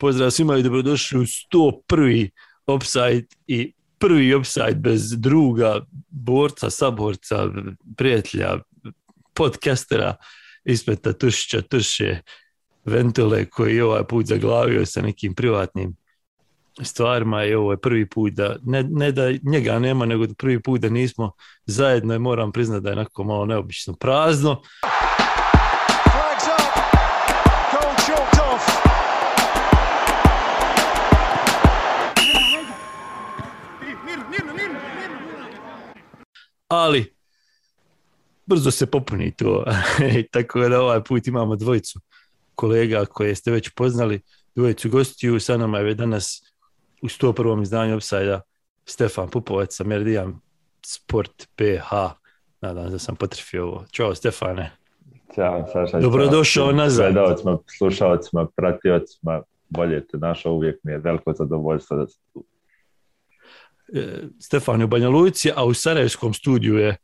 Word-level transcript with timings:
Pozdrav 0.00 0.30
svima 0.30 0.56
i 0.56 0.62
dobrodošli 0.62 1.18
u 1.18 1.22
101. 1.22 2.30
Offside 2.66 3.26
i 3.46 3.72
prvi 3.98 4.34
offside 4.34 4.74
bez 4.74 5.20
druga, 5.20 5.80
borca, 6.10 6.70
saborca, 6.70 7.48
prijatelja, 7.96 8.58
podcastera 9.34 10.16
Ispeta 10.64 11.12
Tušića 11.12 11.62
Tuše 11.62 12.20
Ventule 12.84 13.44
koji 13.44 13.76
je 13.76 13.84
ovaj 13.84 14.04
put 14.04 14.26
zaglavio 14.26 14.86
sa 14.86 15.02
nekim 15.02 15.34
privatnim 15.34 15.96
stvarima 16.82 17.44
i 17.44 17.54
ovo 17.54 17.72
je 17.72 17.80
prvi 17.80 18.08
put 18.08 18.32
da, 18.32 18.56
ne, 18.62 18.82
ne 18.82 19.12
da 19.12 19.32
njega 19.42 19.78
nema, 19.78 20.06
nego 20.06 20.26
prvi 20.38 20.62
put 20.62 20.80
da 20.80 20.88
nismo 20.88 21.32
zajedno 21.66 22.14
i 22.14 22.18
moram 22.18 22.52
priznati 22.52 22.82
da 22.82 22.88
je 22.88 22.96
onako 22.96 23.24
malo 23.24 23.46
neobično 23.46 23.94
prazno. 23.94 24.62
Ali 36.70 37.14
brzo 38.46 38.70
se 38.70 38.86
popuni 38.86 39.30
to. 39.36 39.64
Tako 40.32 40.68
da 40.68 40.80
ovaj 40.80 41.04
put 41.04 41.26
imamo 41.26 41.56
dvojicu 41.56 42.00
kolega 42.54 43.04
koje 43.04 43.34
ste 43.34 43.50
već 43.50 43.70
poznali, 43.76 44.20
dvojicu 44.54 44.90
gostiju, 44.90 45.40
sa 45.40 45.56
nama 45.56 45.78
je 45.78 45.94
danas 45.94 46.42
u 47.02 47.06
101. 47.06 47.62
izdanju 47.62 47.96
Upside 47.96 48.40
Stefan 48.84 49.28
Pupovac 49.28 49.74
sa 49.76 49.84
Meridian 49.84 50.40
Sport 50.86 51.48
PH. 51.56 51.90
Nadam 52.60 52.84
se 52.84 52.90
da 52.90 52.98
sam 52.98 53.16
potrefio 53.16 53.66
ovo. 53.66 53.84
Ćao 53.92 54.14
Stefane. 54.14 54.70
Ćao, 55.34 55.66
Saša. 55.72 56.00
Dobrodošao 56.00 56.66
ćao. 56.66 56.72
nazad. 56.72 57.12
Gledalcima, 57.12 57.58
slušalcima, 57.78 58.46
pratiocima, 58.56 59.42
bolje 59.68 60.06
te 60.06 60.18
našao, 60.18 60.52
uvijek 60.52 60.80
mi 60.82 60.92
je 60.92 60.98
veliko 60.98 61.32
zadovoljstvo 61.32 61.96
da 61.96 62.06
Stefan 64.40 64.80
je 64.80 64.84
u 64.84 64.88
Banja 64.88 65.08
Luci, 65.08 65.50
a 65.56 65.64
u 65.64 65.74
Sarajevskom 65.74 66.34
studiju 66.34 66.78
je 66.78 66.96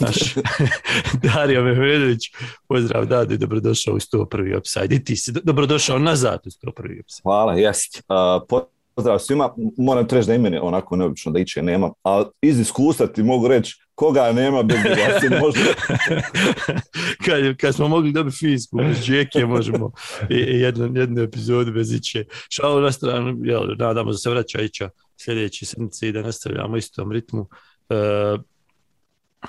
naš 0.00 0.34
Dario 1.34 1.64
Mehmedović. 1.64 2.20
Pozdrav 2.68 3.06
Dado 3.06 3.34
i 3.34 3.38
dobrodošao 3.38 3.94
u 3.94 3.98
101. 3.98 4.58
Upside. 4.58 4.96
I 4.96 5.04
ti 5.04 5.16
si 5.16 5.32
do- 5.32 5.40
dobrodošao 5.44 5.98
nazad 5.98 6.40
u 6.46 6.50
101. 6.50 7.00
Upside. 7.00 7.22
Hvala, 7.22 7.54
jest. 7.54 8.02
Uh, 8.08 8.62
pozdrav 8.94 9.18
svima. 9.18 9.54
Moram 9.78 10.08
ti 10.08 10.14
reći 10.14 10.26
da 10.26 10.34
i 10.34 10.38
meni 10.38 10.58
onako 10.62 10.96
neobično 10.96 11.32
da 11.32 11.38
iće 11.38 11.62
nema, 11.62 11.92
ali 12.02 12.24
iz 12.42 12.60
iskustva 12.60 13.06
ti 13.06 13.22
mogu 13.22 13.48
reći 13.48 13.74
koga 13.94 14.32
nema 14.32 14.62
bez 14.62 14.78
se 15.20 15.40
može. 15.40 15.60
kad, 17.24 17.56
kad 17.56 17.74
smo 17.74 17.88
mogli 17.88 18.12
dobiti 18.12 18.36
fiziku 18.36 18.76
bez 18.76 19.04
džeke, 19.04 19.46
možemo 19.46 19.90
jednu, 20.30 21.00
jednu 21.00 21.22
epizodu 21.22 21.72
bez 21.72 21.92
iće. 21.92 22.24
Šalu 22.48 22.80
na 22.80 22.92
stranu, 22.92 23.38
jel, 23.42 23.76
nadamo 23.78 24.12
se 24.12 24.14
da 24.14 24.18
se 24.18 24.30
vraća 24.30 24.60
ića 24.60 24.90
sljedeći 25.16 25.66
sedmice 25.66 26.08
i 26.08 26.12
da 26.12 26.22
nastavljamo 26.22 26.76
istom 26.76 27.12
ritmu. 27.12 27.48
E, 27.90 27.94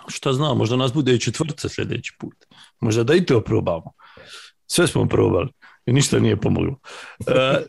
šta 0.08 0.34
znam, 0.34 0.58
možda 0.58 0.76
nas 0.76 0.94
bude 0.94 1.16
i 1.16 1.20
četvrca 1.20 1.70
sljedeći 1.70 2.16
put. 2.20 2.36
Možda 2.80 3.04
da 3.04 3.16
i 3.16 3.26
to 3.26 3.42
probamo. 3.42 3.92
Sve 4.68 4.88
smo 4.88 5.08
probali 5.08 5.50
i 5.86 5.94
ništa 5.94 6.20
nije 6.20 6.42
pomoglo. 6.42 6.80
E, 7.28 7.66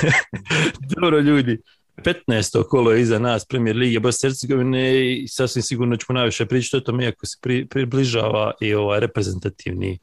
dobro 0.96 1.20
ljudi, 1.20 1.60
15. 2.04 2.68
kolo 2.68 2.92
je 2.92 3.02
iza 3.02 3.18
nas 3.18 3.44
Premier 3.44 3.76
Lige 3.76 4.00
Bosne 4.00 4.28
Hercegovine 4.28 5.12
i 5.12 5.28
sasvim 5.28 5.62
sigurno 5.62 5.96
ćemo 5.96 6.18
najviše 6.18 6.46
pričati 6.46 6.76
o 6.76 6.80
tome 6.80 7.04
iako 7.04 7.26
se 7.26 7.38
pri, 7.42 7.66
približava 7.66 8.52
i 8.60 8.74
ovaj 8.74 9.00
reprezentativni 9.00 9.98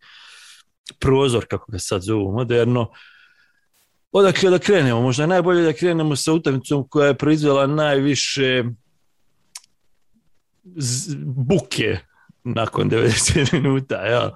prozor, 1.00 1.46
kako 1.50 1.72
ga 1.72 1.80
sad 1.80 2.02
zovu 2.02 2.32
moderno. 2.32 2.92
Odakle 4.18 4.50
da 4.50 4.60
krenemo? 4.60 5.02
Možda 5.02 5.24
je 5.24 5.28
najbolje 5.28 5.62
da 5.62 5.74
krenemo 5.74 6.16
sa 6.16 6.34
utakmicom 6.34 6.88
koja 6.90 7.08
je 7.08 7.18
proizvela 7.18 7.68
najviše 7.68 8.64
buke 11.26 11.98
nakon 12.44 12.90
90 12.90 13.54
minuta. 13.54 13.96
Ja. 13.96 14.32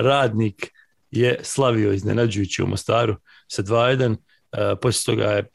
Radnik 0.00 0.70
je 1.10 1.38
slavio 1.42 1.92
iznenađujući 1.92 2.62
u 2.62 2.66
Mostaru 2.66 3.16
sa 3.48 3.62
2-1. 3.62 4.10
Uh, 4.10 4.78
poslije 4.82 5.16
toga 5.16 5.30
je 5.30 5.48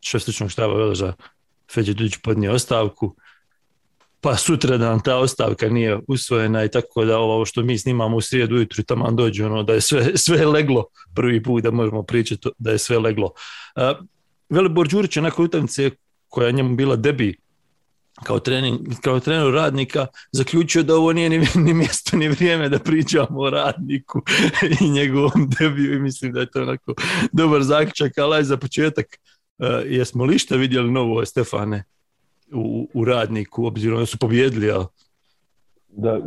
šef 0.00 0.22
stručnog 0.22 0.50
štaba 0.50 0.74
Veloža 0.74 1.12
Feđe 1.74 1.94
Dudić 1.94 2.16
podnio 2.22 2.52
ostavku, 2.52 3.16
pa 4.20 4.36
sutra 4.36 4.76
dan 4.76 5.00
ta 5.00 5.16
ostavka 5.16 5.68
nije 5.68 5.98
usvojena 6.08 6.64
i 6.64 6.68
tako 6.68 7.04
da 7.04 7.18
ovo 7.18 7.44
što 7.44 7.62
mi 7.62 7.78
snimamo 7.78 8.16
u 8.16 8.20
srijedu 8.20 8.56
ujutru 8.56 8.82
tamo 8.82 9.10
dođe 9.10 9.46
ono 9.46 9.62
da 9.62 9.72
je 9.72 9.80
sve, 9.80 10.16
sve 10.26 10.46
leglo. 10.46 10.84
Prvi 11.14 11.42
put 11.42 11.62
da 11.62 11.70
možemo 11.70 12.02
pričati 12.02 12.48
da 12.58 12.70
je 12.70 12.78
sve 12.78 12.98
leglo. 12.98 13.32
Uh, 13.76 14.06
Velibor 14.48 14.88
Đurić 14.88 15.16
je 15.16 15.22
nakon 15.22 15.44
utakmice 15.44 15.90
koja 16.28 16.46
je 16.46 16.52
njemu 16.52 16.76
bila 16.76 16.96
debi 16.96 17.36
kao, 18.24 18.38
trening, 18.38 18.80
kao 19.02 19.20
trener 19.20 19.52
radnika 19.54 20.06
zaključio 20.32 20.82
da 20.82 20.96
ovo 20.96 21.12
nije 21.12 21.30
ni, 21.30 21.46
ni 21.64 21.74
mjesto 21.74 22.16
ni 22.16 22.28
vrijeme 22.28 22.68
da 22.68 22.78
pričamo 22.78 23.40
o 23.40 23.50
radniku 23.50 24.22
i 24.80 24.90
njegovom 24.90 25.50
debiju 25.58 25.94
i 25.94 26.00
mislim 26.00 26.32
da 26.32 26.40
je 26.40 26.50
to 26.50 26.62
onako 26.62 26.94
dobar 27.32 27.62
zaključak, 27.62 28.18
ali 28.18 28.44
za 28.44 28.56
početak. 28.56 29.06
Uh, 29.58 29.66
jesmo 29.86 30.24
li 30.24 30.38
šta 30.38 30.56
vidjeli 30.56 30.90
novo 30.90 31.24
Stefane 31.24 31.84
u, 32.52 32.88
u 32.94 33.04
radniku, 33.04 33.66
obzirom 33.66 33.98
da 33.98 34.06
su 34.06 34.18
pobjedili, 34.18 34.66
jel? 34.66 34.84
Da, 35.88 36.20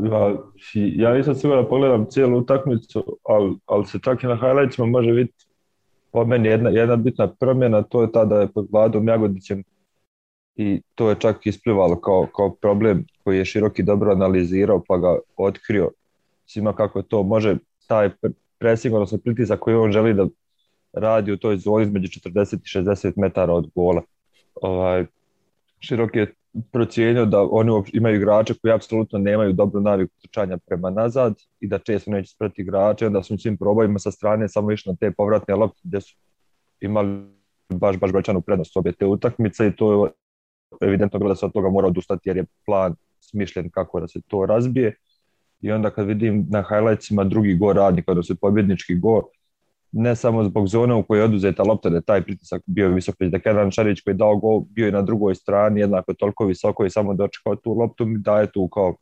ja, 0.95 1.13
nisam 1.13 1.35
siguran 1.35 1.63
da 1.63 1.69
pogledam 1.69 2.05
cijelu 2.09 2.37
utakmicu, 2.37 3.17
ali, 3.23 3.55
ali 3.65 3.85
se 3.85 3.99
čak 4.03 4.23
i 4.23 4.27
na 4.27 4.35
highlightsima 4.35 4.87
može 4.87 5.11
vidjeti 5.11 5.45
po 6.11 6.25
meni 6.25 6.49
jedna, 6.49 6.69
jedna 6.69 6.95
bitna 6.95 7.27
promjena, 7.27 7.81
to 7.81 8.01
je 8.01 8.11
ta 8.11 8.25
da 8.25 8.41
je 8.41 8.51
pod 8.51 8.67
Vladom 8.71 9.07
Jagodićem 9.07 9.63
i 10.55 10.81
to 10.95 11.09
je 11.09 11.15
čak 11.19 11.45
isplivalo 11.45 12.01
kao, 12.01 12.27
kao 12.35 12.55
problem 12.55 13.05
koji 13.23 13.37
je 13.37 13.45
Široki 13.45 13.83
dobro 13.83 14.11
analizirao 14.11 14.83
pa 14.87 14.97
ga 14.97 15.17
otkrio 15.37 15.91
svima 16.45 16.73
kako 16.73 17.01
to 17.01 17.23
može 17.23 17.57
taj 17.87 18.09
pr- 18.09 18.33
pressing, 18.57 18.93
odnosno 18.93 19.17
pritisak 19.17 19.59
koji 19.59 19.75
on 19.75 19.91
želi 19.91 20.13
da 20.13 20.27
radi 20.93 21.31
u 21.31 21.37
toj 21.37 21.57
zoni 21.57 21.83
između 21.83 22.07
40 22.07 22.55
i 22.55 22.83
60 22.83 23.13
metara 23.15 23.53
od 23.53 23.69
gola. 23.75 24.01
Ovaj, 24.61 25.05
Široki 25.83 26.19
je 26.19 26.33
procijenio 26.71 27.25
da 27.25 27.41
oni 27.51 27.83
imaju 27.93 28.15
igrače 28.15 28.53
koji 28.61 28.73
apsolutno 28.73 29.19
nemaju 29.19 29.53
dobru 29.53 29.81
naviku 29.81 30.13
trčanja 30.21 30.57
prema 30.57 30.89
nazad 30.89 31.33
i 31.59 31.67
da 31.67 31.79
često 31.79 32.11
neće 32.11 32.31
sprati 32.31 32.61
igrače, 32.61 33.07
onda 33.07 33.23
su 33.23 33.37
svim 33.37 33.57
probojima 33.57 33.99
sa 33.99 34.11
strane 34.11 34.49
samo 34.49 34.71
išli 34.71 34.91
na 34.91 34.95
te 34.95 35.11
povratne 35.11 35.55
lopte 35.55 35.79
gdje 35.83 36.01
su 36.01 36.15
imali 36.81 37.25
baš, 37.69 37.97
baš 37.99 38.11
brojčanu 38.11 38.41
prednost 38.41 38.77
obje 38.77 38.91
te 38.91 39.05
utakmice 39.05 39.67
i 39.67 39.75
to 39.75 40.05
je 40.05 40.11
evidentno 40.81 41.19
bilo 41.19 41.29
da 41.29 41.35
se 41.35 41.45
od 41.45 41.53
toga 41.53 41.69
mora 41.69 41.87
odustati 41.87 42.29
jer 42.29 42.37
je 42.37 42.45
plan 42.65 42.95
smišljen 43.19 43.69
kako 43.69 43.99
da 43.99 44.07
se 44.07 44.21
to 44.27 44.45
razbije. 44.45 44.95
I 45.61 45.71
onda 45.71 45.89
kad 45.89 46.07
vidim 46.07 46.45
na 46.49 46.63
highlightsima 46.69 47.23
drugi 47.23 47.55
gol 47.55 47.73
radnika, 47.73 48.11
odnosno 48.11 48.35
pobjednički 48.41 48.95
gol, 48.95 49.21
ne 49.93 50.15
samo 50.15 50.43
zbog 50.43 50.67
zone 50.67 50.93
u 50.93 51.03
kojoj 51.03 51.21
je 51.21 51.25
oduzeta 51.25 51.63
lopta 51.63 51.89
da 51.89 51.95
je 51.95 52.01
taj 52.01 52.21
pritisak 52.21 52.61
bio 52.65 52.89
visok, 52.89 53.15
već 53.19 53.31
da 53.31 53.39
Kenan 53.39 53.71
Šarić 53.71 54.01
koji 54.01 54.13
je 54.13 54.17
dao 54.17 54.37
gol 54.37 54.61
bio 54.69 54.87
i 54.87 54.91
na 54.91 55.01
drugoj 55.01 55.35
strani 55.35 55.79
jednako 55.79 56.13
toliko 56.13 56.45
visoko 56.45 56.85
i 56.85 56.89
samo 56.89 57.13
dočekao 57.13 57.55
tu 57.55 57.73
loptu 57.73 58.05
mi 58.05 58.19
daje 58.19 58.51
tu 58.51 58.67
kao 58.67 58.95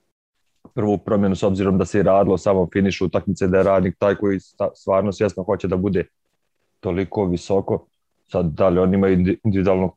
prvu 0.74 0.98
promjenu 0.98 1.36
s 1.36 1.44
obzirom 1.44 1.78
da 1.78 1.86
se 1.86 2.00
i 2.00 2.04
radilo 2.04 2.38
samo 2.38 2.68
finišu 2.74 3.06
utakmice 3.06 3.48
da 3.48 3.58
je 3.58 3.64
radnik 3.64 3.96
taj 4.00 4.16
koji 4.16 4.40
stvarno 4.76 5.12
svjesno 5.12 5.44
hoće 5.44 5.68
da 5.68 5.78
bude 5.78 6.06
toliko 6.80 7.26
visoko. 7.26 7.86
Sad 8.28 8.46
da 8.46 8.70
li 8.70 8.80
oni 8.80 8.96
imaju 8.96 9.18
indi- 9.18 9.38
individualnog 9.44 9.96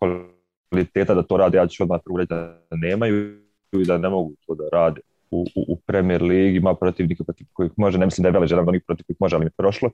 kvaliteta 0.70 1.14
da 1.14 1.22
to 1.22 1.36
rade, 1.36 1.58
ja 1.58 1.66
ću 1.66 1.82
odmah 1.82 2.00
reći 2.18 2.28
da 2.28 2.60
nemaju 2.70 3.38
i 3.72 3.84
da 3.84 3.98
ne 3.98 4.08
mogu 4.08 4.32
to 4.46 4.54
da 4.54 4.64
rade 4.72 5.00
u, 5.30 5.44
u, 5.68 5.76
Premier 5.86 6.22
Ligi, 6.22 6.56
ima 6.56 6.74
protivnika 6.74 7.24
protiv 7.24 7.46
kojih 7.52 7.72
može, 7.76 7.98
ne 7.98 8.06
mislim 8.06 8.22
da 8.22 8.28
je 8.28 8.32
Velež 8.32 8.50
jedan 8.50 8.62
od 8.62 8.68
onih 8.68 8.82
protiv 8.86 9.06
kojih 9.06 9.16
može, 9.20 9.36
ali 9.36 9.44
mi 9.44 9.46
je 9.46 9.52
prošlo. 9.56 9.90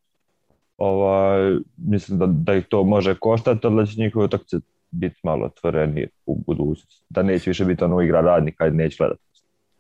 Ovaj, 0.80 1.56
mislim 1.76 2.18
da, 2.18 2.26
da 2.26 2.54
ih 2.54 2.64
to 2.68 2.84
može 2.84 3.14
koštati, 3.14 3.66
ali 3.66 3.76
da 3.76 3.86
će 3.86 4.00
njihove 4.00 4.24
utakmice 4.24 4.56
biti 4.90 5.20
malo 5.22 5.46
otvorenije 5.46 6.08
u 6.26 6.42
budućnosti. 6.46 7.04
Da 7.08 7.22
neće 7.22 7.50
više 7.50 7.64
biti 7.64 7.84
ono 7.84 8.00
igra 8.00 8.20
radnika 8.20 8.66
i 8.66 8.70
neće 8.70 8.96
gledati. 8.98 9.20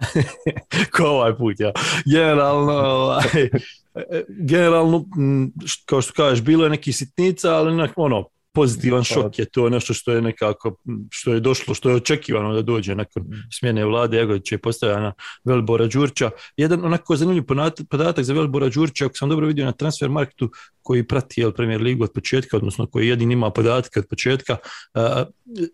Ko 0.96 1.04
ovaj 1.04 1.36
put, 1.36 1.60
ja. 1.60 1.72
Generalno, 2.06 2.72
ovaj, 2.72 3.48
generalno, 4.50 5.04
m, 5.18 5.52
š- 5.66 5.82
kao 5.86 6.00
što 6.00 6.12
kažeš, 6.16 6.44
bilo 6.44 6.64
je 6.64 6.70
neki 6.70 6.92
sitnica, 6.92 7.54
ali 7.54 7.72
onak, 7.72 7.90
ono, 7.96 8.24
pozitivan 8.52 9.04
šok 9.04 9.38
je 9.38 9.44
to 9.44 9.68
nešto 9.68 9.94
što 9.94 10.12
je 10.12 10.22
nekako, 10.22 10.76
što 11.10 11.34
je 11.34 11.40
došlo, 11.40 11.74
što 11.74 11.90
je 11.90 11.96
očekivano 11.96 12.54
da 12.54 12.62
dođe 12.62 12.94
nakon 12.94 13.24
smjene 13.58 13.84
vlade 13.84 14.16
Jagovića 14.16 14.54
i 14.54 14.58
postavljena 14.58 15.12
Velibora 15.44 15.86
Đurća. 15.86 16.30
Jedan 16.56 16.84
onako 16.84 17.16
zanimljiv 17.16 17.44
podatak 17.90 18.24
za 18.24 18.34
Velibora 18.34 18.68
Đurća, 18.68 19.06
ako 19.06 19.14
sam 19.14 19.28
dobro 19.28 19.46
vidio 19.46 19.64
na 19.64 19.72
transfer 19.72 20.08
marketu 20.10 20.50
koji 20.82 21.06
prati 21.06 21.40
jel, 21.40 21.52
Premier 21.52 21.80
Ligu 21.80 22.04
od 22.04 22.12
početka, 22.14 22.56
odnosno 22.56 22.86
koji 22.86 23.08
jedin 23.08 23.32
ima 23.32 23.50
podatke 23.50 24.00
od 24.00 24.06
početka, 24.10 24.56
a, 24.94 25.24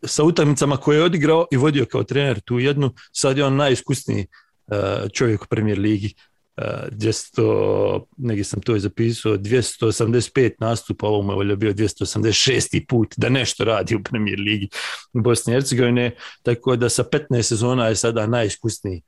sa 0.02 0.24
utakmicama 0.24 0.76
koje 0.76 0.96
je 0.96 1.04
odigrao 1.04 1.46
i 1.52 1.56
vodio 1.56 1.84
kao 1.84 2.04
trener 2.04 2.40
tu 2.40 2.58
jednu, 2.58 2.90
sad 3.12 3.38
je 3.38 3.44
on 3.44 3.56
najiskusniji 3.56 4.26
čovjek 5.12 5.42
u 5.42 5.46
Premier 5.46 5.78
Ligi. 5.78 6.14
200, 6.56 8.04
negdje 8.16 8.44
sam 8.44 8.60
to 8.60 8.76
i 8.76 8.80
zapisao, 8.80 9.36
285 9.36 10.50
nastupa, 10.60 11.06
ovo 11.06 11.22
mu 11.22 11.42
je 11.42 11.56
bio 11.56 11.72
286. 11.72 12.86
put 12.88 13.14
da 13.16 13.28
nešto 13.28 13.64
radi 13.64 13.94
u 13.94 14.02
premijer 14.02 14.40
ligi 14.40 14.68
u 15.12 15.20
Bosni 15.20 15.52
i 15.52 15.54
Hercegovine, 15.54 16.10
tako 16.42 16.76
da 16.76 16.88
sa 16.88 17.04
15 17.04 17.42
sezona 17.42 17.88
je 17.88 17.96
sada 17.96 18.26
najiskusniji 18.26 19.02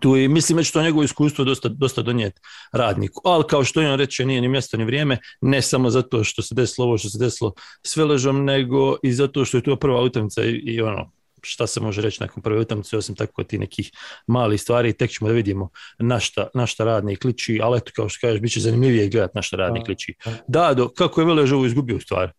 tu 0.00 0.16
je, 0.16 0.28
mislim 0.28 0.64
će 0.64 0.72
to 0.72 0.82
njegovo 0.82 1.02
iskustvo 1.02 1.44
dosta, 1.44 1.68
dosta 1.68 2.02
donijeti 2.02 2.40
radniku. 2.72 3.20
Ali 3.24 3.44
kao 3.48 3.64
što 3.64 3.80
je 3.80 3.92
on 3.92 3.98
reče, 3.98 4.24
nije 4.24 4.40
ni 4.40 4.48
mjesto 4.48 4.76
ni 4.76 4.84
vrijeme, 4.84 5.18
ne 5.40 5.62
samo 5.62 5.90
zato 5.90 6.24
što 6.24 6.42
se 6.42 6.54
desilo 6.54 6.86
ovo 6.86 6.98
što 6.98 7.08
se 7.08 7.18
desilo 7.18 7.52
s 7.82 7.96
Veležom, 7.96 8.44
nego 8.44 8.96
i 9.02 9.12
zato 9.12 9.44
što 9.44 9.56
je 9.56 9.62
to 9.62 9.76
prva 9.76 10.02
utakmica 10.02 10.44
i, 10.44 10.50
i 10.50 10.80
ono, 10.80 11.12
šta 11.46 11.66
se 11.66 11.80
može 11.80 12.02
reći 12.02 12.20
nakon 12.20 12.42
prve 12.42 12.60
utakmice, 12.60 12.96
osim 12.96 13.14
tako 13.14 13.44
ti 13.44 13.58
nekih 13.58 13.90
malih 14.26 14.62
stvari, 14.62 14.92
tek 14.92 15.10
ćemo 15.10 15.28
da 15.28 15.34
vidimo 15.34 15.68
na 15.98 16.20
šta, 16.20 16.48
na 16.54 16.66
šta 16.66 16.84
radnik 16.84 17.24
liči, 17.24 17.60
ali 17.62 17.78
eto, 17.78 17.92
kao 17.96 18.08
što 18.08 18.26
kažeš, 18.26 18.40
bit 18.40 18.52
će 18.52 18.60
zanimljivije 18.60 19.08
gledati 19.08 19.32
na 19.34 19.42
šta 19.42 19.56
radnik 19.56 19.88
liči. 19.88 20.14
Da, 20.46 20.74
do, 20.74 20.88
kako 20.88 21.20
je 21.20 21.26
Velež 21.26 21.52
ovo 21.52 21.66
izgubio 21.66 21.96
u 21.96 22.00
stvari? 22.00 22.32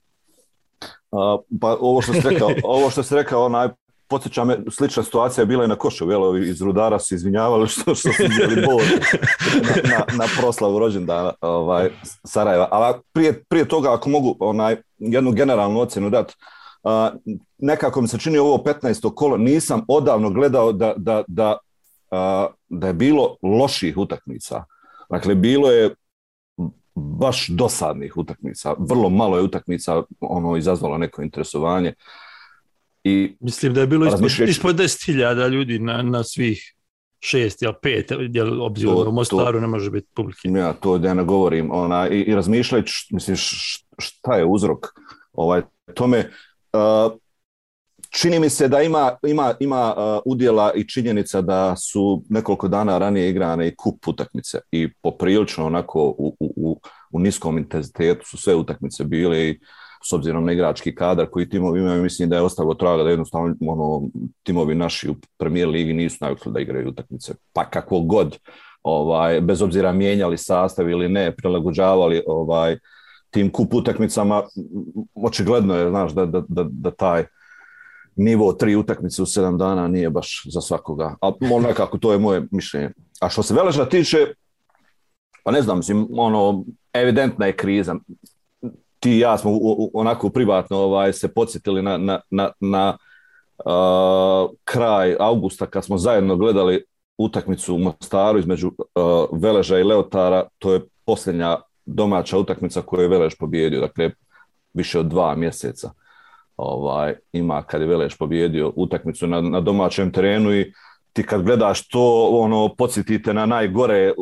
A, 1.12 1.38
pa 1.62 1.78
ovo 1.80 2.02
što 2.02 2.14
si 2.14 2.22
rekao, 2.30 2.50
ovo 2.64 2.90
što 2.90 3.04
si 3.04 3.16
rekao, 3.16 3.46
onaj 3.46 3.68
podsjeća 4.08 4.44
me, 4.44 4.58
slična 4.72 5.04
situacija 5.04 5.42
je 5.42 5.46
bila 5.46 5.66
i 5.66 5.68
na 5.68 5.76
Košovu, 5.76 6.12
jel, 6.12 6.44
iz 6.44 6.62
Rudara 6.62 7.00
se 7.00 7.16
izvinjavali 7.16 7.68
što, 7.68 7.96
što 7.96 8.10
su 8.14 8.24
bili 8.40 8.66
bod 8.66 8.86
na, 9.68 9.90
na, 9.90 10.06
na 10.18 10.26
proslavu 10.40 10.80
rođendana 10.80 11.34
ovaj, 11.42 11.90
Sarajeva. 12.24 12.68
Ali 12.72 12.96
prije, 13.14 13.44
prije 13.50 13.68
toga, 13.68 13.94
ako 13.94 14.10
mogu 14.10 14.38
onaj, 14.40 14.76
jednu 14.98 15.32
generalnu 15.32 15.80
ocjenu 15.80 16.10
dati, 16.10 16.34
uh, 16.88 17.20
nekako 17.58 18.02
mi 18.02 18.08
se 18.08 18.20
čini 18.20 18.38
ovo 18.38 18.58
15. 18.58 19.14
kolo, 19.16 19.38
nisam 19.38 19.82
odavno 19.88 20.30
gledao 20.30 20.72
da, 20.72 20.94
da, 20.98 21.24
da, 21.28 21.58
uh, 22.12 22.18
da 22.70 22.88
je 22.88 22.94
bilo 22.94 23.36
loših 23.42 23.98
utakmica. 23.98 24.64
Dakle, 25.10 25.36
bilo 25.36 25.72
je 25.72 25.96
baš 26.96 27.48
dosadnih 27.48 28.18
utakmica. 28.18 28.76
Vrlo 28.80 29.10
malo 29.10 29.38
je 29.38 29.44
utakmica 29.44 30.04
ono 30.20 30.58
izazvalo 30.58 30.98
neko 30.98 31.22
interesovanje. 31.22 31.94
I 33.04 33.36
Mislim 33.40 33.74
da 33.74 33.82
je 33.82 33.88
bilo 33.88 34.06
ispod, 34.06 34.50
ispod 34.50 34.76
10.000 34.76 35.50
ljudi 35.50 35.80
na, 35.80 36.02
na 36.02 36.24
svih 36.24 36.74
šest 37.20 37.62
ili 37.62 37.74
pet, 37.82 38.12
jer 38.32 38.48
obzirom 38.62 39.08
u 39.08 39.12
Mostaru 39.12 39.62
ne 39.62 39.68
može 39.68 39.92
biti 39.92 40.08
publike. 40.14 40.50
ja 40.50 40.74
to 40.74 40.98
da 40.98 41.08
ja 41.08 41.14
ne 41.14 41.24
govorim, 41.24 41.72
ona, 41.72 42.10
i, 42.10 42.20
i 42.20 42.36
razmišljajući, 42.36 42.92
š- 42.92 43.08
mislim, 43.12 43.36
š- 43.36 43.86
šta 43.98 44.36
je 44.36 44.46
uzrok 44.46 44.86
ovaj, 45.34 45.62
tome, 45.94 46.32
čini 48.10 48.40
mi 48.40 48.50
se 48.50 48.68
da 48.68 48.82
ima, 48.82 49.12
ima, 49.28 49.54
ima 49.60 49.94
uh, 49.98 50.22
udjela 50.26 50.72
i 50.76 50.88
činjenica 50.88 51.42
da 51.42 51.76
su 51.76 52.24
nekoliko 52.30 52.68
dana 52.68 52.98
ranije 52.98 53.30
igrane 53.30 53.68
i 53.68 53.76
kup 53.76 54.08
utakmice. 54.08 54.60
I 54.72 54.94
poprilično 55.04 55.66
onako 55.66 56.02
u, 56.18 56.36
u, 56.40 56.54
u, 56.56 56.80
u 57.12 57.20
niskom 57.20 57.58
intenzitetu 57.58 58.26
su 58.28 58.38
sve 58.38 58.56
utakmice 58.56 59.04
bile 59.04 59.50
i 59.50 59.60
s 60.10 60.14
obzirom 60.14 60.46
na 60.46 60.52
igrački 60.52 60.96
kadar 60.96 61.30
koji 61.30 61.50
timovi 61.50 61.80
imaju, 61.80 62.04
mislim 62.04 62.30
da 62.30 62.36
je 62.36 62.42
ostavio 62.42 62.74
traga 62.74 63.04
da 63.04 63.10
jednostavno 63.10 63.56
ono, 63.62 64.10
timovi 64.44 64.76
naši 64.76 65.10
u 65.10 65.16
premijer 65.38 65.70
ligi 65.70 65.94
nisu 65.94 66.18
navikli 66.22 66.52
da 66.54 66.60
igraju 66.60 66.90
utakmice, 66.90 67.34
pa 67.54 67.70
kako 67.70 68.00
god 68.00 68.38
ovaj, 68.84 69.42
bez 69.42 69.62
obzira 69.62 69.92
mijenjali 69.92 70.38
sastav 70.38 70.90
ili 70.90 71.10
ne, 71.10 71.36
prilagođavali 71.36 72.24
ovaj, 72.28 72.78
tim 73.30 73.52
kup 73.52 73.74
utakmicama, 73.74 74.44
očigledno 75.16 75.76
je, 75.76 75.90
znaš, 75.90 76.12
da, 76.12 76.26
da, 76.26 76.44
da, 76.48 76.66
da 76.70 76.92
taj 76.92 77.26
nivo 78.16 78.54
tri 78.54 78.76
utakmice 78.76 79.22
u 79.22 79.26
sedam 79.26 79.58
dana 79.58 79.88
nije 79.88 80.10
baš 80.10 80.42
za 80.46 80.62
svakoga. 80.62 81.16
A 81.22 81.32
nekako 81.62 81.98
to 81.98 82.12
je 82.12 82.18
moje 82.20 82.48
mišljenje. 82.52 82.90
A 83.22 83.30
što 83.30 83.44
se 83.44 83.54
Veleža 83.54 83.86
tiče, 83.86 84.18
pa 85.44 85.52
ne 85.52 85.62
znam, 85.62 85.78
mislim, 85.78 86.08
ono, 86.12 86.64
evidentna 86.94 87.46
je 87.46 87.56
kriza. 87.56 87.96
Ti 89.00 89.12
i 89.12 89.20
ja 89.20 89.38
smo 89.38 89.52
u- 89.52 89.76
u- 89.78 89.92
onako 89.94 90.30
privatno 90.30 90.78
ovaj, 90.78 91.14
se 91.14 91.28
podsjetili 91.28 91.82
na, 91.82 91.98
na, 91.98 92.20
na, 92.30 92.52
na 92.60 92.98
uh, 93.66 94.50
kraj 94.64 95.16
augusta 95.20 95.66
kad 95.66 95.86
smo 95.86 95.98
zajedno 95.98 96.36
gledali 96.38 96.84
utakmicu 97.18 97.76
u 97.76 97.80
Mostaru 97.80 98.40
između 98.40 98.68
uh, 98.68 99.40
Veleža 99.42 99.80
i 99.80 99.84
Leotara, 99.84 100.44
to 100.60 100.74
je 100.74 100.82
posljednja 101.06 101.58
domaća 101.88 102.38
utakmica 102.38 102.82
koju 102.82 103.02
je 103.02 103.08
Velež 103.08 103.34
pobjedio, 103.40 103.82
dakle 103.82 104.12
više 104.74 105.00
od 105.00 105.06
dva 105.06 105.36
mjeseca 105.36 105.92
ovaj, 106.58 107.16
ima 107.34 107.64
kad 107.64 107.82
je 107.82 107.88
Velež 107.88 108.16
pobjedio 108.16 108.74
utakmicu 108.76 109.28
na, 109.28 109.42
na 109.42 109.62
domaćem 109.62 110.12
terenu 110.12 110.54
i 110.54 110.74
ti 111.14 111.24
kad 111.24 111.44
gledaš 111.44 111.88
to, 111.88 112.28
ono, 112.32 112.76
podsjetite 112.78 113.34
na 113.34 113.46
najgore 113.46 114.14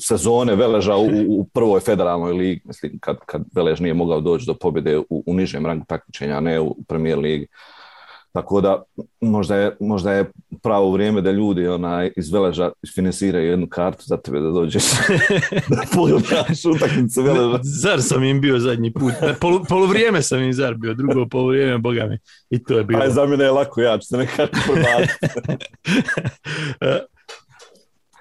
sezone 0.00 0.54
Veleža 0.54 0.96
u, 0.96 1.08
u 1.28 1.44
prvoj 1.44 1.80
federalnoj 1.80 2.32
ligi, 2.32 2.60
mislim, 2.64 2.98
kad, 3.00 3.16
kad 3.26 3.42
Velež 3.54 3.80
nije 3.80 3.94
mogao 3.94 4.20
doći 4.20 4.46
do 4.46 4.54
pobjede 4.54 4.98
u, 4.98 5.22
u 5.26 5.34
nižem 5.34 5.66
rangu 5.66 5.84
takmičenja, 5.88 6.36
a 6.36 6.40
ne 6.40 6.60
u 6.60 6.76
premijer 6.88 7.18
ligi. 7.18 7.46
Tako 8.32 8.60
da 8.60 8.82
možda 9.20 9.56
je, 9.56 9.76
možda 9.80 10.12
je 10.12 10.30
pravo 10.62 10.90
vrijeme 10.90 11.20
da 11.20 11.30
ljudi 11.30 11.66
onaj, 11.66 12.12
iz 12.16 12.32
Veleža 12.32 12.70
finansiraju 12.94 13.50
jednu 13.50 13.66
kartu 13.66 14.04
za 14.06 14.16
tebe 14.16 14.40
da 14.40 14.50
dođeš 14.50 14.84
da 15.70 15.82
pogledaš 15.94 16.64
utakmicu 16.76 17.22
Veleža. 17.22 17.58
Zar 17.62 18.02
sam 18.02 18.24
im 18.24 18.40
bio 18.40 18.58
zadnji 18.58 18.92
put. 18.92 19.12
Polu, 19.40 19.64
poluvrijeme 19.68 20.22
sam 20.22 20.42
im 20.42 20.52
zar 20.52 20.74
bio, 20.74 20.94
drugo 20.94 21.28
poluvrijeme, 21.28 21.78
boga 21.78 22.06
mi. 22.06 22.18
I 22.50 22.64
to 22.64 22.78
je 22.78 22.84
bilo. 22.84 23.02
Aj, 23.02 23.10
za 23.10 23.26
mene 23.26 23.44
je 23.44 23.50
lako, 23.50 23.80
ja 23.80 23.98
ću 23.98 24.06
se 24.06 24.16
nekako 24.16 24.58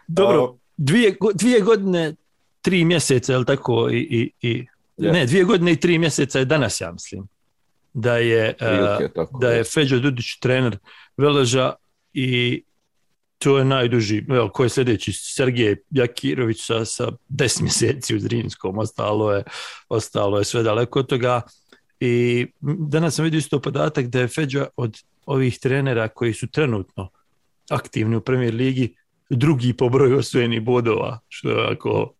Dobro, 0.07 0.55
dvije, 0.77 1.15
dvije 1.33 1.61
godine, 1.61 2.15
tri 2.61 2.85
mjeseca, 2.85 3.31
je 3.31 3.37
li 3.37 3.45
tako? 3.45 3.89
I, 3.89 3.97
i, 3.99 4.31
i, 4.41 4.65
Je. 4.97 5.11
Ne, 5.11 5.25
dvije 5.25 5.43
godine 5.43 5.71
i 5.71 5.75
tri 5.75 5.97
mjeseca 5.97 6.39
je 6.39 6.45
danas, 6.45 6.81
ja 6.81 6.91
mislim. 6.91 7.27
Da 7.93 8.17
je, 8.17 8.47
e, 8.49 8.55
Prilike, 8.57 9.13
tako 9.15 9.39
da 9.39 9.51
je 9.51 9.63
Feđo 9.63 9.99
Dudić 9.99 10.39
trener 10.39 10.77
Veleža 11.17 11.73
i 12.13 12.63
to 13.37 13.57
je 13.57 13.65
najduži, 13.65 14.23
evo, 14.29 14.49
ko 14.49 14.63
je 14.63 14.69
sljedeći, 14.69 15.13
Sergej 15.13 15.75
Jakirović 15.89 16.65
sa, 16.65 16.85
sa 16.85 17.11
10 17.29 17.61
mjeseci 17.61 18.15
u 18.15 18.19
Zrinskom, 18.19 18.77
ostalo 18.77 19.33
je, 19.33 19.43
ostalo 19.89 20.37
je 20.37 20.45
sve 20.45 20.63
daleko 20.63 20.99
od 20.99 21.07
toga. 21.07 21.41
I 21.99 22.47
danas 22.61 23.15
sam 23.15 23.25
vidio 23.25 23.37
isto 23.37 23.59
podatak 23.59 24.07
da 24.07 24.19
je 24.19 24.27
Feđa 24.27 24.67
od 24.75 24.97
ovih 25.25 25.59
trenera 25.59 26.07
koji 26.07 26.33
su 26.33 26.47
trenutno 26.47 27.09
aktivni 27.69 28.15
u 28.15 28.21
premijer 28.21 28.53
ligi 28.53 28.95
drugi 29.29 29.73
po 29.73 29.89
broju 29.89 30.17
osvojenih 30.17 30.61
bodova, 30.61 31.19
što 31.29 31.49
je 31.49 31.67
ako 31.71 32.13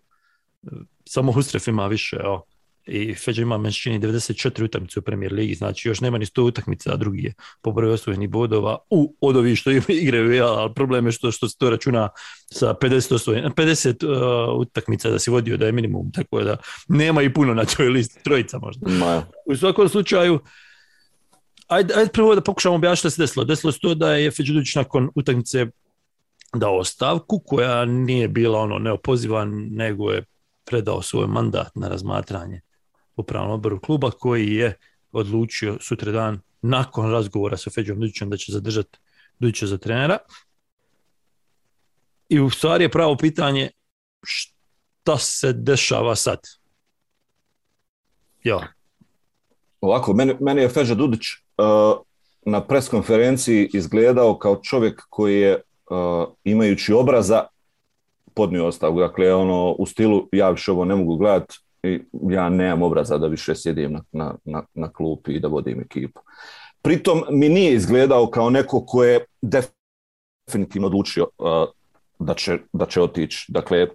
samo 1.05 1.31
Hustref 1.31 1.67
ima 1.67 1.87
više, 1.87 2.15
evo. 2.23 2.43
I 2.85 3.15
Feđa 3.15 3.41
ima 3.41 3.71
čini 3.71 3.99
94 3.99 4.63
utakmice 4.63 4.99
u 4.99 5.03
premijer 5.03 5.33
ligi, 5.33 5.55
znači 5.55 5.87
još 5.87 6.01
nema 6.01 6.17
ni 6.17 6.25
100 6.25 6.41
utakmica, 6.41 6.93
a 6.93 6.97
drugi 6.97 7.23
je 7.23 7.33
po 7.61 7.71
broju 7.71 7.93
osvojenih 7.93 8.29
bodova 8.29 8.77
u 8.89 9.15
od 9.21 9.37
ovih 9.37 9.59
što 9.59 9.71
igraju, 10.03 10.43
ali 10.43 10.73
problem 10.73 11.05
je 11.05 11.11
što, 11.11 11.31
što 11.31 11.49
se 11.49 11.57
to 11.57 11.69
računa 11.69 12.09
sa 12.51 12.73
50, 12.81 13.13
osvojen, 13.15 13.51
50 13.51 14.05
uh, 14.05 14.59
utakmica 14.59 15.09
da 15.09 15.19
si 15.19 15.31
vodio 15.31 15.57
da 15.57 15.65
je 15.65 15.71
minimum, 15.71 16.11
tako 16.11 16.41
da 16.41 16.57
nema 16.87 17.21
i 17.21 17.33
puno 17.33 17.53
na 17.53 17.65
toj 17.65 17.89
listi, 17.89 18.23
trojica 18.23 18.59
možda. 18.59 18.89
Ma, 18.89 19.23
U 19.45 19.55
svakom 19.55 19.89
slučaju, 19.89 20.39
ajde, 21.67 21.93
ajde 21.93 22.11
prvo 22.11 22.35
da 22.35 22.41
pokušamo 22.41 22.75
objasniti 22.75 22.99
što 22.99 23.09
se 23.09 23.21
desilo. 23.21 23.45
Desilo 23.45 23.71
se 23.71 23.79
to 23.79 23.95
da 23.95 24.15
je 24.15 24.31
Feđudić 24.31 24.75
nakon 24.75 25.09
utakmice 25.15 25.67
dao 26.53 26.77
ostavku 26.77 27.39
koja 27.39 27.85
nije 27.85 28.27
bila 28.27 28.59
ono 28.59 28.79
neopozivan, 28.79 29.67
nego 29.71 30.11
je 30.11 30.25
predao 30.65 31.01
svoj 31.01 31.27
mandat 31.27 31.75
na 31.75 31.87
razmatranje 31.87 32.61
upravnom 33.15 33.51
odboru 33.51 33.79
kluba 33.79 34.11
koji 34.11 34.53
je 34.53 34.77
odlučio 35.11 35.77
sutradan 35.81 36.39
nakon 36.61 37.11
razgovora 37.11 37.57
sa 37.57 37.69
Feđom 37.69 37.99
Dudićem 37.99 38.29
da 38.29 38.37
će 38.37 38.51
zadržati 38.51 38.99
Dudića 39.39 39.67
za 39.67 39.77
trenera. 39.77 40.17
I 42.29 42.39
u 42.39 42.49
stvari 42.49 42.83
je 42.83 42.91
pravo 42.91 43.17
pitanje 43.17 43.69
šta 44.23 45.17
se 45.17 45.53
dešava 45.53 46.15
sad? 46.15 46.39
Ja, 48.43 48.67
Ovako, 49.81 50.13
meni, 50.13 50.35
meni 50.39 50.61
je 50.61 50.69
Feđa 50.69 50.95
Dudić 50.95 51.21
uh, 51.57 52.01
na 52.45 52.67
preskonferenciji 52.67 53.69
izgledao 53.73 54.37
kao 54.37 54.59
čovjek 54.63 55.01
koji 55.09 55.41
je 55.41 55.55
uh, 55.55 56.33
imajući 56.43 56.93
obraza 56.93 57.43
podnio 58.33 58.67
ostavku. 58.67 58.99
Dakle, 58.99 59.33
ono, 59.33 59.71
u 59.71 59.85
stilu 59.85 60.27
ja 60.31 60.49
više 60.49 60.71
ovo 60.71 60.85
ne 60.85 60.95
mogu 60.95 61.15
gledati 61.15 61.59
i 61.83 61.99
ja 62.29 62.49
nemam 62.49 62.81
obraza 62.81 63.17
da 63.17 63.27
više 63.27 63.55
sjedim 63.55 63.93
na, 63.93 64.03
na, 64.11 64.35
na, 64.45 64.63
na 64.73 64.93
klupi 64.93 65.31
i 65.31 65.39
da 65.39 65.47
vodim 65.47 65.81
ekipu. 65.81 66.21
Pritom 66.81 67.23
mi 67.29 67.49
nije 67.49 67.73
izgledao 67.73 68.27
kao 68.27 68.49
neko 68.49 68.85
ko 68.85 69.03
je 69.03 69.25
definitivno 69.41 70.87
odlučio 70.87 71.27
uh, 71.37 71.47
da, 72.19 72.33
će, 72.33 72.57
da 72.73 72.85
će 72.85 73.01
otići. 73.01 73.45
Dakle, 73.51 73.87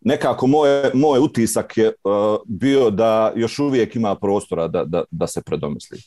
nekako 0.00 0.46
moje, 0.46 0.90
moj 0.94 1.18
utisak 1.18 1.76
je 1.76 1.88
uh, 1.88 2.40
bio 2.46 2.90
da 2.90 3.32
još 3.36 3.58
uvijek 3.58 3.96
ima 3.96 4.14
prostora 4.14 4.68
da, 4.68 4.84
da, 4.84 5.04
da 5.10 5.26
se 5.26 5.42
predomisli. 5.42 5.98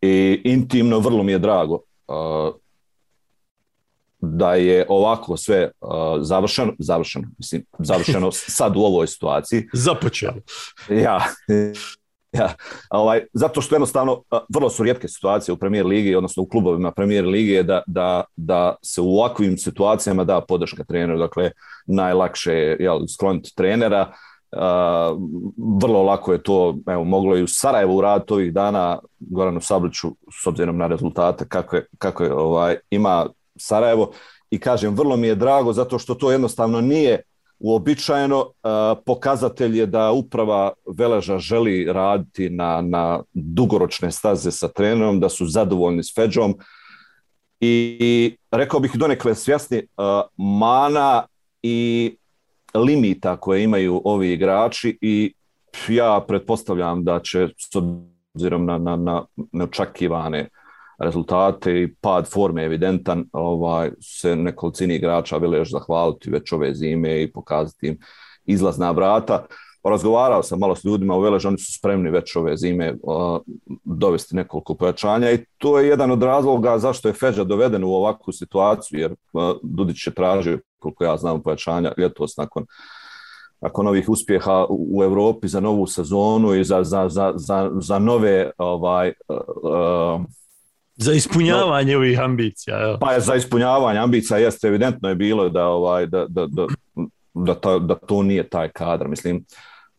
I 0.00 0.40
intimno 0.44 0.98
vrlo 0.98 1.22
mi 1.22 1.32
je 1.32 1.38
drago 1.38 1.74
uh, 1.74 2.54
da 4.20 4.54
je 4.54 4.86
ovako 4.88 5.36
sve 5.36 5.70
završeno, 6.20 6.72
završeno, 6.78 7.28
mislim, 7.38 7.64
završeno 7.78 8.30
sad 8.58 8.76
u 8.76 8.80
ovoj 8.80 9.06
situaciji. 9.06 9.68
Započeo. 9.72 10.32
Ja, 10.90 11.24
ja, 12.32 12.54
ovaj, 12.90 13.24
zato 13.32 13.60
što 13.60 13.74
jednostavno 13.74 14.12
uh, 14.12 14.38
vrlo 14.54 14.70
su 14.70 14.82
rijetke 14.82 15.08
situacije 15.08 15.52
u 15.52 15.56
premijer 15.56 15.86
ligi, 15.86 16.14
odnosno 16.14 16.42
u 16.42 16.48
klubovima 16.48 16.92
premijer 16.92 17.26
lige 17.26 17.62
da, 17.62 17.82
da, 17.86 18.24
da 18.36 18.74
se 18.82 19.00
u 19.00 19.18
ovakvim 19.18 19.58
situacijama 19.58 20.24
da 20.24 20.40
podrška 20.48 20.84
treneru, 20.84 21.18
dakle 21.18 21.50
najlakše 21.86 22.52
je 22.52 22.76
jel, 22.80 23.06
skloniti 23.06 23.54
trenera, 23.56 24.12
Uh, 24.52 24.62
vrlo 25.82 26.02
lako 26.02 26.32
je 26.32 26.42
to, 26.42 26.76
evo, 26.86 27.04
moglo 27.04 27.36
i 27.36 27.42
u 27.42 27.46
Sarajevu 27.46 27.96
uraditi 27.96 28.32
ovih 28.32 28.52
dana 28.52 28.98
Goranu 29.18 29.60
Sabliću 29.60 30.08
s 30.42 30.46
obzirom 30.46 30.78
na 30.78 30.86
rezultate 30.86 31.48
kako 31.48 31.76
je, 31.76 31.86
kako 31.98 32.24
je 32.24 32.32
ovaj, 32.34 32.76
ima 32.90 33.26
Sarajevo 33.56 34.12
i 34.50 34.60
kažem, 34.60 34.94
vrlo 34.94 35.16
mi 35.16 35.26
je 35.26 35.34
drago 35.34 35.72
zato 35.72 35.98
što 35.98 36.14
to 36.14 36.30
jednostavno 36.30 36.80
nije 36.80 37.22
uobičajeno. 37.58 38.40
Uh, 38.40 38.50
pokazatelj 39.06 39.78
je 39.78 39.86
da 39.86 40.10
uprava 40.12 40.72
Veleža 40.98 41.38
želi 41.38 41.92
raditi 41.92 42.50
na, 42.50 42.82
na 42.82 43.22
dugoročne 43.32 44.12
staze 44.12 44.50
sa 44.50 44.68
trenerom, 44.68 45.20
da 45.20 45.28
su 45.28 45.46
zadovoljni 45.46 46.04
s 46.04 46.14
Feđom 46.14 46.54
i, 47.60 48.36
rekao 48.50 48.80
bih 48.80 48.90
donekle 48.94 49.34
svjesni 49.34 49.78
uh, 49.78 50.04
mana 50.36 51.26
i 51.62 52.16
limita 52.74 53.36
koje 53.36 53.64
imaju 53.64 54.02
ovi 54.04 54.32
igrači 54.32 54.98
i 55.00 55.34
ja 55.88 56.24
pretpostavljam 56.28 57.04
da 57.04 57.20
će 57.20 57.48
s 57.58 57.76
obzirom 57.76 58.66
na, 58.66 58.78
na, 58.78 58.96
na 58.96 59.24
neočekivane 59.52 60.48
rezultate 60.98 61.82
i 61.82 61.94
pad 62.00 62.30
forme 62.30 62.64
evidentan, 62.64 63.24
ovaj, 63.32 63.90
se 64.00 64.36
nekolicini 64.36 64.94
igrača 64.94 65.36
Velež 65.36 65.70
zahvaliti 65.70 66.30
već 66.30 66.52
ove 66.52 66.74
zime 66.74 67.22
i 67.22 67.32
pokazati 67.32 67.86
im 67.86 67.98
izlazna 68.44 68.90
vrata. 68.90 69.46
Razgovarao 69.84 70.42
sam 70.42 70.58
malo 70.58 70.76
s 70.76 70.84
ljudima 70.84 71.14
u 71.14 71.20
Velež, 71.20 71.46
oni 71.46 71.58
su 71.58 71.72
spremni 71.78 72.10
već 72.10 72.36
ove 72.36 72.56
zime 72.56 72.94
uh, 73.02 73.40
dovesti 73.84 74.36
nekoliko 74.36 74.74
pojačanja 74.74 75.32
i 75.32 75.44
to 75.58 75.78
je 75.78 75.88
jedan 75.88 76.10
od 76.10 76.22
razloga 76.22 76.78
zašto 76.78 77.08
je 77.08 77.14
Feđa 77.14 77.44
doveden 77.44 77.84
u 77.84 77.90
ovakvu 77.94 78.32
situaciju, 78.32 79.00
jer 79.00 79.12
uh, 79.12 79.42
Dudić 79.62 80.06
je 80.06 80.14
tražio 80.14 80.60
koliko 80.78 81.04
ja 81.04 81.16
znam 81.16 81.42
pojačanja 81.42 81.92
ljetos 81.98 82.36
nakon 82.36 82.66
nakon 83.60 83.86
ovih 83.86 84.08
uspjeha 84.08 84.66
u 84.70 85.02
Evropi 85.02 85.48
za 85.48 85.60
novu 85.60 85.86
sezonu 85.86 86.54
i 86.54 86.64
za, 86.64 86.84
za, 86.84 87.08
za, 87.08 87.32
za, 87.36 87.70
za 87.80 87.98
nove 87.98 88.50
ovaj 88.58 89.12
uh, 89.28 90.20
za 90.96 91.12
ispunjavanje 91.12 91.92
no, 91.92 91.98
ovih 91.98 92.20
ambicija. 92.20 92.80
Jo. 92.82 92.98
Pa 93.00 93.12
je 93.12 93.20
za 93.20 93.34
ispunjavanje 93.34 93.98
ambicija 93.98 94.38
jeste 94.38 94.68
evidentno 94.68 95.08
je 95.08 95.14
bilo 95.14 95.48
da 95.48 95.66
ovaj 95.66 96.06
da 96.06 96.26
da 96.28 96.46
da 96.46 96.66
da, 97.34 97.54
to, 97.54 97.78
da 97.78 97.94
to 97.94 98.22
nije 98.22 98.48
taj 98.48 98.68
kadar, 98.68 99.08
mislim. 99.08 99.44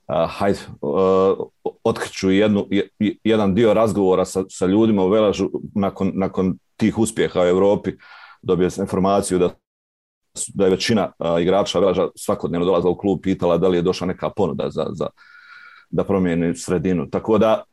Uh, 0.07 0.15
hajde, 0.29 0.59
uh, 0.81 1.47
otkriću 1.83 2.31
jednu, 2.31 2.67
jedan 3.23 3.55
dio 3.55 3.73
razgovora 3.73 4.25
sa, 4.25 4.43
sa 4.49 4.65
ljudima 4.65 5.03
u 5.03 5.09
Velažu 5.09 5.49
nakon, 5.75 6.11
nakon 6.13 6.57
tih 6.77 6.97
uspjeha 6.99 7.41
u 7.41 7.45
Evropi 7.45 7.91
dobio 8.41 8.69
sam 8.69 8.83
informaciju 8.83 9.39
da 9.39 9.49
da 10.53 10.63
je 10.63 10.69
većina 10.69 11.11
a, 11.19 11.39
igrača 11.39 11.79
Velaža 11.79 12.07
svakodnevno 12.15 12.65
dolazila 12.65 12.91
u 12.91 12.97
klub 12.97 13.19
pitala 13.23 13.57
da 13.57 13.67
li 13.67 13.77
je 13.77 13.81
došla 13.81 14.07
neka 14.07 14.29
ponuda 14.29 14.69
za, 14.69 14.85
za 14.93 15.07
da 15.89 16.03
promijeni 16.03 16.55
sredinu. 16.55 17.09
Tako 17.09 17.37
da 17.37 17.63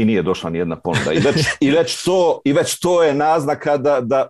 i 0.00 0.04
nije 0.04 0.22
došla 0.22 0.50
ni 0.50 0.58
jedna 0.58 0.76
ponuda. 0.76 1.12
I 1.12 1.18
već, 1.18 1.46
i 1.60 1.70
već, 1.70 2.04
to, 2.04 2.40
i 2.44 2.52
već 2.52 2.80
to 2.80 3.02
je 3.02 3.14
naznaka 3.14 3.76
da, 3.76 4.00
da 4.00 4.28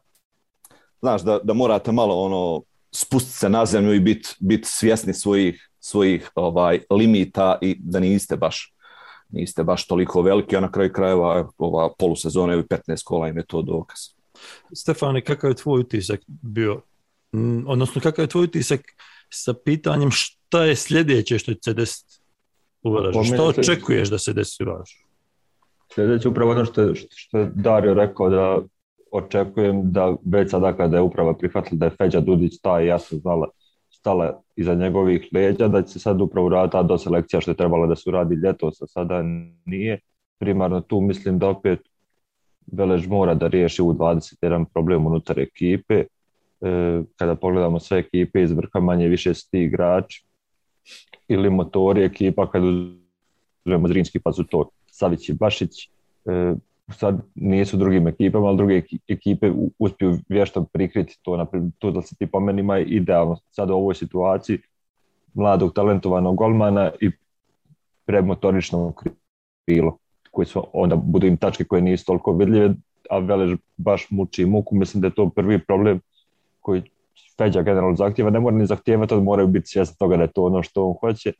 znaš, 1.00 1.22
da, 1.22 1.38
da 1.42 1.52
morate 1.52 1.92
malo 1.92 2.24
ono 2.24 2.62
spustiti 2.92 3.38
se 3.38 3.48
na 3.48 3.66
zemlju 3.66 3.94
i 3.94 4.00
biti 4.00 4.28
bit 4.40 4.66
svjesni 4.66 5.14
svojih, 5.14 5.70
svojih 5.80 6.30
ovaj 6.34 6.80
limita 6.90 7.58
i 7.62 7.76
da 7.80 8.00
niste 8.00 8.36
baš 8.36 8.74
niste 9.28 9.64
baš 9.64 9.86
toliko 9.86 10.22
veliki, 10.22 10.56
a 10.56 10.60
na 10.60 10.72
kraju 10.72 10.92
krajeva 10.92 11.48
ova 11.58 11.88
polusezona 11.98 12.54
i 12.54 12.62
15 12.62 13.04
kola 13.04 13.28
im 13.28 13.36
je 13.36 13.46
to 13.46 13.62
dokaz. 13.62 13.98
Stefane, 14.74 15.24
kakav 15.24 15.50
je 15.50 15.54
tvoj 15.54 15.80
utisak 15.80 16.20
bio 16.26 16.80
Mm, 17.32 17.68
odnosno 17.68 18.00
kakav 18.00 18.22
je 18.22 18.28
tvoj 18.28 18.44
utisak 18.44 18.80
sa 19.30 19.54
pitanjem 19.64 20.10
šta 20.10 20.64
je 20.64 20.76
sljedeće 20.76 21.38
što 21.38 21.54
će 21.54 21.60
se 21.64 21.74
desiti 21.74 22.14
u 22.82 22.92
Varažu? 22.92 23.24
Što 23.24 23.44
očekuješ 23.44 24.08
da 24.08 24.18
se 24.18 24.32
desi 24.32 24.64
u 24.64 24.66
Varažu? 24.66 24.96
Sljedeće 25.94 26.28
upravo 26.28 26.50
ono 26.50 26.64
što, 26.64 26.94
što 26.94 27.38
je 27.38 27.50
Dario 27.54 27.94
rekao 27.94 28.30
da 28.30 28.58
očekujem 29.12 29.92
da 29.92 30.16
već 30.24 30.50
sada 30.50 30.76
kada 30.76 30.96
je 30.96 31.02
uprava 31.02 31.34
prihvatila 31.34 31.78
da 31.78 31.84
je 31.84 31.90
Feđa 31.90 32.20
Dudić 32.20 32.60
ta 32.62 32.80
i 32.80 32.86
jasno 32.86 33.18
znala 33.18 33.48
stala 33.90 34.42
iza 34.56 34.74
njegovih 34.74 35.28
leđa, 35.32 35.68
da 35.68 35.82
će 35.82 35.92
se 35.92 35.98
sad 35.98 36.20
upravo 36.20 36.48
raditi 36.48 36.72
ta 36.72 36.82
doselekcija 36.82 37.40
što 37.40 37.50
je 37.50 37.56
trebalo 37.56 37.86
da 37.86 37.96
se 37.96 38.10
uradi 38.10 38.34
ljetos, 38.34 38.82
a 38.82 38.86
sada 38.86 39.22
nije. 39.64 39.98
Primarno 40.38 40.80
tu 40.80 41.00
mislim 41.00 41.38
da 41.38 41.48
opet 41.48 41.80
Velež 42.72 43.06
mora 43.06 43.34
da 43.34 43.46
riješi 43.46 43.82
u 43.82 43.92
21 43.92 44.64
problem 44.72 45.06
unutar 45.06 45.38
ekipe, 45.38 45.94
e, 45.94 47.02
kada 47.16 47.34
pogledamo 47.34 47.80
sve 47.80 47.98
ekipe 47.98 48.42
iz 48.42 48.52
vrha 48.52 48.80
manje 48.80 49.08
više 49.08 49.34
su 49.34 49.50
ti 49.50 49.62
igrači 49.62 50.24
ili 51.28 51.50
motori 51.50 52.04
ekipa 52.04 52.50
kad 52.50 52.62
uzmemo 52.64 53.88
Zrinski 53.88 54.20
pa 54.20 54.32
su 54.32 54.44
to 54.44 54.68
Savić 54.98 55.28
i 55.28 55.32
Bašić 55.32 55.88
e, 56.26 56.54
sad 56.88 57.20
nisu 57.34 57.76
drugim 57.76 58.08
ekipama, 58.08 58.46
ali 58.46 58.56
druge 58.56 58.82
ekipe 59.08 59.52
uspiju 59.78 60.18
vješto 60.28 60.64
prikriti 60.64 61.18
to, 61.22 61.36
naprijed, 61.36 61.64
tu 61.78 61.90
da 61.90 62.02
se 62.02 62.16
ti 62.16 62.26
pomenima 62.26 62.78
idealno. 62.78 63.36
Sad 63.50 63.70
u 63.70 63.74
ovoj 63.74 63.94
situaciji 63.94 64.58
mladog 65.34 65.72
talentovanog 65.74 66.36
golmana 66.36 66.90
i 67.00 67.10
premotoričnog 68.06 69.04
krilo 69.66 69.98
koji 70.30 70.46
su 70.46 70.66
onda 70.72 70.96
budu 70.96 71.26
im 71.26 71.36
tačke 71.36 71.64
koje 71.64 71.82
nisu 71.82 72.06
toliko 72.06 72.32
vidljive, 72.32 72.74
a 73.10 73.18
Velež 73.18 73.56
baš 73.76 74.06
muči 74.10 74.46
muku, 74.46 74.74
mislim 74.76 75.00
da 75.00 75.06
je 75.06 75.14
to 75.14 75.30
prvi 75.30 75.58
problem 75.58 76.00
koji 76.60 76.82
Feđa 77.38 77.62
generalno 77.62 77.96
zahtjeva, 77.96 78.30
ne 78.30 78.40
mora 78.40 78.56
ni 78.56 78.66
zahtjevati, 78.66 79.14
ali 79.14 79.22
moraju 79.22 79.48
biti 79.48 79.68
svjesni 79.68 79.96
toga 79.98 80.16
da 80.16 80.22
je 80.22 80.32
to 80.32 80.44
ono 80.44 80.62
što 80.62 80.84
on 80.86 80.94
hoće, 81.00 81.32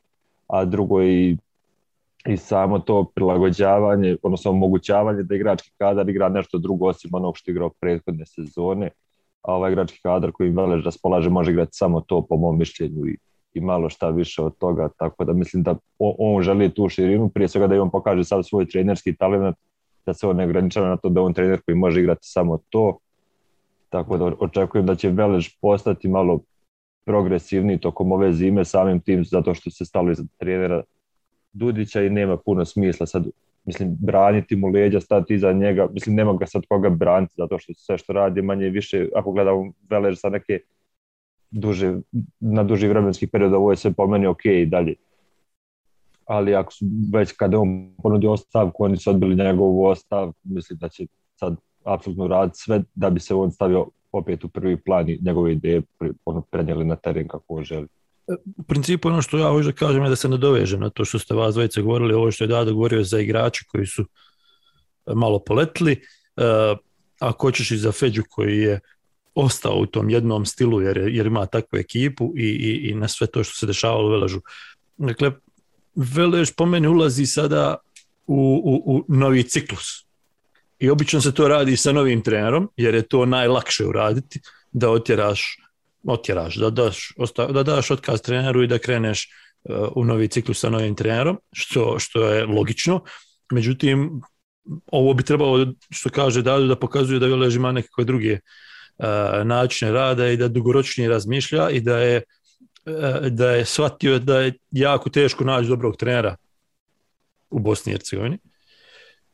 a 0.46 0.64
drugo 0.64 1.02
i, 1.02 1.36
i 2.26 2.36
samo 2.36 2.78
to 2.78 3.04
prilagođavanje, 3.14 4.16
odnosno 4.22 4.50
omogućavanje 4.50 5.22
da 5.22 5.34
igrački 5.34 5.70
kadar 5.78 6.08
igra 6.08 6.28
nešto 6.28 6.58
drugo 6.58 6.86
osim 6.86 7.10
onog 7.14 7.36
što 7.36 7.50
igra 7.50 7.68
prethodne 7.80 8.26
sezone, 8.26 8.90
a 9.42 9.54
ovaj 9.54 9.72
igrački 9.72 10.00
kadar 10.02 10.32
koji 10.32 10.50
Velež 10.50 10.84
raspolaže 10.84 11.30
može 11.30 11.50
igrati 11.50 11.70
samo 11.72 12.00
to 12.00 12.26
po 12.28 12.36
mom 12.36 12.58
mišljenju 12.58 13.06
i, 13.06 13.16
i 13.54 13.60
malo 13.60 13.88
šta 13.88 14.10
više 14.10 14.42
od 14.42 14.58
toga, 14.58 14.88
tako 14.98 15.24
da 15.24 15.32
mislim 15.32 15.62
da 15.62 15.76
on, 15.98 16.14
on 16.18 16.42
želi 16.42 16.74
tu 16.74 16.88
širinu, 16.88 17.28
prije 17.28 17.48
svega 17.48 17.66
da 17.66 17.82
on 17.82 17.90
pokaže 17.90 18.24
sad 18.24 18.46
svoj 18.46 18.66
trenerski 18.66 19.16
talent, 19.16 19.56
da 20.06 20.14
se 20.14 20.26
on 20.26 20.36
ne 20.36 20.44
ograničava 20.44 20.88
na 20.88 20.96
to 20.96 21.08
da 21.08 21.22
on 21.22 21.34
trener 21.34 21.60
koji 21.66 21.76
može 21.76 22.00
igrati 22.00 22.20
samo 22.22 22.58
to, 22.68 22.98
tako 23.88 24.16
da 24.16 24.32
očekujem 24.40 24.86
da 24.86 24.94
će 24.94 25.10
Velež 25.10 25.48
postati 25.60 26.08
malo 26.08 26.40
progresivni 27.04 27.80
tokom 27.80 28.12
ove 28.12 28.32
zime 28.32 28.64
samim 28.64 29.00
tim 29.00 29.24
zato 29.24 29.54
što 29.54 29.70
se 29.70 29.84
stalo 29.84 30.10
iza 30.10 30.24
trenera 30.38 30.82
Dudića 31.58 32.02
i 32.02 32.10
nema 32.10 32.36
puno 32.36 32.64
smisla 32.64 33.06
sad 33.06 33.26
mislim 33.64 33.96
braniti 34.00 34.56
mu 34.56 34.68
leđa, 34.68 35.00
stati 35.00 35.34
iza 35.34 35.52
njega 35.52 35.88
mislim 35.92 36.16
nema 36.16 36.36
ga 36.36 36.46
sad 36.46 36.62
koga 36.68 36.90
braniti 36.90 37.34
zato 37.36 37.58
što 37.58 37.74
sve 37.74 37.98
što 37.98 38.12
radi 38.12 38.42
manje 38.42 38.68
više 38.68 39.08
ako 39.14 39.32
gledamo 39.32 39.72
Velež 39.90 40.18
sa 40.18 40.28
neke 40.28 40.60
duže, 41.50 41.96
na 42.40 42.64
duži 42.64 42.88
vremenski 42.88 43.26
period 43.26 43.54
ovo 43.54 43.70
je 43.70 43.76
sve 43.76 43.92
po 43.92 44.06
meni 44.06 44.26
ok 44.26 44.44
i 44.44 44.66
dalje 44.66 44.94
ali 46.28 46.54
ako 46.54 46.72
su 46.72 46.86
već 47.12 47.32
kada 47.32 47.58
on 47.58 47.94
ponudio 48.02 48.32
ostavku, 48.32 48.84
oni 48.84 48.96
su 48.96 49.10
odbili 49.10 49.36
njegovu 49.36 49.84
ostav, 49.84 50.32
mislim 50.42 50.78
da 50.78 50.88
će 50.88 51.06
sad 51.36 51.56
apsolutno 51.84 52.28
raditi 52.28 52.58
sve 52.58 52.82
da 52.94 53.10
bi 53.10 53.20
se 53.20 53.34
on 53.34 53.50
stavio 53.50 53.86
opet 54.12 54.44
u 54.44 54.48
prvi 54.48 54.76
plan 54.76 55.08
i 55.08 55.18
njegove 55.22 55.52
ideje 55.52 55.82
ono, 56.24 56.40
prenijeli 56.40 56.84
na 56.84 56.96
teren 56.96 57.28
kako 57.28 57.62
želi. 57.62 57.86
U 58.56 58.62
principu 58.62 59.08
ono 59.08 59.22
što 59.22 59.38
ja 59.38 59.48
hoću 59.48 59.66
da 59.66 59.72
kažem 59.72 60.02
je 60.02 60.08
da 60.08 60.16
se 60.16 60.28
nadovežem 60.28 60.80
na 60.80 60.90
to 60.90 61.04
što 61.04 61.18
ste 61.18 61.34
vas 61.34 61.54
dvojice 61.54 61.82
govorili, 61.82 62.14
ovo 62.14 62.30
što 62.30 62.44
je 62.44 62.48
Dado 62.48 62.74
govorio 62.74 63.04
za 63.04 63.20
igrače 63.20 63.64
koji 63.68 63.86
su 63.86 64.04
malo 65.14 65.38
poletli, 65.38 65.92
uh, 66.36 66.78
ako 67.20 67.46
hoćeš 67.46 67.70
i 67.70 67.78
za 67.78 67.92
Feđu 67.92 68.22
koji 68.30 68.58
je 68.58 68.80
ostao 69.34 69.78
u 69.78 69.86
tom 69.86 70.10
jednom 70.10 70.46
stilu 70.46 70.82
jer, 70.82 70.98
jer 70.98 71.26
ima 71.26 71.46
takvu 71.46 71.78
ekipu 71.78 72.32
i, 72.36 72.42
i, 72.42 72.90
i 72.90 72.94
na 72.94 73.08
sve 73.08 73.26
to 73.26 73.44
što 73.44 73.56
se 73.56 73.66
dešavalo 73.66 74.08
u 74.08 74.10
Veležu. 74.10 74.40
Dakle, 74.96 75.32
Velež 75.94 76.50
po 76.56 76.66
meni 76.66 76.88
ulazi 76.88 77.26
sada 77.26 77.76
u, 78.26 78.62
u, 78.64 78.96
u 78.96 79.04
novi 79.08 79.42
ciklus 79.42 80.08
I 80.78 80.90
obično 80.90 81.20
se 81.20 81.34
to 81.34 81.48
radi 81.48 81.76
sa 81.76 81.92
novim 81.92 82.22
trenerom, 82.22 82.70
jer 82.76 82.94
je 82.94 83.02
to 83.02 83.26
najlakše 83.26 83.86
uraditi, 83.86 84.40
da 84.72 84.90
otjeraš, 84.90 85.58
otjeraš 86.06 86.56
da, 86.56 86.70
daš, 86.70 87.12
da 87.50 87.62
daš 87.62 87.90
otkaz 87.90 88.22
treneru 88.22 88.62
i 88.62 88.66
da 88.66 88.78
kreneš 88.78 89.28
uh, 89.64 89.88
u 89.96 90.04
novi 90.04 90.28
ciklus 90.28 90.60
sa 90.60 90.70
novim 90.70 90.94
trenerom, 90.94 91.38
što, 91.52 91.98
što 91.98 92.28
je 92.28 92.46
logično. 92.46 93.00
Međutim, 93.52 94.20
ovo 94.86 95.14
bi 95.14 95.22
trebalo, 95.22 95.66
što 95.90 96.10
kaže 96.10 96.42
Dadu, 96.42 96.66
da 96.66 96.76
pokazuje 96.76 97.20
da 97.20 97.26
Velež 97.26 97.56
ima 97.56 97.72
nekakve 97.72 98.04
druge 98.04 98.32
uh, 98.32 99.06
načine 99.44 99.92
rada 99.92 100.28
i 100.28 100.36
da 100.36 100.48
dugoročnije 100.48 101.08
razmišlja 101.08 101.70
i 101.70 101.80
da 101.80 101.98
je, 101.98 102.22
uh, 102.86 103.26
da 103.26 103.50
je 103.50 103.64
shvatio 103.64 104.18
da 104.18 104.40
je 104.40 104.52
jako 104.70 105.10
teško 105.10 105.44
naći 105.44 105.68
dobrog 105.68 105.96
trenera 105.96 106.36
u 107.50 107.58
Bosni 107.58 107.92
i 107.92 107.94
Hercegovini. 107.94 108.38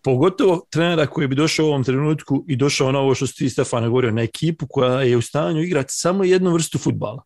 Pogotovo 0.04 0.66
trenera 0.70 1.06
koji 1.06 1.28
bi 1.28 1.34
došao 1.34 1.66
u 1.66 1.68
ovom 1.68 1.84
trenutku 1.84 2.44
i 2.48 2.56
došao 2.56 2.92
na 2.92 2.98
ovo 2.98 3.14
što 3.14 3.26
si 3.26 3.34
ti 3.34 3.48
Stefane 3.50 3.88
govorio, 3.88 4.10
na 4.10 4.22
ekipu 4.22 4.66
koja 4.66 5.02
je 5.02 5.16
u 5.16 5.22
stanju 5.22 5.62
igrati 5.62 5.92
samo 5.92 6.24
jednu 6.24 6.52
vrstu 6.52 6.78
futbala. 6.78 7.22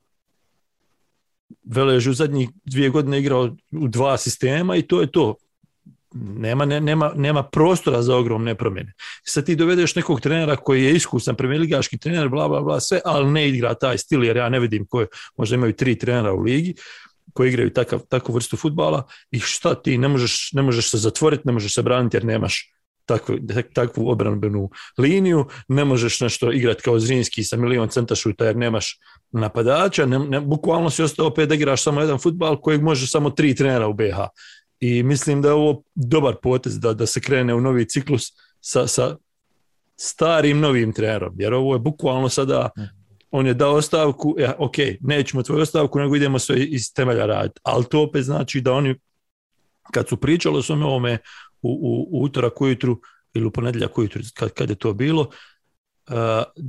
Velež 1.64 2.06
u 2.06 2.12
zadnjih 2.12 2.49
dvije 2.64 2.90
godine 2.90 3.18
igrao 3.18 3.56
u 3.73 3.88
dva 3.88 4.18
sistema 4.18 4.76
i 4.76 4.82
to 4.82 5.00
je 5.00 5.11
to. 5.12 5.35
Nema, 6.14 6.64
ne, 6.64 6.80
nema, 6.80 7.12
nema 7.16 7.42
prostora 7.42 8.02
za 8.02 8.16
ogromne 8.16 8.54
promjene. 8.54 8.92
Sad 9.25 9.47
ti 9.47 9.56
dovedeš 9.56 9.94
nekog 9.94 10.20
trenera 10.20 10.56
koji 10.56 10.85
je 10.85 10.94
iskusan 10.94 11.37
premijerligaški 11.37 11.99
trener, 11.99 12.28
bla, 12.28 12.49
bla, 12.49 12.61
bla, 12.61 12.80
sve, 12.80 13.00
ali 13.04 13.30
ne 13.30 13.49
igra 13.49 13.75
taj 13.75 13.99
stil, 13.99 14.25
jer 14.25 14.37
ja 14.37 14.49
ne 14.49 14.61
vidim 14.61 14.87
koje, 14.87 15.06
možda 15.37 15.56
imaju 15.56 15.73
tri 15.73 15.99
trenera 15.99 16.32
u 16.32 16.42
ligi, 16.42 16.75
koji 17.32 17.49
igraju 17.49 17.73
takav, 17.73 18.00
takvu 18.08 18.35
vrstu 18.35 18.56
futbala 18.56 19.06
i 19.30 19.40
šta 19.40 19.75
ti, 19.75 19.99
ne 19.99 20.08
možeš, 20.08 20.50
ne 20.52 20.62
možeš 20.62 20.90
se 20.90 20.99
zatvoriti, 20.99 21.42
ne 21.47 21.52
možeš 21.52 21.75
se 21.75 21.82
braniti 21.82 22.16
jer 22.16 22.25
nemaš 22.25 22.73
takvu, 23.08 23.37
takvu 23.73 24.11
obranbenu 24.11 24.70
liniju, 24.99 25.47
ne 25.68 25.85
možeš 25.85 26.20
nešto 26.20 26.52
igrati 26.52 26.82
kao 26.82 27.00
Zrinski 27.00 27.44
sa 27.44 27.56
milion 27.56 27.88
centašuta 27.88 28.47
jer 28.47 28.56
nemaš 28.56 28.99
napadača, 29.32 30.06
ne, 30.06 30.18
ne, 30.18 30.40
bukvalno 30.40 30.90
si 30.90 31.02
ostao 31.02 31.26
opet 31.26 31.49
da 31.49 31.54
igraš 31.54 31.82
samo 31.82 32.00
jedan 32.00 32.18
futbal 32.18 32.61
kojeg 32.61 32.82
može 32.82 33.06
samo 33.06 33.30
tri 33.30 33.54
trenera 33.54 33.88
u 33.88 33.94
BH. 33.94 34.28
I 34.80 35.02
mislim 35.02 35.42
da 35.42 35.49
je 35.49 35.54
ovo 35.54 35.82
dobar 35.94 36.35
potez 36.42 36.80
da, 36.80 36.94
da 36.94 37.06
se 37.06 37.20
krene 37.20 37.54
u 37.54 37.61
novi 37.61 37.88
ciklus 37.88 38.32
sa, 38.61 38.87
sa 38.87 39.16
starim 39.97 40.61
novim 40.61 40.92
trenerom, 40.92 41.35
jer 41.38 41.54
ovo 41.54 41.75
je 41.75 41.78
bukvalno 41.78 42.28
sada 42.28 42.70
on 43.30 43.47
je 43.47 43.54
dao 43.54 43.75
ostavku, 43.75 44.35
ja, 44.38 44.54
ok, 44.58 44.75
nećemo 45.00 45.42
tvoju 45.42 45.62
ostavku, 45.62 45.99
nego 45.99 46.16
idemo 46.16 46.38
sve 46.38 46.64
iz 46.64 46.92
temelja 46.94 47.26
raditi. 47.26 47.61
Ali 47.62 47.85
to 47.90 48.02
opet 48.02 48.25
znači 48.25 48.61
da 48.61 48.73
oni, 48.73 48.94
kad 49.92 50.08
su 50.08 50.16
pričali 50.16 50.58
o 50.58 50.62
svome 50.62 50.85
ovome 50.85 51.18
u, 51.62 51.70
u, 51.70 52.20
u 52.20 52.25
utorak 52.25 52.61
ujutru 52.61 53.00
ili 53.35 53.47
u 53.47 53.50
ponedjeljak 53.50 53.99
ujutru, 53.99 54.23
kad, 54.35 54.50
kad 54.50 54.70
je 54.70 54.76
to 54.76 54.94
bilo, 54.94 55.20
uh, 55.23 56.64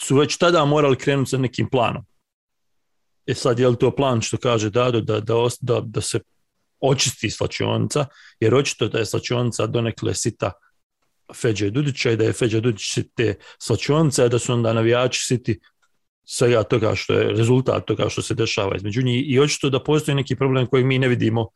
su 0.00 0.16
već 0.16 0.36
tada 0.36 0.64
morali 0.64 0.96
krenuti 0.96 1.30
sa 1.30 1.38
nekim 1.38 1.70
planom. 1.70 2.04
E 3.26 3.34
sad, 3.34 3.58
je 3.58 3.68
li 3.68 3.78
to 3.78 3.90
plan 3.90 4.20
što 4.20 4.36
kaže 4.36 4.70
Dado 4.70 5.00
da, 5.00 5.20
da, 5.20 5.34
da, 5.60 5.80
da 5.80 6.00
se 6.00 6.20
očisti 6.80 7.30
slačionica, 7.30 8.06
jer 8.40 8.54
očito 8.54 8.88
da 8.88 8.98
je 8.98 9.06
slačionica 9.06 9.66
donekle 9.66 10.14
sita 10.14 10.52
Feđe 11.34 11.70
Dudića 11.70 12.10
i 12.10 12.16
da 12.16 12.24
je 12.24 12.32
Feđa 12.32 12.60
Dudić 12.60 12.98
te 13.14 13.34
slačionice, 13.58 14.24
a 14.24 14.28
da 14.28 14.38
su 14.38 14.52
onda 14.52 14.72
navijači 14.72 15.24
siti 15.24 15.58
svega 16.24 16.62
toga 16.62 16.94
što 16.94 17.12
je 17.12 17.32
rezultat 17.32 17.84
toga 17.86 18.08
što 18.08 18.22
se 18.22 18.34
dešava 18.34 18.76
između 18.76 19.02
njih. 19.02 19.24
I 19.26 19.40
očito 19.40 19.70
da 19.70 19.82
postoji 19.82 20.14
neki 20.14 20.36
problem 20.36 20.66
koji 20.66 20.84
mi 20.84 20.98
ne 20.98 21.08
vidimo 21.08 21.48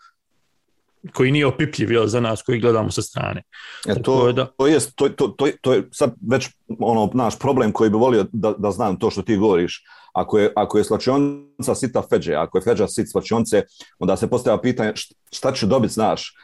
koji 1.14 1.32
nije 1.32 1.46
opipljiv 1.46 1.92
jel, 1.92 2.06
za 2.06 2.20
nas 2.20 2.42
koji 2.42 2.60
gledamo 2.60 2.90
sa 2.90 3.02
strane. 3.02 3.42
E, 3.88 4.02
to, 4.02 4.32
da... 4.32 4.46
to, 4.46 4.66
je, 4.66 4.78
to, 4.94 5.08
to, 5.08 5.28
to, 5.28 5.46
to 5.60 5.72
je 5.72 5.88
sad 5.92 6.14
već 6.30 6.48
ono 6.80 7.10
naš 7.14 7.38
problem 7.38 7.72
koji 7.72 7.90
bi 7.90 7.96
volio 7.96 8.26
da, 8.32 8.54
da 8.58 8.70
znam 8.70 8.98
to 8.98 9.10
što 9.10 9.22
ti 9.22 9.36
govoriš. 9.36 9.82
Ako 10.12 10.38
je, 10.38 10.52
ako 10.56 10.78
je 10.78 10.84
slačionica 10.84 11.74
sita 11.74 12.02
feđe, 12.10 12.34
ako 12.34 12.58
je 12.58 12.62
feđa 12.62 12.88
sit 12.88 13.10
slačionce, 13.10 13.62
onda 13.98 14.16
se 14.16 14.30
postavlja 14.30 14.60
pitanje 14.60 14.92
šta 15.32 15.52
će 15.52 15.66
dobiti, 15.66 15.94
znaš, 15.94 16.34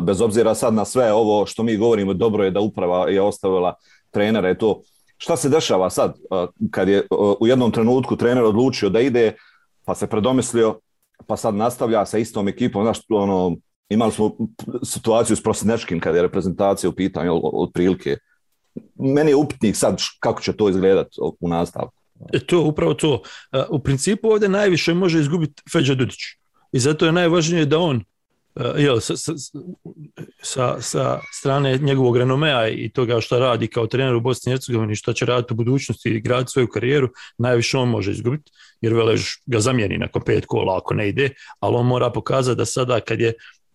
bez 0.00 0.20
obzira 0.20 0.54
sad 0.54 0.74
na 0.74 0.84
sve 0.84 1.12
ovo 1.12 1.46
što 1.46 1.62
mi 1.62 1.76
govorimo, 1.76 2.14
dobro 2.14 2.44
je 2.44 2.50
da 2.50 2.60
uprava 2.60 3.08
je 3.08 3.22
ostavila 3.22 3.74
trenere, 4.10 4.58
to 4.58 4.82
šta 5.16 5.36
se 5.36 5.48
dešava 5.48 5.90
sad 5.90 6.14
kad 6.70 6.88
je 6.88 7.06
u 7.40 7.46
jednom 7.46 7.70
trenutku 7.70 8.16
trener 8.16 8.44
odlučio 8.44 8.88
da 8.88 9.00
ide, 9.00 9.32
pa 9.84 9.94
se 9.94 10.06
predomislio, 10.06 10.80
pa 11.26 11.36
sad 11.36 11.54
nastavlja 11.54 12.06
sa 12.06 12.18
istom 12.18 12.48
ekipom, 12.48 12.84
znaš, 12.84 12.98
ono, 13.08 13.56
imali 13.92 14.12
smo 14.12 14.36
situaciju 14.82 15.36
s 15.36 15.42
Prosinečkim 15.42 16.00
kada 16.00 16.16
je 16.18 16.22
reprezentacija 16.22 16.90
u 16.90 16.92
pitanju 16.92 17.40
od 17.42 17.70
prilike. 17.74 18.16
Meni 18.94 19.30
je 19.30 19.36
upitnik 19.36 19.76
sad 19.76 20.02
kako 20.20 20.42
će 20.42 20.52
to 20.52 20.68
izgledati 20.68 21.16
u 21.40 21.48
nastavku. 21.48 21.94
E 22.32 22.38
to, 22.38 22.62
upravo 22.62 22.94
to. 22.94 23.22
U 23.70 23.78
principu 23.78 24.28
ovdje 24.28 24.48
najviše 24.48 24.94
može 24.94 25.20
izgubiti 25.20 25.62
Feđa 25.72 25.94
Dudić. 25.94 26.18
I 26.72 26.78
zato 26.78 27.06
je 27.06 27.12
najvažnije 27.12 27.66
da 27.66 27.78
on 27.78 28.04
jel, 28.76 29.00
sa, 29.00 29.14
sa, 30.42 30.80
sa 30.80 31.20
strane 31.32 31.78
njegovog 31.78 32.16
renomea 32.16 32.68
i 32.68 32.88
toga 32.88 33.20
što 33.20 33.38
radi 33.38 33.66
kao 33.66 33.86
trener 33.86 34.14
u 34.14 34.20
Bosni 34.20 34.50
i 34.50 34.52
Hercegovini, 34.52 34.96
što 34.96 35.12
će 35.12 35.26
raditi 35.26 35.52
u 35.52 35.56
budućnosti 35.56 36.08
i 36.10 36.20
graditi 36.20 36.50
svoju 36.50 36.68
karijeru, 36.68 37.08
najviše 37.38 37.78
on 37.78 37.88
može 37.88 38.10
izgubiti, 38.10 38.52
jer 38.80 38.94
Velež 38.94 39.22
ga 39.46 39.60
zamijeni 39.60 39.98
nakon 39.98 40.22
pet 40.22 40.46
kola 40.46 40.76
ako 40.76 40.94
ne 40.94 41.08
ide, 41.08 41.30
ali 41.60 41.76
on 41.76 41.86
mora 41.86 42.10
pokazati 42.10 42.58
da 42.58 42.64
sada 42.64 43.00
kad 43.00 43.20
je 43.20 43.32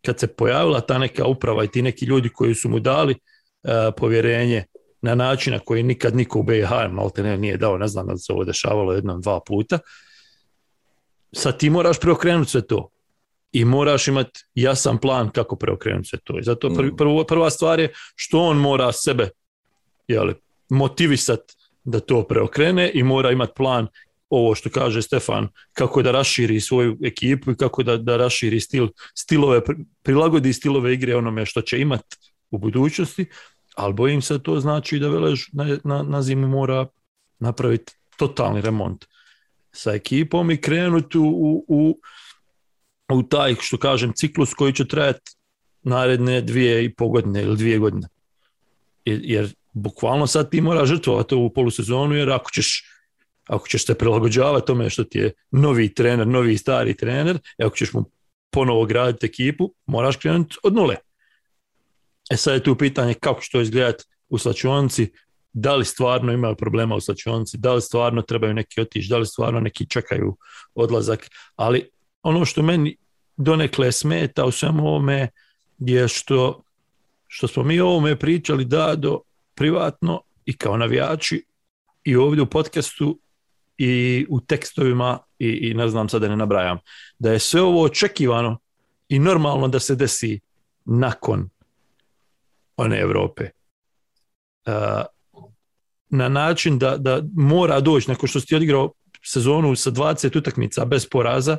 kad 0.08 0.20
se 0.20 0.28
pojavila 0.28 0.82
ta 0.82 0.98
neka 0.98 1.26
uprava 1.26 1.64
i 1.64 1.68
ti 1.68 1.82
neki 1.82 2.06
ljudi 2.06 2.30
koji 2.30 2.56
su 2.56 2.70
mu 2.70 2.80
dali 2.80 3.14
uh, 3.14 3.72
povjerenje 3.98 4.64
na 5.02 5.16
način 5.16 5.54
na 5.54 5.60
koji 5.60 5.84
nikad 5.84 6.16
niko 6.16 6.40
u 6.40 6.44
BiH 6.44 6.72
malte 6.92 7.24
ne 7.24 7.38
nije 7.38 7.58
dao, 7.58 7.78
ne 7.78 7.88
znam 7.88 8.08
da 8.08 8.18
se 8.18 8.34
ovo 8.34 8.44
dešavalo 8.44 8.94
jednom, 8.94 9.22
dva 9.22 9.40
puta, 9.48 9.80
sad 11.36 11.60
ti 11.60 11.70
moraš 11.70 12.00
preokrenuti 12.00 12.52
sve 12.52 12.68
to 12.68 12.90
i 13.52 13.66
moraš 13.66 14.08
imati 14.08 14.40
jasan 14.56 14.98
plan 14.98 15.30
kako 15.30 15.56
preokrenuti 15.56 16.10
sve 16.10 16.20
to. 16.24 16.40
I 16.40 16.44
zato 16.44 16.74
prvi, 16.74 16.96
prvo, 16.96 17.24
prva 17.24 17.50
stvar 17.50 17.80
je 17.80 17.94
što 18.16 18.40
on 18.40 18.58
mora 18.58 18.92
sebe 18.92 19.30
jeli, 20.08 20.36
motivisat 20.70 21.42
da 21.84 22.00
to 22.00 22.24
preokrene 22.24 22.92
i 22.94 23.04
mora 23.04 23.32
imati 23.32 23.54
plan 23.56 23.88
ovo 24.30 24.56
što 24.56 24.70
kaže 24.70 25.02
Stefan, 25.02 25.48
kako 25.74 26.02
da 26.02 26.12
raširi 26.12 26.62
svoju 26.62 26.98
ekipu 27.04 27.52
i 27.52 27.56
kako 27.56 27.84
da, 27.84 27.98
da 27.98 28.18
raširi 28.18 28.60
stil, 28.60 28.88
stilove, 29.16 29.62
prilagodi 30.04 30.54
stilove 30.54 30.94
igre 30.94 31.16
onome 31.16 31.46
što 31.46 31.62
će 31.62 31.80
imati 31.80 32.18
u 32.52 32.58
budućnosti, 32.58 33.26
ali 33.76 33.94
bojim 33.94 34.22
se 34.22 34.44
to 34.44 34.60
znači 34.60 35.00
da 35.00 35.10
Velež 35.10 35.42
na, 35.54 35.78
na, 35.84 36.04
na 36.04 36.22
zimu 36.22 36.48
mora 36.48 36.88
napraviti 37.40 37.94
totalni 38.18 38.62
remont 38.62 39.06
sa 39.72 39.94
ekipom 39.94 40.52
i 40.52 40.62
krenuti 40.62 41.18
u, 41.18 41.66
u, 41.68 42.00
u 43.14 43.24
taj, 43.24 43.56
što 43.60 43.78
kažem, 43.78 44.14
ciklus 44.16 44.54
koji 44.54 44.74
će 44.74 44.88
trajati 44.88 45.32
naredne 45.84 46.42
dvije 46.42 46.86
i 46.86 46.94
pol 46.94 47.10
godine 47.10 47.42
ili 47.42 47.58
dvije 47.58 47.80
godine. 47.80 48.08
Jer, 49.06 49.20
jer 49.24 49.54
bukvalno 49.74 50.28
sad 50.28 50.50
ti 50.50 50.62
mora 50.62 50.86
žrtvovati 50.86 51.36
ovu 51.36 51.54
polusezonu, 51.54 52.16
jer 52.16 52.32
ako 52.32 52.52
ćeš 52.52 52.84
ako 53.48 53.68
ćeš 53.68 53.86
se 53.86 53.96
prilagođavati 53.96 54.68
tome 54.68 54.90
što 54.90 55.04
ti 55.04 55.18
je 55.18 55.32
novi 55.52 55.94
trener, 55.94 56.28
novi 56.28 56.58
stari 56.58 56.98
trener, 56.98 57.36
i 57.36 57.64
ako 57.64 57.76
ćeš 57.76 57.94
mu 57.94 58.04
ponovo 58.52 58.86
graditi 58.86 59.26
ekipu, 59.26 59.74
moraš 59.86 60.16
krenuti 60.16 60.56
od 60.64 60.76
nule. 60.76 60.96
E 62.32 62.38
sad 62.38 62.54
je 62.54 62.64
tu 62.64 62.76
pitanje 62.76 63.14
kako 63.14 63.42
će 63.42 63.50
to 63.52 63.62
izgledati 63.62 64.04
u 64.30 64.38
slačionici, 64.38 65.12
da 65.54 65.76
li 65.76 65.86
stvarno 65.86 66.34
imaju 66.34 66.56
problema 66.56 66.96
u 66.96 67.02
slačionici, 67.02 67.58
da 67.58 67.74
li 67.74 67.82
stvarno 67.82 68.22
trebaju 68.22 68.54
neki 68.54 68.82
otići, 68.82 69.10
da 69.10 69.18
li 69.18 69.26
stvarno 69.26 69.60
neki 69.60 69.90
čekaju 69.90 70.38
odlazak, 70.76 71.30
ali 71.56 71.90
ono 72.24 72.46
što 72.46 72.62
meni 72.62 72.98
donekle 73.38 73.92
smeta 73.92 74.46
u 74.46 74.52
svemu 74.52 74.88
ovome 74.88 75.30
je 75.78 76.08
što, 76.08 76.64
što 77.28 77.48
smo 77.48 77.64
mi 77.64 77.80
o 77.80 77.88
ovome 77.88 78.20
pričali 78.20 78.66
da 78.66 78.96
do 78.96 79.22
privatno 79.56 80.22
i 80.46 80.58
kao 80.58 80.78
navijači 80.78 81.46
i 82.04 82.16
ovdje 82.16 82.42
u 82.42 82.50
podcastu 82.50 83.20
i 83.78 84.26
u 84.30 84.42
tekstovima 84.42 85.20
i, 85.40 85.48
i 85.48 85.74
ne 85.74 85.90
znam 85.90 86.10
sad 86.10 86.22
da 86.22 86.28
ne 86.28 86.38
nabrajam, 86.38 86.78
da 87.20 87.32
je 87.32 87.40
sve 87.40 87.62
ovo 87.62 87.84
očekivano 87.84 88.60
i 89.10 89.20
normalno 89.20 89.68
da 89.68 89.80
se 89.80 89.96
desi 89.96 90.40
nakon 90.86 91.50
one 92.78 93.00
Evrope. 93.00 93.50
Uh, 94.68 94.74
na 96.10 96.30
način 96.30 96.80
da, 96.80 96.98
da 96.98 97.22
mora 97.36 97.80
doći, 97.80 98.10
nakon 98.10 98.30
što 98.30 98.40
si 98.40 98.56
odigrao 98.56 98.92
sezonu 99.24 99.76
sa 99.76 99.92
20 99.92 100.38
utakmica 100.38 100.86
bez 100.86 101.08
poraza, 101.10 101.58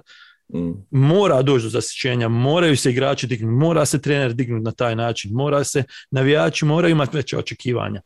mm. 0.54 0.70
mora 0.90 1.42
doći 1.42 1.62
do 1.62 1.68
zasićenja, 1.68 2.28
moraju 2.28 2.76
se 2.76 2.90
igrači 2.90 3.26
dignuti, 3.26 3.54
mora 3.54 3.86
se 3.86 4.02
trener 4.02 4.34
dignuti 4.34 4.64
na 4.64 4.72
taj 4.72 4.96
način, 4.96 5.32
mora 5.32 5.64
se 5.64 5.84
navijači, 6.10 6.64
moraju 6.64 6.92
imati 6.92 7.16
veće 7.16 7.38
očekivanja 7.38 8.00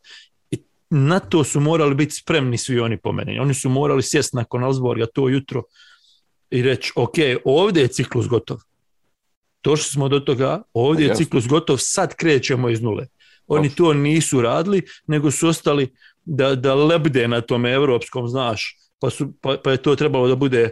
na 0.94 1.20
to 1.20 1.44
su 1.44 1.60
morali 1.60 1.94
biti 1.94 2.14
spremni 2.14 2.58
svi 2.58 2.80
oni 2.80 2.96
po 2.96 3.12
meni. 3.12 3.38
Oni 3.38 3.54
su 3.54 3.68
morali 3.68 4.02
sjest 4.02 4.32
nakon 4.32 4.64
Alsborga 4.64 5.06
to 5.14 5.28
jutro 5.28 5.62
i 6.50 6.62
reći, 6.62 6.92
ok, 6.96 7.14
ovdje 7.44 7.82
je 7.82 7.88
ciklus 7.88 8.28
gotov. 8.28 8.58
Došli 9.64 9.90
smo 9.90 10.08
do 10.08 10.20
toga, 10.20 10.62
ovdje 10.74 11.06
je 11.06 11.14
ciklus 11.14 11.48
gotov, 11.48 11.76
sad 11.80 12.14
krećemo 12.14 12.68
iz 12.68 12.82
nule. 12.82 13.06
Oni 13.46 13.74
to 13.74 13.92
nisu 13.94 14.42
radili, 14.42 14.82
nego 15.06 15.30
su 15.30 15.48
ostali 15.48 15.94
da, 16.24 16.54
da 16.54 16.74
lebde 16.74 17.28
na 17.28 17.40
tome 17.40 17.72
evropskom, 17.72 18.28
znaš, 18.28 18.76
pa, 18.98 19.10
su, 19.10 19.32
pa, 19.40 19.56
pa 19.64 19.70
je 19.70 19.76
to 19.76 19.96
trebalo 19.96 20.28
da 20.28 20.36
bude 20.36 20.70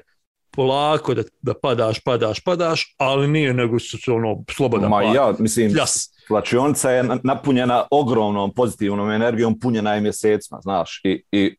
polako, 0.51 1.15
da, 1.15 1.23
da 1.43 1.55
padaš, 1.55 2.01
padaš, 2.01 2.41
padaš, 2.41 2.95
ali 2.99 3.29
nije, 3.29 3.55
nego 3.55 3.79
su 3.79 3.99
se 3.99 4.13
ono 4.13 4.45
slobodan 4.51 4.91
Ma 4.91 5.03
ja, 5.03 5.35
mislim, 5.39 5.73
Pljas 5.73 6.11
Slačionica 6.31 6.91
je 6.91 7.05
napunjena 7.23 7.85
ogromnom 7.91 8.55
pozitivnom 8.55 9.11
energijom, 9.11 9.59
punjena 9.61 9.95
je 9.95 10.01
mjesecima, 10.01 10.61
znaš, 10.61 11.01
i, 11.05 11.23
i 11.33 11.57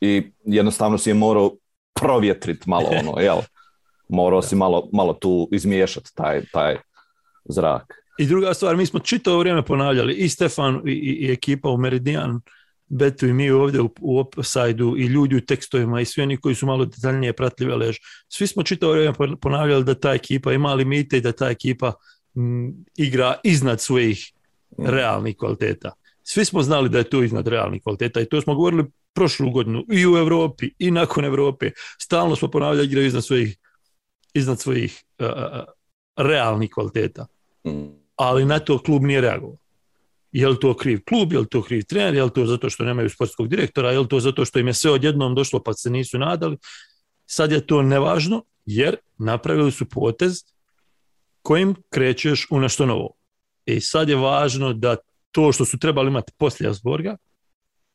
i 0.00 0.32
jednostavno 0.44 0.98
si 0.98 1.10
je 1.10 1.14
morao 1.14 1.56
provjetrit 2.00 2.66
malo 2.66 2.88
ono, 3.00 3.20
jel? 3.20 3.38
Morao 4.08 4.42
si 4.42 4.56
malo, 4.56 4.88
malo 4.92 5.12
tu 5.12 5.48
izmiješati 5.52 6.14
taj, 6.14 6.44
taj 6.52 6.76
zrak. 7.48 7.94
I 8.18 8.26
druga 8.26 8.54
stvar, 8.54 8.76
mi 8.76 8.86
smo 8.86 9.00
čitavo 9.00 9.38
vrijeme 9.38 9.64
ponavljali, 9.64 10.14
i 10.14 10.28
Stefan 10.28 10.82
i, 10.86 10.90
i, 10.90 11.26
i 11.26 11.32
ekipa 11.32 11.68
u 11.68 11.76
Meridian, 11.76 12.40
Betu 12.92 13.26
i 13.26 13.32
mi 13.32 13.50
ovdje 13.50 13.80
u, 13.80 13.90
u 14.00 14.18
Opside-u 14.18 14.96
i 14.96 15.06
ljudi 15.06 15.36
u 15.36 15.40
tekstovima 15.40 16.00
i 16.00 16.04
svi 16.04 16.22
oni 16.22 16.36
koji 16.36 16.54
su 16.54 16.66
malo 16.66 16.84
detaljnije 16.84 17.32
pratili 17.32 17.76
Lež, 17.76 17.96
svi 18.28 18.46
smo 18.46 18.62
čitavo 18.62 18.92
vrijeme 18.92 19.14
pon- 19.14 19.36
ponavljali 19.36 19.84
da 19.84 19.94
ta 19.94 20.12
ekipa 20.12 20.52
ima 20.52 20.74
limite 20.74 21.16
i 21.16 21.20
da 21.20 21.32
ta 21.32 21.50
ekipa 21.50 21.92
m, 22.36 22.84
igra 22.96 23.34
iznad 23.44 23.80
svojih 23.80 24.32
realnih 24.78 25.36
kvaliteta. 25.36 25.92
Svi 26.22 26.44
smo 26.44 26.62
znali 26.62 26.88
da 26.88 26.98
je 26.98 27.10
to 27.10 27.22
iznad 27.22 27.48
realnih 27.48 27.82
kvaliteta 27.82 28.20
i 28.20 28.28
to 28.28 28.40
smo 28.40 28.54
govorili 28.54 28.84
prošlu 29.14 29.50
godinu 29.50 29.84
i 29.92 30.06
u 30.06 30.16
Europi 30.16 30.70
i 30.78 30.90
nakon 30.90 31.24
Europe. 31.24 31.70
Stalno 31.98 32.36
smo 32.36 32.50
ponavljali 32.50 32.86
igraju 32.86 33.06
iznad 33.06 33.24
svojih, 33.24 33.56
iznad 34.34 34.60
svojih 34.60 35.04
uh, 35.18 35.26
uh, 35.26 35.32
realnih 36.16 36.70
kvaliteta. 36.70 37.26
Mm. 37.66 37.86
Ali 38.16 38.44
na 38.44 38.58
to 38.58 38.78
klub 38.78 39.02
nije 39.02 39.20
reagovao. 39.20 39.56
Je 40.32 40.48
li 40.48 40.60
to 40.60 40.76
kriv 40.76 41.00
klub, 41.08 41.32
je 41.32 41.38
li 41.38 41.48
to 41.48 41.62
kriv 41.62 41.82
trener, 41.88 42.14
je 42.14 42.24
li 42.24 42.30
to 42.30 42.46
zato 42.46 42.70
što 42.70 42.84
nemaju 42.84 43.10
sportskog 43.10 43.48
direktora, 43.48 43.90
je 43.90 43.98
li 43.98 44.08
to 44.08 44.20
zato 44.20 44.44
što 44.44 44.58
im 44.58 44.66
je 44.66 44.74
sve 44.74 44.90
odjednom 44.90 45.34
došlo 45.34 45.62
pa 45.62 45.72
se 45.72 45.90
nisu 45.90 46.18
nadali. 46.18 46.56
Sad 47.26 47.52
je 47.52 47.66
to 47.66 47.82
nevažno 47.82 48.44
jer 48.66 48.96
napravili 49.18 49.72
su 49.72 49.88
potez 49.88 50.44
kojim 51.42 51.74
krećeš 51.90 52.46
u 52.50 52.60
nešto 52.60 52.86
novo. 52.86 53.10
I 53.66 53.80
sad 53.80 54.08
je 54.08 54.16
važno 54.16 54.72
da 54.72 54.96
to 55.30 55.52
što 55.52 55.64
su 55.64 55.78
trebali 55.78 56.08
imati 56.08 56.32
poslije 56.38 56.70
Asborga, 56.70 57.16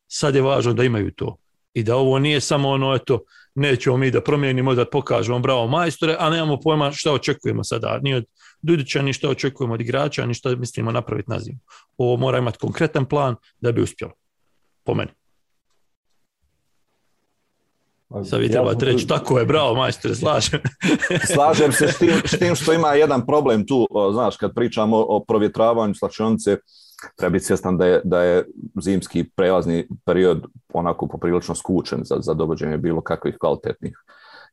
sad 0.06 0.34
je 0.34 0.42
važno 0.42 0.72
da 0.72 0.84
imaju 0.84 1.12
to. 1.14 1.36
I 1.74 1.82
da 1.82 1.96
ovo 1.96 2.18
nije 2.18 2.40
samo 2.40 2.68
ono, 2.68 2.94
eto, 2.94 3.24
nećemo 3.54 3.96
mi 3.96 4.10
da 4.10 4.20
promijenimo, 4.20 4.74
da 4.74 4.84
pokažemo 4.84 5.38
bravo 5.38 5.66
majstore, 5.66 6.16
a 6.18 6.30
nemamo 6.30 6.60
pojma 6.60 6.92
šta 6.92 7.12
očekujemo 7.12 7.64
sada, 7.64 7.98
ni 8.02 8.14
od 8.14 8.24
Dudića, 8.62 9.02
ni 9.02 9.12
šta 9.12 9.28
očekujemo 9.28 9.74
od 9.74 9.80
igrača, 9.80 10.26
ni 10.26 10.34
šta 10.34 10.56
mislimo 10.56 10.92
napraviti 10.92 11.30
na 11.30 11.38
zimu. 11.38 11.58
Ovo 11.96 12.16
mora 12.16 12.38
imati 12.38 12.58
konkretan 12.58 13.04
plan 13.04 13.36
da 13.60 13.72
bi 13.72 13.82
uspjelo. 13.82 14.12
Po 14.84 14.94
meni. 14.94 15.10
Sad 18.24 18.40
vi 18.40 18.46
Ja 18.46 18.52
trebate 18.52 18.78
sam- 18.80 18.88
reći, 18.88 19.06
tako 19.06 19.38
je, 19.38 19.46
bravo 19.46 19.74
majstore, 19.74 20.14
slažem. 20.14 20.60
Slažem 21.34 21.72
se 21.72 21.88
s 21.88 21.98
tim, 21.98 22.12
s 22.24 22.38
tim 22.38 22.54
što 22.54 22.72
ima 22.72 22.88
jedan 22.88 23.26
problem 23.26 23.66
tu, 23.66 23.86
znaš, 24.12 24.36
kad 24.36 24.54
pričamo 24.54 24.96
o 24.98 25.24
provjetravanju 25.24 25.94
slačionice, 25.94 26.56
treba 27.16 27.30
biti 27.30 27.44
svjestan 27.44 27.78
da 27.78 27.86
je, 27.86 28.00
da 28.04 28.22
je 28.22 28.44
zimski 28.82 29.24
prelazni 29.36 29.88
period 30.04 30.42
onako 30.74 31.06
poprilično 31.06 31.54
skučen 31.54 32.00
za, 32.04 32.16
za 32.20 32.34
dovođenje 32.34 32.78
bilo 32.78 33.00
kakvih 33.00 33.36
kvalitetnih 33.40 33.96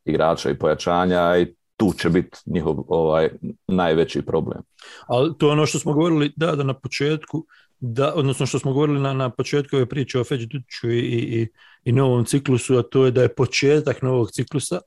igrača 0.05 0.49
i 0.49 0.57
pojačanja 0.59 1.37
i 1.37 1.55
tu 1.77 1.93
će 1.93 2.09
biti 2.09 2.37
njihov 2.45 2.75
ovaj, 2.87 3.29
najveći 3.67 4.21
problem. 4.21 4.61
Ali 5.07 5.37
to 5.37 5.45
je 5.47 5.51
ono 5.51 5.65
što 5.65 5.79
smo 5.79 5.93
govorili, 5.93 6.33
da, 6.35 6.55
da 6.55 6.63
na 6.63 6.73
početku, 6.73 7.45
da, 7.85 8.13
odnosno 8.15 8.45
što 8.45 8.59
smo 8.59 8.73
govorili 8.73 8.99
na, 8.99 9.13
na 9.13 9.29
početku 9.29 9.75
ove 9.75 9.85
priče 9.85 10.19
o 10.19 10.23
Feđi 10.23 10.45
Dudiću 10.45 10.91
i, 10.91 10.99
i, 10.99 11.41
i, 11.41 11.47
i 11.83 11.91
novom 11.91 12.25
ciklusu, 12.25 12.77
a 12.77 12.83
to 12.83 13.05
je 13.05 13.11
da 13.11 13.21
je 13.21 13.35
početak 13.35 14.01
novog 14.01 14.31
ciklusa 14.31 14.79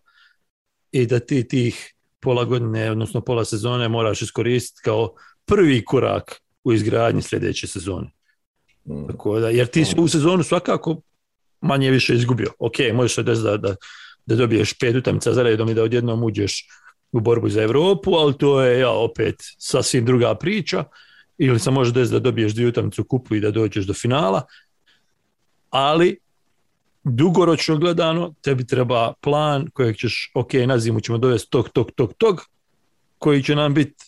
i 0.93 1.07
da 1.07 1.19
ti 1.19 1.49
tih 1.49 1.95
pola 2.21 2.45
godine, 2.45 2.91
odnosno 2.91 3.21
pola 3.21 3.45
sezone 3.45 3.89
moraš 3.89 4.23
iskoristiti 4.23 4.81
kao 4.85 5.15
prvi 5.45 5.85
korak 5.85 6.41
u 6.65 6.73
izgradnji 6.73 7.23
sljedeće 7.23 7.67
sezone. 7.67 8.11
Mm. 8.85 9.07
Tako 9.07 9.39
da, 9.41 9.49
jer 9.51 9.67
ti 9.67 9.85
si 9.85 9.95
u 9.99 10.09
sezonu 10.09 10.43
svakako 10.43 11.01
manje 11.61 11.91
više 11.91 12.15
izgubio. 12.15 12.53
Ok, 12.59 12.79
možeš 12.95 13.15
se 13.15 13.23
desiti 13.23 13.45
da, 13.45 13.57
da, 13.57 13.75
da 14.27 14.37
dobiješ 14.37 14.79
pet 14.79 14.97
utakmica 14.97 15.33
za 15.33 15.43
redom 15.43 15.69
i 15.69 15.75
da 15.75 15.83
odjednom 15.83 16.25
uđeš 16.25 16.69
u 17.13 17.21
borbu 17.21 17.49
za 17.49 17.63
Europu, 17.63 18.15
ali 18.15 18.39
to 18.39 18.61
je 18.63 18.81
ja, 18.81 18.91
opet 18.91 19.35
sasvim 19.59 20.05
druga 20.05 20.35
priča. 20.35 20.85
Ili 21.39 21.59
se 21.59 21.71
može 21.71 21.93
desiti 21.93 22.13
da 22.13 22.21
dobiješ 22.21 22.55
dvije 22.55 22.69
utakmice 22.69 23.01
u 23.01 23.05
kupu 23.05 23.35
i 23.35 23.41
da 23.41 23.51
dođeš 23.51 23.87
do 23.87 23.95
finala. 23.95 24.43
Ali 25.71 26.19
dugoročno 27.05 27.77
gledano 27.77 28.35
tebi 28.41 28.67
treba 28.67 29.13
plan 29.21 29.71
kojeg 29.73 29.97
ćeš, 29.97 30.31
ok, 30.35 30.53
na 30.67 30.79
zimu 30.79 31.01
ćemo 31.01 31.19
dovesti 31.19 31.51
tog, 31.51 31.69
tog, 31.69 31.91
tog, 31.91 32.13
tog, 32.19 32.41
koji 33.19 33.43
će 33.43 33.55
nam 33.55 33.75
biti 33.75 34.05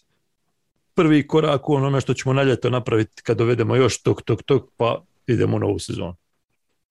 prvi 0.94 1.26
korak 1.26 1.68
u 1.68 1.74
onome 1.74 2.00
što 2.00 2.14
ćemo 2.14 2.32
na 2.32 2.42
ljeto 2.42 2.70
napraviti 2.70 3.22
kad 3.22 3.38
dovedemo 3.38 3.76
još 3.76 4.02
tog, 4.02 4.22
tog, 4.22 4.42
tog, 4.42 4.70
pa 4.76 5.02
idemo 5.26 5.56
u 5.56 5.60
novu 5.60 5.78
sezonu. 5.78 6.16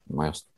Ma 0.06 0.26
jasno. 0.26 0.50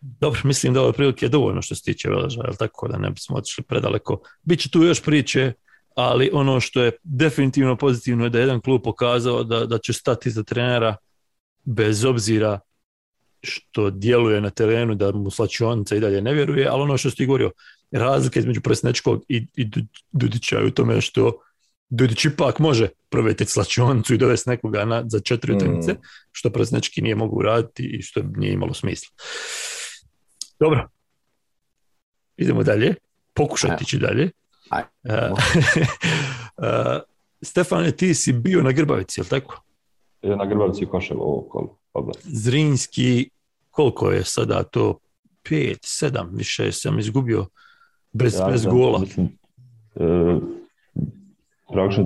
Dobro, 0.00 0.40
mislim 0.44 0.74
da 0.74 0.82
ovo 0.82 0.92
prilike 0.92 1.26
je 1.26 1.28
dovoljno 1.30 1.62
što 1.62 1.74
se 1.74 1.82
tiče 1.82 2.08
Veleža, 2.08 2.40
jel 2.44 2.56
tako 2.58 2.88
da 2.88 2.98
ne 2.98 3.10
bismo 3.10 3.36
otišli 3.36 3.64
predaleko. 3.64 4.20
Biće 4.42 4.70
tu 4.70 4.82
još 4.82 5.02
priče, 5.02 5.52
ali 5.96 6.30
ono 6.32 6.60
što 6.60 6.82
je 6.82 6.92
definitivno 7.02 7.76
pozitivno 7.76 8.24
je 8.24 8.30
da 8.30 8.38
je 8.38 8.42
jedan 8.42 8.60
klub 8.60 8.82
pokazao 8.84 9.44
da, 9.44 9.66
da 9.66 9.78
će 9.78 9.92
stati 9.92 10.30
za 10.30 10.42
trenera 10.42 10.96
bez 11.64 12.04
obzira 12.04 12.60
što 13.42 13.90
djeluje 13.90 14.40
na 14.40 14.50
terenu, 14.50 14.94
da 14.94 15.12
mu 15.12 15.30
slačionica 15.30 15.96
i 15.96 16.00
dalje 16.00 16.22
ne 16.22 16.34
vjeruje, 16.34 16.66
ali 16.70 16.82
ono 16.82 16.96
što 16.96 17.10
si 17.10 17.16
ti 17.16 17.26
govorio, 17.26 17.50
razlika 17.90 18.40
između 18.40 18.60
Presnečkog 18.60 19.24
i, 19.28 19.46
i 19.56 19.64
Du- 19.64 19.86
Dudića 20.12 20.58
je 20.58 20.66
u 20.66 20.70
tome 20.70 21.00
što 21.00 21.32
Dudić 21.88 22.24
ipak 22.24 22.58
može 22.58 22.88
provjetiti 23.08 23.50
slačionicu 23.50 24.14
i 24.14 24.18
dovesti 24.18 24.50
nekoga 24.50 24.84
na, 24.84 25.04
za 25.08 25.20
četiri 25.20 25.52
Mm. 25.52 25.56
utakmice, 25.56 25.94
što 26.32 26.50
Presnečki 26.50 27.02
nije 27.02 27.14
mogu 27.14 27.42
raditi 27.42 27.82
i 27.98 28.02
što 28.02 28.22
nije 28.36 28.52
imalo 28.52 28.74
smisla. 28.74 29.08
Dobro. 30.60 30.88
Idemo 32.36 32.62
dalje. 32.62 32.94
Pokušati 33.34 33.84
ići 33.84 33.98
dalje. 33.98 34.30
Uh, 34.70 34.80
uh, 36.56 37.02
Stefane, 37.42 37.90
ti 37.90 38.14
si 38.14 38.32
bio 38.32 38.62
na 38.62 38.72
Grbavici, 38.72 39.20
je 39.20 39.22
li 39.22 39.28
tako? 39.28 39.62
Je 40.22 40.36
na 40.36 40.46
Grbavci 40.46 40.86
Koševo 40.86 41.24
ovo 41.24 41.42
kolo 41.48 41.78
oblast. 41.92 42.20
Zrinski, 42.24 43.30
koliko 43.70 44.10
je 44.10 44.24
sada 44.24 44.62
to? 44.62 44.98
Pet, 45.48 45.78
sedam, 45.84 46.30
više 46.32 46.72
sam 46.72 46.98
izgubio 46.98 47.46
bez, 48.12 48.34
Ja 48.34 48.46
bez 48.46 48.66
gola. 48.66 48.98
Mislim, 48.98 49.38
e, 49.94 50.38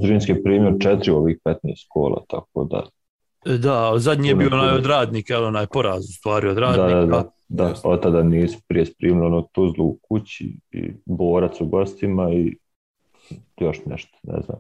Zrinski 0.03 0.33
je 0.33 0.43
primio 0.43 0.77
četiri 0.81 1.11
ovih 1.11 1.39
15 1.45 1.57
kola, 1.89 2.25
tako 2.29 2.65
da 2.65 2.87
Da, 3.45 3.93
zadnji 3.97 4.29
je 4.29 4.35
bio 4.35 4.49
onaj 4.53 4.75
od 4.75 4.87
radnika, 4.87 5.37
ali 5.37 5.47
onaj 5.47 5.67
poraz 5.67 6.05
u 6.05 6.13
stvari 6.13 6.49
od 6.49 6.59
radnika. 6.59 7.01
da, 7.01 7.07
da, 7.07 7.25
da. 7.49 7.75
Od 7.85 8.03
tada 8.03 8.23
nisu 8.23 8.59
prije 8.69 8.87
sprimili 8.87 9.27
ono 9.27 9.43
Tuzlu 9.43 9.85
u 9.85 9.99
kući 10.03 10.57
i 10.71 10.93
Borac 11.05 11.61
u 11.61 11.67
gostima 11.67 12.33
i 12.33 12.57
još 13.61 13.79
nešto, 13.87 14.19
ne 14.23 14.41
znam. 14.45 14.59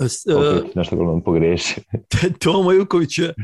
E, 0.00 0.58
Opet 0.58 0.74
nešto 0.74 0.96
gledam 0.96 1.20
pogreši. 1.20 1.80
Tomo 2.44 2.72
Juković 2.72 3.18
je 3.18 3.28
e, 3.28 3.34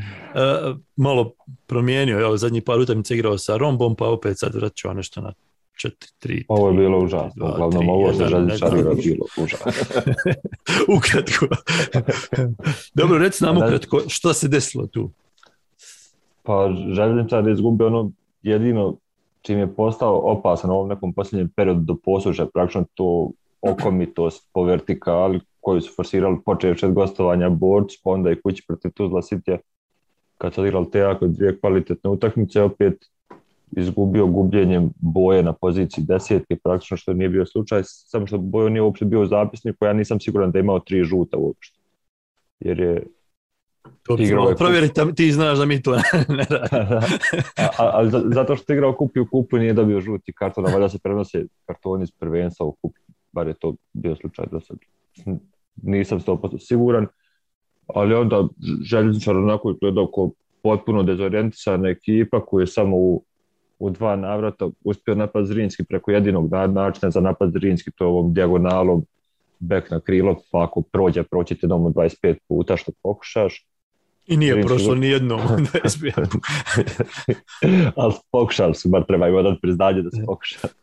malo 0.95 1.33
promijenio, 1.67 2.19
evo, 2.19 2.37
zadnji 2.37 2.61
par 2.61 2.79
utakmica 2.79 3.13
igrao 3.13 3.37
sa 3.37 3.57
Rombom, 3.57 3.95
pa 3.95 4.07
opet 4.07 4.39
sad 4.39 4.55
vraćao 4.55 4.93
nešto 4.93 5.21
na 5.21 5.33
4-3. 5.83 6.43
Ovo 6.47 6.67
je 6.67 6.73
bilo 6.73 7.03
užasno. 7.03 7.45
Uglavnom 7.45 7.89
ovo 7.89 8.07
je 8.07 8.13
znam. 8.13 8.47
bilo 9.03 9.25
užasno. 9.37 9.71
ukratko. 10.97 11.47
Dobro, 12.99 13.17
reci 13.17 13.43
nam 13.43 13.57
ukratko, 13.57 14.01
šta 14.07 14.33
se 14.33 14.47
desilo 14.47 14.87
tu? 14.87 15.09
Pa 16.43 16.69
željezničar 16.93 17.47
je 17.47 17.53
izgubio 17.53 17.87
ono 17.87 18.11
jedino 18.43 18.95
čim 19.41 19.59
je 19.59 19.75
postao 19.75 20.21
opasan 20.23 20.71
u 20.71 20.73
ovom 20.73 20.89
nekom 20.89 21.13
posljednjem 21.13 21.49
periodu 21.55 21.81
do 21.81 21.95
posuže, 22.05 22.45
praktično 22.53 22.85
to 22.93 23.31
okomitost 23.61 24.49
po 24.53 24.63
vertikali 24.63 25.39
koju 25.61 25.81
su 25.81 25.93
forsirali 25.95 26.37
počevši 26.45 26.85
od 26.85 26.93
gostovanja 26.93 27.49
borcu, 27.49 27.99
pa 28.03 28.09
onda 28.09 28.31
i 28.31 28.41
kući 28.41 28.63
protiv 28.67 28.91
Tuzla 28.91 29.21
City 29.21 29.57
kad 30.37 30.53
su 30.53 30.61
odigrali 30.61 30.91
te 30.91 30.99
jako 30.99 31.27
dvije 31.27 31.59
kvalitetne 31.59 32.09
utakmice, 32.09 32.61
opet 32.61 33.05
izgubio 33.71 34.27
gubljenjem 34.27 34.89
boje 34.95 35.43
na 35.43 35.53
poziciji 35.53 36.03
desetke, 36.07 36.55
praktično 36.63 36.97
što 36.97 37.13
nije 37.13 37.29
bio 37.29 37.45
slučaj, 37.45 37.81
samo 37.83 38.27
što 38.27 38.37
bojo 38.37 38.69
nije 38.69 38.81
uopšte 38.81 39.05
bio 39.05 39.21
u 39.21 39.25
zapisniku, 39.25 39.85
ja 39.85 39.93
nisam 39.93 40.19
siguran 40.19 40.51
da 40.51 40.57
je 40.59 40.63
imao 40.63 40.79
tri 40.79 41.03
žuta 41.03 41.37
uopšte. 41.37 41.79
Jer 42.59 42.79
je 42.79 43.03
To 44.03 44.15
Igrao 44.19 44.49
je 44.49 44.55
a 44.97 45.11
ti 45.15 45.31
znaš 45.31 45.57
da 45.57 45.65
mi 45.65 45.81
to 45.81 45.95
ne 46.37 46.45
radimo. 46.49 46.95
a, 47.57 47.65
a, 47.77 47.89
ali 47.93 48.11
za- 48.11 48.23
zato 48.25 48.55
što 48.55 48.73
je 48.73 48.77
igrao 48.77 48.93
kup 48.93 49.17
i 49.17 49.19
u 49.19 49.27
kupu 49.31 49.57
nije 49.57 49.73
dobio 49.73 50.01
žuti 50.01 50.33
karton, 50.33 50.67
a 50.67 50.71
valjda 50.71 50.89
se 50.89 50.99
prenose 51.03 51.45
kartoni 51.65 52.03
iz 52.03 52.11
prvenstva 52.11 52.65
u 52.65 52.71
kup, 52.71 52.95
bar 53.31 53.47
je 53.47 53.53
to 53.53 53.75
bio 53.93 54.15
slučaj 54.15 54.45
do 54.51 54.59
sad. 54.59 54.77
Nisam 55.81 56.19
100% 56.19 56.57
siguran, 56.59 57.07
ali 57.87 58.15
onda 58.15 58.47
željezničar 58.83 59.37
onako 59.37 59.71
izgledao 59.71 60.11
kao 60.15 60.31
potpuno 60.63 61.03
dezorijentisana 61.03 61.89
ekipa 61.89 62.45
koju 62.45 62.61
je 62.61 62.67
samo 62.67 62.97
u, 62.97 63.23
u 63.85 63.89
dva 63.89 64.15
navrata 64.15 64.69
uspio 64.83 65.15
napad 65.15 65.45
Zrinski 65.45 65.83
preko 65.83 66.11
jedinog 66.11 66.51
na- 66.51 66.67
načina 66.67 67.11
za 67.11 67.21
napad 67.21 67.51
Zrinski, 67.51 67.91
to 67.91 68.03
je 68.03 68.07
ovom 68.07 68.33
dijagonalom 68.33 69.05
bek 69.59 69.91
na 69.91 69.99
krilo, 69.99 70.35
pa 70.51 70.63
ako 70.63 70.81
prođe, 70.81 71.23
proći 71.23 71.55
te 71.55 71.67
doma 71.67 71.89
25 71.89 72.35
puta 72.47 72.77
što 72.77 72.91
pokušaš. 73.03 73.65
I 74.27 74.37
nije 74.37 74.53
Zrinski- 74.53 74.67
prošlo 74.67 74.95
ni 74.95 75.07
jednom 75.07 75.39
u 75.39 75.89
SBA. 75.89 76.25
ali 77.95 78.13
pokušali 78.31 78.75
su, 78.75 78.89
bar 78.89 79.05
treba 79.05 79.27
im 79.27 79.35
odati 79.35 79.61
priznanje 79.61 80.01
da 80.01 80.11
su 80.11 80.17
pokušali. 80.27 80.73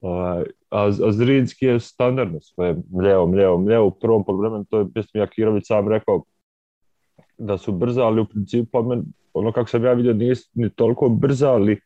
Ovaj, 0.00 0.42
a, 0.70 0.80
a 1.00 1.12
Zrinski 1.12 1.66
je 1.66 1.80
standardno 1.80 2.40
svoje 2.40 2.76
mljeo, 2.92 3.26
mljeo, 3.26 3.58
mljeo 3.58 3.84
u 3.84 3.90
prvom 3.90 4.24
pogledu, 4.24 4.64
to 4.64 4.78
je 4.78 4.86
mislim 4.94 5.20
Jakirović 5.22 5.66
sam 5.66 5.88
rekao 5.88 6.22
da 7.38 7.58
su 7.58 7.72
brza, 7.72 8.02
ali 8.02 8.20
u 8.20 8.26
principu 8.26 8.82
meni, 8.82 9.02
ono 9.34 9.52
kako 9.52 9.70
sam 9.70 9.84
ja 9.84 9.92
vidio 9.92 10.12
nisu 10.14 10.50
ni 10.54 10.70
toliko 10.70 11.08
brza, 11.08 11.52
ali 11.52 11.80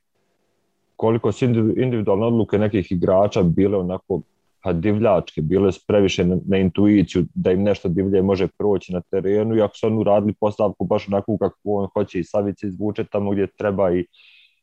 koliko 0.98 1.32
su 1.32 1.46
indiv- 1.46 1.82
individualne 1.82 2.26
odluke 2.26 2.58
nekih 2.58 2.92
igrača 2.92 3.42
bile 3.42 3.78
onako 3.78 4.22
pa 4.62 4.72
divljačke, 4.72 5.42
bile 5.42 5.72
su 5.72 5.80
previše 5.86 6.24
na, 6.24 6.38
na 6.46 6.58
intuiciju 6.58 7.24
da 7.34 7.52
im 7.52 7.62
nešto 7.62 7.88
divlje 7.88 8.22
može 8.22 8.48
proći 8.58 8.92
na 8.92 9.00
terenu 9.00 9.56
i 9.56 9.62
ako 9.62 9.76
su 9.76 9.86
oni 9.86 9.96
uradili 9.96 10.34
postavku 10.40 10.84
baš 10.84 11.08
onako 11.08 11.36
kako 11.38 11.58
on 11.64 11.88
hoće 11.94 12.20
i 12.20 12.24
Savić 12.24 12.60
se 12.60 12.66
izvuče 12.66 13.04
tamo 13.04 13.30
gdje 13.30 13.46
treba 13.46 13.92
i, 13.92 14.06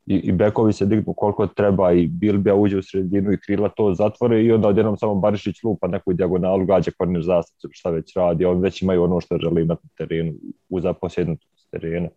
i, 0.06 0.32
bekovi 0.32 0.74
se 0.74 0.86
dignu 0.86 1.14
koliko 1.14 1.48
treba 1.48 1.92
i 1.94 2.08
Bilbija 2.08 2.56
uđe 2.56 2.78
u 2.78 2.84
sredinu 2.84 3.32
i 3.32 3.40
krila 3.46 3.70
to 3.70 3.94
zatvore 3.94 4.44
i 4.44 4.52
onda 4.52 4.68
odjednom 4.68 4.98
samo 4.98 5.16
Barišić 5.16 5.64
lupa 5.64 5.88
neku 5.88 6.14
dijagonalu, 6.14 6.66
gađa 6.66 6.92
korner 6.98 7.24
zastav, 7.24 7.70
šta 7.72 7.90
već 7.90 8.16
radi, 8.16 8.46
oni 8.46 8.62
već 8.62 8.82
imaju 8.82 9.04
ono 9.04 9.22
što 9.22 9.38
žele 9.38 9.62
imati 9.62 9.82
na 9.84 10.06
terenu, 10.06 10.34
u 10.70 10.82
zaposjednutost 10.82 11.72
terena. 11.72 12.10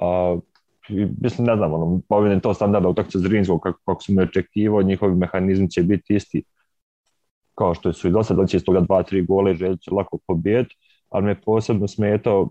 A, 0.00 0.38
mislim, 0.88 1.46
ne 1.46 1.56
znam, 1.56 1.72
ono, 1.72 2.00
povjerim 2.08 2.40
to 2.40 2.54
standardna 2.54 2.88
utakmica 2.88 3.18
Zrinskog, 3.18 3.60
kako, 3.60 3.78
kako 3.84 4.02
sam 4.02 4.18
očekivao, 4.18 4.82
njihovi 4.82 5.14
mehanizmi 5.14 5.70
će 5.70 5.82
biti 5.82 6.14
isti 6.14 6.42
kao 7.54 7.74
što 7.74 7.92
su 7.92 8.08
i 8.08 8.10
do 8.10 8.22
sada, 8.22 8.46
će 8.46 8.56
iz 8.56 8.64
toga 8.64 8.80
dva, 8.80 9.02
tri 9.02 9.22
gole 9.22 9.52
i 9.52 9.58
će 9.58 9.90
lako 9.90 10.18
pobijeti, 10.26 10.76
ali 11.10 11.24
me 11.24 11.40
posebno 11.40 11.88
smetao 11.88 12.48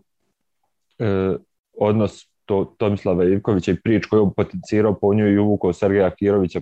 e, 1.00 1.36
odnos 1.78 2.30
to, 2.46 2.76
Tomislava 2.78 3.24
Ivkovića 3.24 3.72
i 3.72 3.82
prič 3.84 4.06
koju 4.06 4.24
je 4.24 4.34
potencirao 4.36 4.94
po 4.94 5.14
nju 5.14 5.28
i 5.28 5.38
uvukao 5.38 5.74
Sergeja 5.74 6.10
Kirovića, 6.10 6.62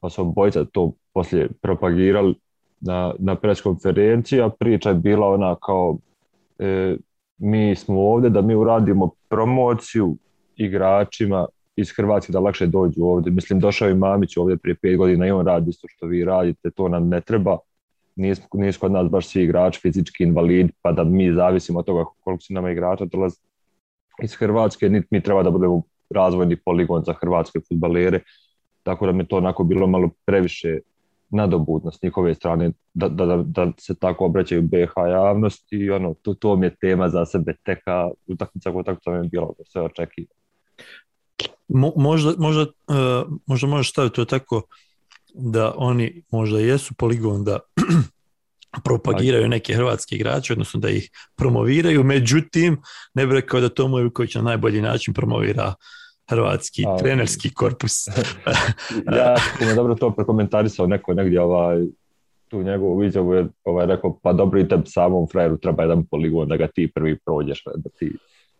pa 0.00 0.10
su 0.10 0.22
obojica 0.22 0.64
to 0.64 0.92
poslije 1.14 1.48
propagirali 1.62 2.34
na, 2.80 3.14
na 3.18 3.34
preskonferenciji, 3.34 4.40
a 4.40 4.48
priča 4.48 4.88
je 4.88 4.94
bila 4.94 5.28
ona 5.28 5.54
kao 5.54 5.98
e, 6.58 6.96
mi 7.38 7.76
smo 7.76 8.00
ovdje 8.00 8.30
da 8.30 8.42
mi 8.42 8.54
uradimo 8.54 9.10
promociju 9.28 10.16
igračima 10.64 11.46
iz 11.76 11.92
Hrvatske 11.96 12.32
da 12.32 12.40
lakše 12.40 12.66
dođu 12.66 13.04
ovdje. 13.04 13.32
Mislim, 13.32 13.60
došao 13.60 13.88
je 13.88 13.94
Mamić 13.94 14.36
ovdje 14.36 14.56
prije 14.56 14.74
pet 14.74 14.96
godina 14.96 15.26
i 15.26 15.30
on 15.30 15.46
radi 15.46 15.70
isto 15.70 15.88
što 15.90 16.06
vi 16.06 16.24
radite, 16.24 16.70
to 16.70 16.88
nam 16.88 17.08
ne 17.08 17.20
treba. 17.20 17.58
Nisu, 18.16 18.78
kod 18.80 18.92
nas 18.92 19.08
baš 19.08 19.26
svi 19.26 19.42
igrači 19.42 19.80
fizički 19.80 20.24
invalid, 20.24 20.70
pa 20.82 20.92
da 20.92 21.04
mi 21.04 21.32
zavisimo 21.32 21.78
od 21.78 21.86
toga 21.86 22.04
koliko 22.20 22.42
se 22.42 22.54
nama 22.54 22.70
igrača 22.70 23.04
dolazi 23.04 23.36
iz 24.22 24.34
Hrvatske, 24.34 24.88
niti 24.88 25.08
mi 25.10 25.22
treba 25.22 25.42
da 25.42 25.50
budemo 25.50 25.82
razvojni 26.10 26.56
poligon 26.56 27.04
za 27.04 27.12
hrvatske 27.12 27.60
futbalere, 27.68 28.20
tako 28.82 29.06
da 29.06 29.12
mi 29.12 29.26
to 29.26 29.36
onako 29.36 29.64
bilo 29.64 29.86
malo 29.86 30.10
previše 30.24 30.78
nadobudno 31.30 31.90
s 31.90 32.02
njihove 32.02 32.34
strane 32.34 32.72
da, 32.94 33.08
da, 33.08 33.36
da, 33.46 33.72
se 33.78 33.94
tako 33.94 34.26
obraćaju 34.26 34.62
BH 34.62 34.92
javnosti 35.10 35.76
i 35.76 35.90
ono, 35.90 36.14
to, 36.14 36.34
to 36.34 36.56
mi 36.56 36.66
je 36.66 36.76
tema 36.80 37.08
za 37.08 37.26
sebe 37.26 37.54
teka 37.64 38.08
utakmica 38.26 38.70
utakmica 38.70 39.10
mi 39.10 39.16
je 39.16 39.28
bilo 39.28 39.54
da 39.58 39.64
se 39.64 39.80
očekiva. 39.80 40.41
Mo, 41.68 41.92
možda, 41.96 42.32
možda, 42.38 42.62
uh, 42.62 43.38
možda 43.46 43.66
možeš 43.66 43.90
staviti 43.90 44.16
to 44.16 44.24
tako 44.24 44.62
da 45.34 45.74
oni 45.76 46.22
možda 46.30 46.58
jesu 46.58 46.94
poligon 46.94 47.44
da 47.44 47.58
propagiraju 48.84 49.48
neke 49.48 49.74
hrvatske 49.74 50.16
igrače, 50.16 50.52
odnosno 50.52 50.80
da 50.80 50.90
ih 50.90 51.10
promoviraju, 51.36 52.04
međutim, 52.04 52.80
ne 53.14 53.26
bih 53.26 53.34
rekao 53.34 53.60
da 53.60 53.68
Tomo 53.68 54.00
Ivković 54.00 54.34
na 54.34 54.42
najbolji 54.42 54.82
način 54.82 55.14
promovira 55.14 55.74
hrvatski 56.30 56.84
A, 56.88 56.96
trenerski 56.98 57.54
korpus. 57.54 58.06
ja 59.16 59.36
sam 59.58 59.76
dobro 59.76 59.94
to 59.94 60.10
prekomentarisao 60.10 60.86
neko 60.86 61.14
negdje 61.14 61.40
ovaj, 61.40 61.82
tu 62.48 62.62
njegovu 62.62 63.04
izjavu 63.04 63.34
je 63.34 63.48
ovaj, 63.64 63.86
rekao 63.86 64.18
pa 64.22 64.32
dobro 64.32 64.60
i 64.60 64.68
tebi 64.68 64.86
samom 64.86 65.28
frajeru 65.32 65.56
treba 65.56 65.82
jedan 65.82 66.06
poligon 66.06 66.48
da 66.48 66.56
ga 66.56 66.66
ti 66.66 66.92
prvi 66.94 67.18
prođeš 67.18 67.62
da 67.76 67.90
ti 67.98 68.12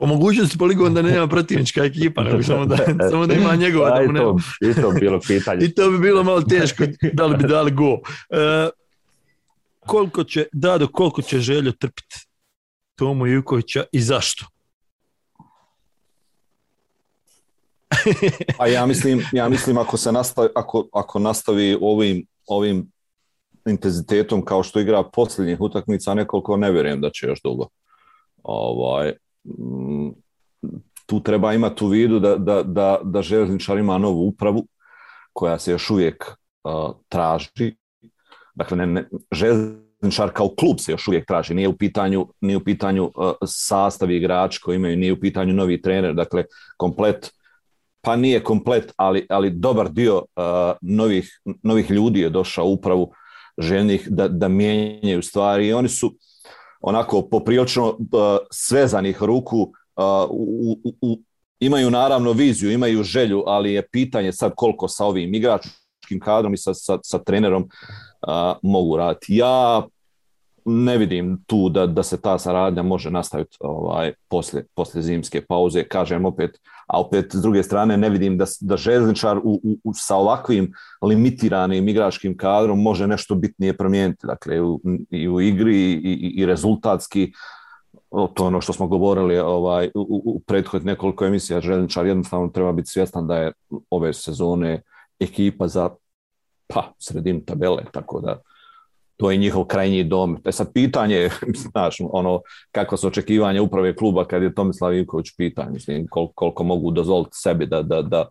Po 0.03 0.07
mogućnosti 0.07 0.59
poligon 0.59 0.95
da 0.95 1.03
nema 1.03 1.29
protivnička 1.29 1.85
ekipa, 1.85 2.23
nego 2.23 2.43
samo 2.53 2.67
da, 2.67 2.77
samo 3.11 3.27
da 3.27 3.35
ima 3.35 3.57
njegova. 3.57 3.91
Da 3.91 3.97
mu 3.97 4.11
i, 4.11 4.13
ne... 4.13 4.21
to, 4.21 4.37
I 4.61 4.75
to 4.75 4.91
bilo 4.91 5.21
pitanje. 5.21 5.65
I 5.67 5.75
to 5.75 5.91
bi 5.91 5.99
bilo 5.99 6.23
malo 6.25 6.43
teško, 6.43 6.85
da 7.13 7.27
li 7.27 7.37
bi 7.37 7.49
dali 7.49 7.71
go. 7.71 7.99
E, 8.31 8.69
koliko 9.81 10.25
će, 10.25 10.47
Dado, 10.53 10.89
koliko 10.89 11.23
će 11.23 11.39
željo 11.39 11.73
trpiti 11.73 12.17
Tomu 12.99 13.27
Ivkovića 13.27 13.85
i 13.93 14.01
zašto? 14.01 14.47
A 18.59 18.67
ja 18.67 18.87
mislim, 18.87 19.23
ja 19.33 19.49
mislim 19.49 19.79
ako 19.79 19.97
se 19.97 20.13
nastavi, 20.13 20.49
ako, 20.55 20.89
ako 20.93 21.19
nastavi 21.19 21.79
ovim, 21.81 22.27
ovim 22.47 22.93
intenzitetom 23.67 24.45
kao 24.45 24.63
što 24.63 24.81
igra 24.81 25.03
posljednjih 25.03 25.61
utakmica, 25.61 26.15
nekoliko 26.15 26.57
ne 26.57 26.73
vjerujem 26.73 27.01
da 27.01 27.11
će 27.11 27.27
još 27.27 27.43
dugo. 27.43 27.69
Ovaj, 28.43 29.13
tu 31.07 31.21
treba 31.21 31.53
imati 31.53 31.85
u 31.85 31.89
vidu 31.89 32.19
da, 32.19 32.37
da, 32.37 32.63
da, 32.63 32.99
da 33.05 33.23
željezničar 33.23 33.79
ima 33.79 33.99
novu 33.99 34.27
upravu 34.27 34.67
koja 35.33 35.59
se 35.59 35.71
još 35.71 35.91
uvijek 35.91 36.25
uh, 36.65 36.97
traži. 37.09 37.77
Dakle, 38.55 38.77
ne, 38.77 38.87
ne, 38.87 39.09
željezničar 39.33 40.31
kao 40.33 40.49
klub 40.49 40.77
se 40.79 40.93
još 40.93 41.09
uvijek 41.09 41.27
traži. 41.27 41.55
Nije 41.55 41.69
u 41.69 41.77
pitanju, 41.77 42.27
nije 42.41 42.57
u 42.57 42.65
pitanju 42.65 43.05
uh, 43.05 43.33
sastav 43.47 44.11
igrač 44.11 44.59
koji 44.59 44.77
imaju, 44.77 44.97
nije 44.97 45.13
u 45.13 45.21
pitanju 45.21 45.55
novi 45.55 45.83
trener. 45.83 46.15
Dakle, 46.15 46.45
komplet 46.77 47.33
pa 48.05 48.17
nije 48.17 48.45
komplet, 48.45 48.93
ali, 48.97 49.27
ali 49.31 49.51
dobar 49.51 49.91
dio 49.91 50.17
uh, 50.17 50.25
novih, 50.81 51.41
novih 51.63 51.91
ljudi 51.91 52.21
je 52.21 52.31
došao 52.31 52.67
upravu 52.67 53.13
željnih 53.59 54.09
da, 54.11 54.29
da 54.29 54.49
mijenjaju 54.49 55.23
stvari 55.23 55.69
i 55.69 55.73
oni 55.73 55.89
su 55.89 56.15
onako 56.83 57.23
poprilično 57.23 57.89
uh, 57.89 57.97
svezanih 58.51 59.23
ruku 59.23 59.61
uh, 59.61 60.05
u, 60.31 60.79
u, 60.85 60.95
u, 61.01 61.19
imaju 61.61 61.91
naravno 61.91 62.33
viziju, 62.33 62.73
imaju 62.73 63.03
želju, 63.03 63.43
ali 63.47 63.73
je 63.73 63.89
pitanje 63.89 64.33
sad 64.33 64.53
koliko 64.57 64.89
sa 64.89 65.05
ovim 65.05 65.35
igračkim 65.35 66.21
kadrom 66.23 66.55
i 66.55 66.59
sa, 66.59 66.75
sa, 66.75 66.99
sa 67.03 67.19
trenerom 67.19 67.63
uh, 67.63 68.57
mogu 68.63 68.97
raditi. 68.97 69.37
Ja 69.37 69.83
ne 70.65 70.99
vidim 70.99 71.45
tu 71.47 71.69
da, 71.69 71.87
da 71.87 72.03
se 72.03 72.21
ta 72.21 72.39
saradnja 72.39 72.83
može 72.83 73.11
nastaviti 73.11 73.57
ovaj, 73.61 74.13
posle, 74.29 74.63
posle 74.75 75.03
zimske 75.03 75.41
pauze, 75.49 75.85
kažem 75.85 76.25
opet, 76.25 76.59
a 76.87 77.01
opet 77.01 77.33
s 77.33 77.43
druge 77.43 77.63
strane 77.63 77.97
ne 77.97 78.11
vidim 78.11 78.39
da, 78.39 78.45
da 78.61 78.77
železničar 78.77 79.39
u, 79.39 79.79
u, 79.85 79.93
sa 79.95 80.17
ovakvim 80.17 80.73
limitiranim 81.03 81.89
igračkim 81.89 82.37
kadrom 82.37 82.83
može 82.83 83.07
nešto 83.07 83.35
bitnije 83.35 83.77
promijeniti, 83.77 84.27
dakle 84.27 84.61
u, 84.61 84.81
i 85.11 85.29
u 85.29 85.41
igri 85.41 85.77
i, 85.77 85.95
i, 85.95 86.33
i 86.37 86.47
rezultatski, 86.47 87.33
to 88.35 88.47
ono 88.47 88.61
što 88.61 88.73
smo 88.73 88.87
govorili 88.87 89.39
ovaj, 89.39 89.91
u, 89.95 90.23
u 90.25 90.41
prethodnih 90.41 90.87
nekoliko 90.87 91.25
emisija, 91.25 91.61
železničar 91.61 92.07
jednostavno 92.07 92.49
treba 92.49 92.73
biti 92.73 92.91
svjestan 92.91 93.27
da 93.27 93.37
je 93.37 93.53
ove 93.91 94.13
sezone 94.13 94.83
ekipa 95.21 95.69
za 95.69 95.91
pa, 96.67 96.93
sredinu 96.99 97.41
tabele, 97.47 97.83
tako 97.93 98.21
da 98.21 98.41
to 99.17 99.31
je 99.31 99.37
njihov 99.37 99.65
krajnji 99.65 100.05
dom. 100.05 100.39
E 100.45 100.53
sad 100.53 100.73
pitanje, 100.73 101.31
znaš, 101.71 101.97
ono, 102.01 102.41
kakva 102.73 102.99
su 102.99 103.07
očekivanja 103.07 103.63
uprave 103.63 103.97
kluba 103.97 104.25
kad 104.25 104.43
je 104.43 104.55
Tomislav 104.55 104.95
Ivković 104.95 105.27
pitan, 105.37 105.73
mislim, 105.73 106.07
kol, 106.11 106.29
koliko 106.35 106.65
mogu 106.65 106.91
dozvoliti 106.91 107.37
sebi 107.37 107.67
da, 107.67 107.83
da, 107.83 108.03
da, 108.03 108.29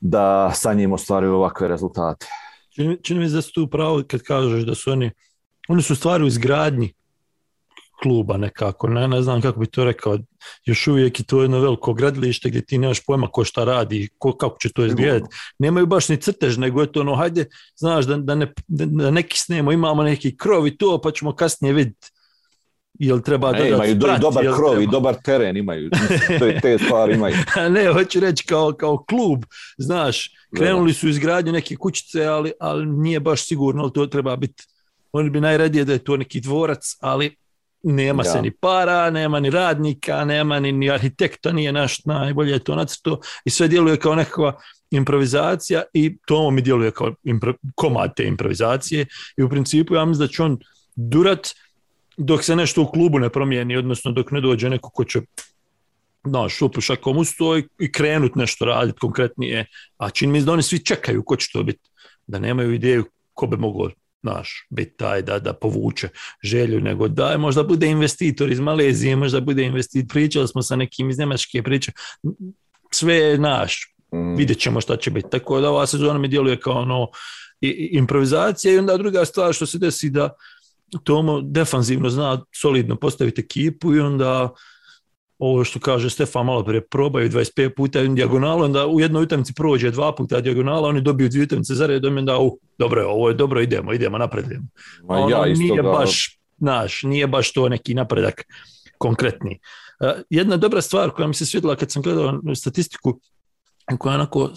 da 0.00 0.50
sa 0.54 0.74
njim 0.74 0.92
ostvaruju 0.92 1.34
ovakve 1.34 1.68
rezultate. 1.68 2.26
Čini, 2.74 2.98
čini 3.02 3.20
mi 3.20 3.28
se 3.28 3.34
da 3.34 3.42
su 3.42 3.52
tu 3.52 3.66
pravo 3.66 4.02
kad 4.06 4.22
kažeš 4.22 4.64
da 4.64 4.74
su 4.74 4.90
oni, 4.90 5.10
oni 5.68 5.82
su 5.82 5.96
stvari 5.96 6.24
u 6.24 6.26
izgradnji 6.26 6.92
kluba 8.02 8.36
nekako, 8.36 8.88
ne, 8.88 9.08
ne 9.08 9.22
znam 9.22 9.40
kako 9.40 9.60
bi 9.60 9.66
to 9.66 9.84
rekao, 9.84 10.18
još 10.64 10.86
uvijek 10.86 11.20
je 11.20 11.24
to 11.26 11.42
jedno 11.42 11.60
veliko 11.60 11.92
gradilište 11.92 12.48
gdje 12.48 12.64
ti 12.64 12.78
nemaš 12.78 13.04
pojma 13.06 13.28
ko 13.28 13.44
šta 13.44 13.64
radi, 13.64 14.08
ko, 14.18 14.36
kako 14.36 14.56
će 14.60 14.72
to 14.72 14.86
izgledati. 14.86 15.36
Nemaju 15.58 15.86
baš 15.86 16.08
ni 16.08 16.16
crtež, 16.16 16.58
nego 16.58 16.80
je 16.80 16.92
to 16.92 17.00
ono, 17.00 17.14
hajde, 17.14 17.44
znaš, 17.76 18.04
da, 18.04 18.16
da, 18.16 18.34
ne, 18.34 18.52
da 18.68 19.10
neki 19.10 19.38
snemo, 19.38 19.72
imamo 19.72 20.02
neki 20.02 20.36
krov 20.36 20.66
i 20.66 20.76
to, 20.76 21.00
pa 21.00 21.10
ćemo 21.10 21.34
kasnije 21.34 21.72
vidjeti 21.72 22.10
jel 22.98 23.20
treba 23.20 23.52
ne, 23.52 23.68
imaju 23.68 23.96
sprat, 24.00 24.20
dobar 24.20 24.44
krov 24.56 24.82
i 24.82 24.86
dobar 24.86 25.14
teren 25.24 25.56
imaju 25.56 25.90
te, 26.38 26.58
te 26.62 26.78
stvari 26.78 27.14
imaju. 27.14 27.34
Ne, 27.70 27.92
hoću 27.92 28.20
reći 28.20 28.44
kao, 28.46 28.72
kao 28.72 29.04
klub 29.08 29.44
znaš, 29.78 30.30
krenuli 30.56 30.94
su 30.94 31.08
izgradnju 31.08 31.52
neke 31.52 31.76
kućice 31.76 32.24
ali, 32.24 32.52
ali 32.60 32.86
nije 32.86 33.20
baš 33.20 33.46
sigurno 33.46 33.82
ali 33.82 33.92
to 33.92 34.06
treba 34.06 34.36
biti 34.36 34.64
oni 35.12 35.30
bi 35.30 35.40
najradije 35.40 35.84
da 35.84 35.92
je 35.92 36.04
to 36.04 36.16
neki 36.16 36.40
dvorac 36.40 36.96
ali 37.00 37.36
nema 37.82 38.22
ja. 38.24 38.32
se 38.32 38.42
ni 38.42 38.50
para, 38.50 39.10
nema 39.10 39.40
ni 39.40 39.50
radnika, 39.50 40.24
nema 40.24 40.60
ni, 40.60 40.72
ni 40.72 40.90
arhitekta, 40.90 41.52
nije 41.52 41.72
naš 41.72 42.04
najbolje 42.04 42.58
to 42.58 42.74
nacrto 42.74 43.20
i 43.44 43.50
sve 43.50 43.68
djeluje 43.68 43.96
kao 43.96 44.14
nekakva 44.14 44.60
improvizacija 44.90 45.82
i 45.92 46.16
to 46.26 46.50
mi 46.50 46.62
djeluje 46.62 46.90
kao 46.90 47.14
impro, 47.24 47.54
komad 47.74 48.14
te 48.16 48.24
improvizacije 48.24 49.06
i 49.36 49.42
u 49.42 49.48
principu 49.48 49.94
ja 49.94 50.04
mislim 50.04 50.26
da 50.26 50.32
će 50.32 50.42
on 50.42 50.58
durat 50.96 51.48
dok 52.16 52.44
se 52.44 52.56
nešto 52.56 52.82
u 52.82 52.86
klubu 52.86 53.18
ne 53.18 53.28
promijeni, 53.28 53.76
odnosno 53.76 54.12
dok 54.12 54.30
ne 54.30 54.40
dođe 54.40 54.70
neko 54.70 54.90
ko 54.90 55.04
će 55.04 55.20
znaš, 56.24 56.56
šupu 56.56 56.80
šakom 56.80 57.16
i 57.78 57.92
krenut 57.92 58.34
nešto 58.36 58.64
raditi 58.64 58.98
konkretnije, 58.98 59.66
a 59.98 60.10
čini 60.10 60.32
mi 60.32 60.40
se 60.40 60.46
da 60.46 60.52
oni 60.52 60.62
svi 60.62 60.78
čekaju 60.78 61.22
ko 61.22 61.36
će 61.36 61.48
to 61.52 61.62
biti, 61.62 61.90
da 62.26 62.38
nemaju 62.38 62.72
ideju 62.72 63.04
ko 63.34 63.46
bi 63.46 63.56
mogao 63.56 63.90
naš, 64.22 64.66
biti 64.70 64.96
taj 64.96 65.22
da, 65.22 65.38
da 65.38 65.52
povuče 65.52 66.08
želju, 66.42 66.80
nego 66.80 67.08
da 67.08 67.38
možda 67.38 67.62
bude 67.62 67.86
investitor 67.86 68.50
iz 68.52 68.60
Malezije, 68.60 69.16
možda 69.16 69.40
bude 69.40 69.62
investitor, 69.62 70.08
pričali 70.08 70.48
smo 70.48 70.62
sa 70.62 70.76
nekim 70.76 71.10
iz 71.10 71.18
Njemačke 71.18 71.62
priče, 71.62 71.92
sve 72.90 73.14
je 73.14 73.38
naš, 73.38 73.88
Mm. 74.14 74.36
vidjet 74.36 74.58
ćemo 74.58 74.80
šta 74.80 74.96
će 74.96 75.10
biti. 75.10 75.30
Tako 75.30 75.60
da 75.60 75.70
ova 75.70 75.86
sezona 75.86 76.18
mi 76.18 76.28
djeluje 76.28 76.60
kao 76.60 76.74
ono 76.74 77.08
i- 77.60 77.68
i- 77.68 77.88
improvizacija 77.92 78.74
i 78.74 78.78
onda 78.78 78.96
druga 78.96 79.24
stvar 79.24 79.52
što 79.52 79.66
se 79.66 79.78
desi 79.78 80.10
da 80.10 80.28
Tomo 81.04 81.40
defanzivno 81.40 82.10
zna 82.10 82.44
solidno 82.54 82.96
postaviti 82.96 83.40
ekipu 83.40 83.94
i 83.94 84.00
onda 84.00 84.50
ovo 85.44 85.64
što 85.64 85.80
kaže 85.80 86.10
Stefan 86.10 86.46
malo 86.46 86.64
prije, 86.64 86.80
probaju 86.86 87.30
25 87.30 87.74
puta 87.76 87.98
jednu 87.98 88.14
dijagonalu, 88.14 88.64
onda 88.64 88.86
u 88.86 89.00
jednoj 89.00 89.22
utakmici 89.22 89.54
prođe 89.54 89.90
dva 89.90 90.14
puta 90.14 90.40
dijagonala, 90.40 90.88
oni 90.88 91.00
dobiju 91.00 91.28
dvije 91.28 91.44
utakmice 91.44 91.74
za 91.74 91.86
redom 91.86 92.16
i 92.16 92.20
onda 92.20 92.38
u, 92.38 92.58
dobro 92.78 93.00
je, 93.00 93.06
ovo 93.06 93.28
je 93.28 93.34
dobro, 93.34 93.60
idemo, 93.60 93.92
idemo 93.92 94.18
napred. 94.18 94.44
idemo. 94.44 94.66
Ma 95.08 95.14
Ono, 95.14 95.28
ja 95.30 95.46
isto 95.46 95.62
nije 95.62 95.82
ga- 95.82 95.92
baš, 95.92 96.38
naš, 96.58 97.02
nije 97.02 97.26
baš 97.26 97.52
to 97.52 97.68
neki 97.68 97.94
napredak 97.94 98.42
konkretni. 98.98 99.58
E, 100.00 100.12
Jedna 100.30 100.56
dobra 100.56 100.82
stvar 100.82 101.10
koja 101.10 101.28
mi 101.28 101.34
se 101.34 101.46
svidjela 101.46 101.76
kad 101.76 101.90
sam 101.90 102.02
gledao 102.02 102.40
statistiku, 102.54 103.20
koja 103.98 104.14
onako 104.14 104.50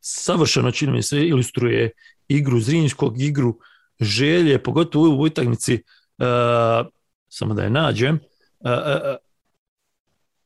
savršeno 0.00 0.70
čini 0.70 0.92
mi 0.92 1.02
se 1.02 1.26
ilustruje 1.26 1.90
igru 2.28 2.60
Zrinjskog, 2.60 3.20
igru 3.20 3.58
želje, 4.00 4.62
pogotovo 4.62 5.08
u 5.08 5.20
utakmici, 5.20 5.74
e, 5.74 5.80
samo 7.28 7.54
da 7.54 7.62
je 7.62 7.70
nađem, 7.70 8.14
e, 8.64 8.70
e, 8.70 9.16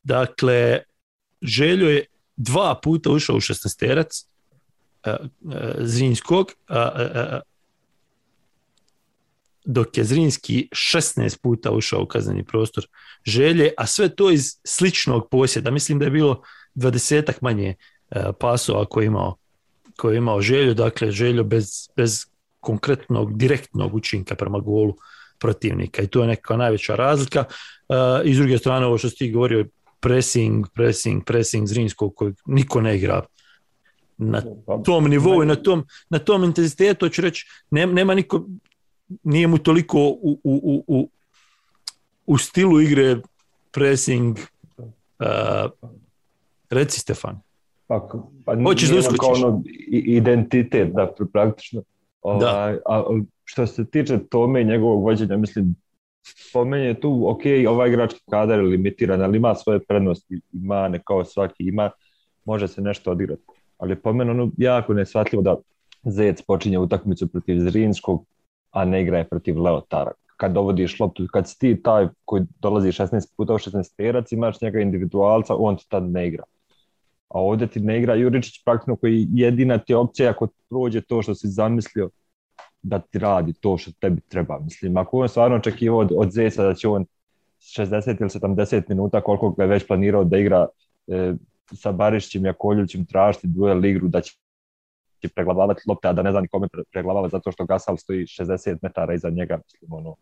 dakle, 0.07 0.83
Željo 1.42 1.88
je 1.88 2.05
dva 2.37 2.81
puta 2.83 3.11
ušao 3.11 3.37
u 3.37 3.40
šestnesterac 3.40 4.27
e, 5.05 5.11
e, 5.11 5.16
a, 6.69 7.40
dok 9.64 9.99
je 9.99 10.05
Zrinski 10.05 10.69
16 10.73 11.40
puta 11.42 11.71
ušao 11.71 12.03
u 12.03 12.07
kazneni 12.07 12.45
prostor 12.45 12.87
želje, 13.25 13.71
a 13.77 13.87
sve 13.87 14.09
to 14.09 14.31
iz 14.31 14.42
sličnog 14.64 15.29
posjeda. 15.31 15.71
Mislim 15.71 15.99
da 15.99 16.05
je 16.05 16.11
bilo 16.11 16.42
20 16.75 17.33
manje 17.40 17.75
e, 18.11 18.23
pasova 18.40 18.85
koje 18.85 19.05
je 19.05 19.07
imao, 19.07 19.37
koje 19.97 20.14
je 20.14 20.19
imao 20.19 20.40
želju, 20.40 20.75
dakle 20.75 21.11
želju 21.11 21.45
bez, 21.45 21.88
bez 21.97 22.27
konkretnog, 22.61 23.38
direktnog 23.38 23.95
učinka 23.95 24.35
prema 24.35 24.59
golu 24.59 24.97
protivnika 25.38 26.03
i 26.03 26.07
to 26.07 26.21
je 26.21 26.29
neka 26.29 26.57
najveća 26.57 26.95
razlika. 26.95 27.45
I 28.25 28.35
s 28.35 28.37
druge 28.37 28.59
strane, 28.59 28.87
ovo 28.87 28.99
što 28.99 29.09
si 29.09 29.16
ti 29.16 29.33
govorio, 29.33 29.66
pressing, 30.07 30.66
pressing, 30.75 31.25
pressing 31.25 31.66
Zrinskog 31.66 32.14
kojeg 32.14 32.35
niko 32.47 32.81
ne 32.81 32.97
igra 32.97 33.23
na 34.19 34.42
tom 34.85 35.09
nivou 35.09 35.42
i 35.42 35.47
na 35.47 35.57
tom, 35.57 35.83
na 36.11 36.19
tom 36.19 36.45
intenzitetu, 36.45 37.07
hoću 37.07 37.23
reći, 37.23 37.47
nema, 37.71 37.92
nema 37.92 38.14
niko, 38.14 38.45
nije 39.23 39.47
mu 39.47 39.59
toliko 39.59 39.99
u, 39.99 40.40
u, 40.45 40.61
u, 40.62 40.85
u, 40.87 41.09
u 42.27 42.38
stilu 42.38 42.81
igre 42.81 43.16
pressing 43.73 44.38
uh, 44.79 45.71
reci 46.71 47.01
Stefan. 47.01 47.40
Pa, 47.87 48.09
pa 48.45 48.62
Hoćeš 48.62 48.88
da 48.88 49.01
ono 49.21 49.62
identitet, 49.88 50.92
da, 50.92 51.12
pr- 51.19 51.31
praktično. 51.33 51.83
Ovaj, 52.23 52.79
a 52.87 53.05
što 53.45 53.66
se 53.66 53.85
tiče 53.85 54.19
Tome 54.31 54.61
i 54.62 54.64
njegovog 54.64 55.03
vođenja, 55.03 55.37
mislim, 55.37 55.75
po 56.52 56.64
meni 56.64 56.84
je 56.84 57.00
tu, 57.00 57.28
ok, 57.28 57.42
ovaj 57.68 57.88
igrački 57.88 58.20
kadar 58.30 58.58
je 58.58 58.64
limitiran, 58.64 59.22
ali 59.22 59.36
ima 59.36 59.54
svoje 59.54 59.80
prednosti, 59.84 60.40
ima 60.52 60.88
ne 60.88 61.00
kao 61.04 61.24
svaki, 61.24 61.64
ima, 61.64 61.90
može 62.44 62.68
se 62.68 62.80
nešto 62.82 63.10
odigrati. 63.10 63.42
Ali 63.78 63.96
po 63.96 64.12
meni 64.12 64.30
ono 64.30 64.50
jako 64.58 64.94
neshvatljivo 64.94 65.42
da 65.42 65.56
Zec 66.04 66.42
počinje 66.42 66.78
utakmicu 66.78 67.28
protiv 67.28 67.60
Zrinskog, 67.60 68.24
a 68.70 68.84
ne 68.84 69.02
igra 69.02 69.18
je 69.18 69.28
protiv 69.28 69.62
Leotara. 69.62 70.12
Kad 70.36 70.52
dovodiš 70.52 71.00
loptu, 71.00 71.26
kad 71.32 71.48
si 71.48 71.58
ti 71.58 71.82
taj 71.82 72.08
koji 72.24 72.42
dolazi 72.60 72.88
16 72.88 73.36
puta 73.36 73.54
u 73.54 73.58
16 73.58 73.96
terac, 73.96 74.32
imaš 74.32 74.60
njega 74.60 74.80
individualca, 74.80 75.54
on 75.58 75.76
ti 75.76 75.86
tad 75.88 76.02
ne 76.02 76.28
igra 76.28 76.44
a 77.28 77.40
ovdje 77.40 77.66
ti 77.66 77.80
ne 77.80 77.98
igra 77.98 78.14
Juričić 78.14 78.64
praktično 78.64 78.96
koji 78.96 79.26
jedina 79.30 79.78
ti 79.78 79.94
opcija 79.94 80.30
ako 80.30 80.48
prođe 80.68 81.00
to 81.00 81.22
što 81.22 81.34
si 81.34 81.48
zamislio 81.48 82.10
da 82.88 82.99
ti 82.99 83.18
radi 83.18 83.53
to 83.53 83.79
što 83.79 83.90
tebi 84.01 84.20
treba. 84.20 84.59
Mislim, 84.59 84.96
ako 84.96 85.18
on 85.18 85.29
stvarno 85.29 85.57
očekivao 85.57 85.99
od, 85.99 86.12
od 86.16 86.31
Zeca 86.31 86.64
da 86.64 86.75
će 86.75 86.88
on 86.88 87.07
60 87.61 88.20
ili 88.20 88.31
70 88.31 88.83
minuta 88.88 89.20
koliko 89.20 89.51
ga 89.51 89.62
je 89.62 89.68
već 89.68 89.87
planirao 89.87 90.25
da 90.25 90.38
igra 90.38 90.66
e, 91.07 91.35
sa 91.72 91.92
Barišićem 91.92 92.44
i 92.44 92.49
Jakoljevićem 92.49 93.05
tražiti 93.05 93.46
duel 93.46 93.85
igru, 93.85 94.09
da 94.09 94.20
će 94.20 94.33
će 95.22 95.29
preglavavati 95.35 95.83
lopte, 95.88 96.09
a 96.09 96.12
da 96.12 96.22
ne 96.22 96.31
zna 96.31 96.40
ni 96.40 96.49
kome 96.49 96.68
pre- 96.68 96.85
preglavava 96.92 97.29
zato 97.29 97.53
što 97.53 97.64
Gasal 97.64 97.96
stoji 97.96 98.27
60 98.27 98.79
metara 98.83 99.14
iza 99.14 99.31
njega, 99.31 99.59
mislim, 99.64 99.92
ono. 99.92 100.16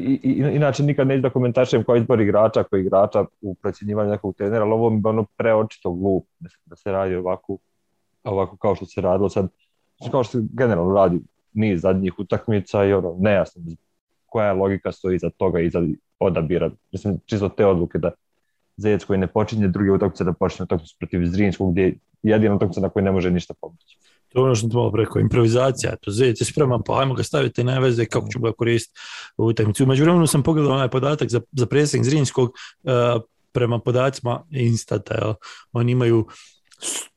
I, 0.00 0.20
i, 0.22 0.56
inače 0.56 0.82
nikad 0.82 1.06
neću 1.06 1.22
da 1.22 1.30
komentarišem 1.30 1.84
kao 1.84 1.96
izbor 1.96 2.20
igrača, 2.20 2.62
koji 2.62 2.80
igrača 2.80 3.24
u 3.40 3.54
procjenjivanju 3.54 4.10
nekog 4.10 4.36
trenera, 4.36 4.64
ali 4.64 4.72
ovo 4.72 4.90
mi 4.90 4.96
je 5.04 5.08
ono 5.08 5.26
preočito 5.36 5.92
glup 5.92 6.26
se, 6.48 6.58
da 6.64 6.76
se 6.76 6.92
radi 6.92 7.14
ovako, 7.14 7.58
ovako 8.24 8.56
kao 8.56 8.74
što 8.74 8.86
se 8.86 9.00
radilo 9.00 9.28
sad, 9.28 9.48
kao 10.10 10.24
što 10.24 10.38
generalno 10.52 10.94
radi 10.94 11.20
niz 11.52 11.80
zadnjih 11.80 12.18
utakmica 12.18 12.84
i 12.84 12.92
ono, 12.92 13.16
nejasno 13.18 13.62
koja 14.26 14.46
je 14.46 14.52
logika 14.54 14.92
stoji 14.92 15.16
iza 15.16 15.30
toga 15.30 15.60
i 15.60 15.66
iza 15.66 15.82
odabira. 16.18 16.70
Mislim, 16.92 17.18
čisto 17.26 17.48
te 17.48 17.66
odluke 17.66 17.98
da 17.98 18.10
Zec 18.76 19.04
koji 19.04 19.18
ne 19.18 19.26
počinje 19.26 19.68
druge 19.68 19.90
utakmice 19.90 20.24
da 20.24 20.32
počne 20.32 20.62
utakmicu 20.62 20.96
protiv 20.98 21.26
Zrinskog 21.26 21.72
gdje 21.72 21.82
je 21.82 21.98
jedina 22.22 22.54
utakmica 22.54 22.80
na 22.80 22.88
kojoj 22.88 23.04
ne 23.04 23.12
može 23.12 23.30
ništa 23.30 23.54
pomoći. 23.60 23.98
To 24.28 24.40
je 24.40 24.44
ono 24.44 24.54
što 24.54 24.66
malo 24.66 24.92
rekao, 24.96 25.20
improvizacija. 25.20 25.96
To 25.96 26.10
Zec 26.10 26.40
je 26.40 26.44
spreman, 26.44 26.82
pa 26.86 27.00
ajmo 27.00 27.14
ga 27.14 27.22
staviti 27.22 27.64
na 27.64 27.78
veze 27.78 28.06
kako 28.06 28.28
ćemo 28.28 28.44
ga 28.44 28.52
koristiti 28.52 29.00
u 29.36 29.46
utakmici. 29.46 29.82
U 29.82 29.86
međuvremenu 29.86 30.26
sam 30.26 30.42
pogledao 30.42 30.74
onaj 30.74 30.88
podatak 30.88 31.28
za, 31.28 31.40
za 31.52 31.66
presing 31.66 32.04
Zrinskog 32.04 32.50
uh, 32.50 33.22
prema 33.52 33.78
podacima 33.78 34.42
Instata. 34.50 35.14
Jel? 35.14 35.34
Oni 35.72 35.92
imaju 35.92 36.26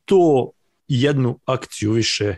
101 0.08 1.34
akciju 1.44 1.92
više 1.92 2.36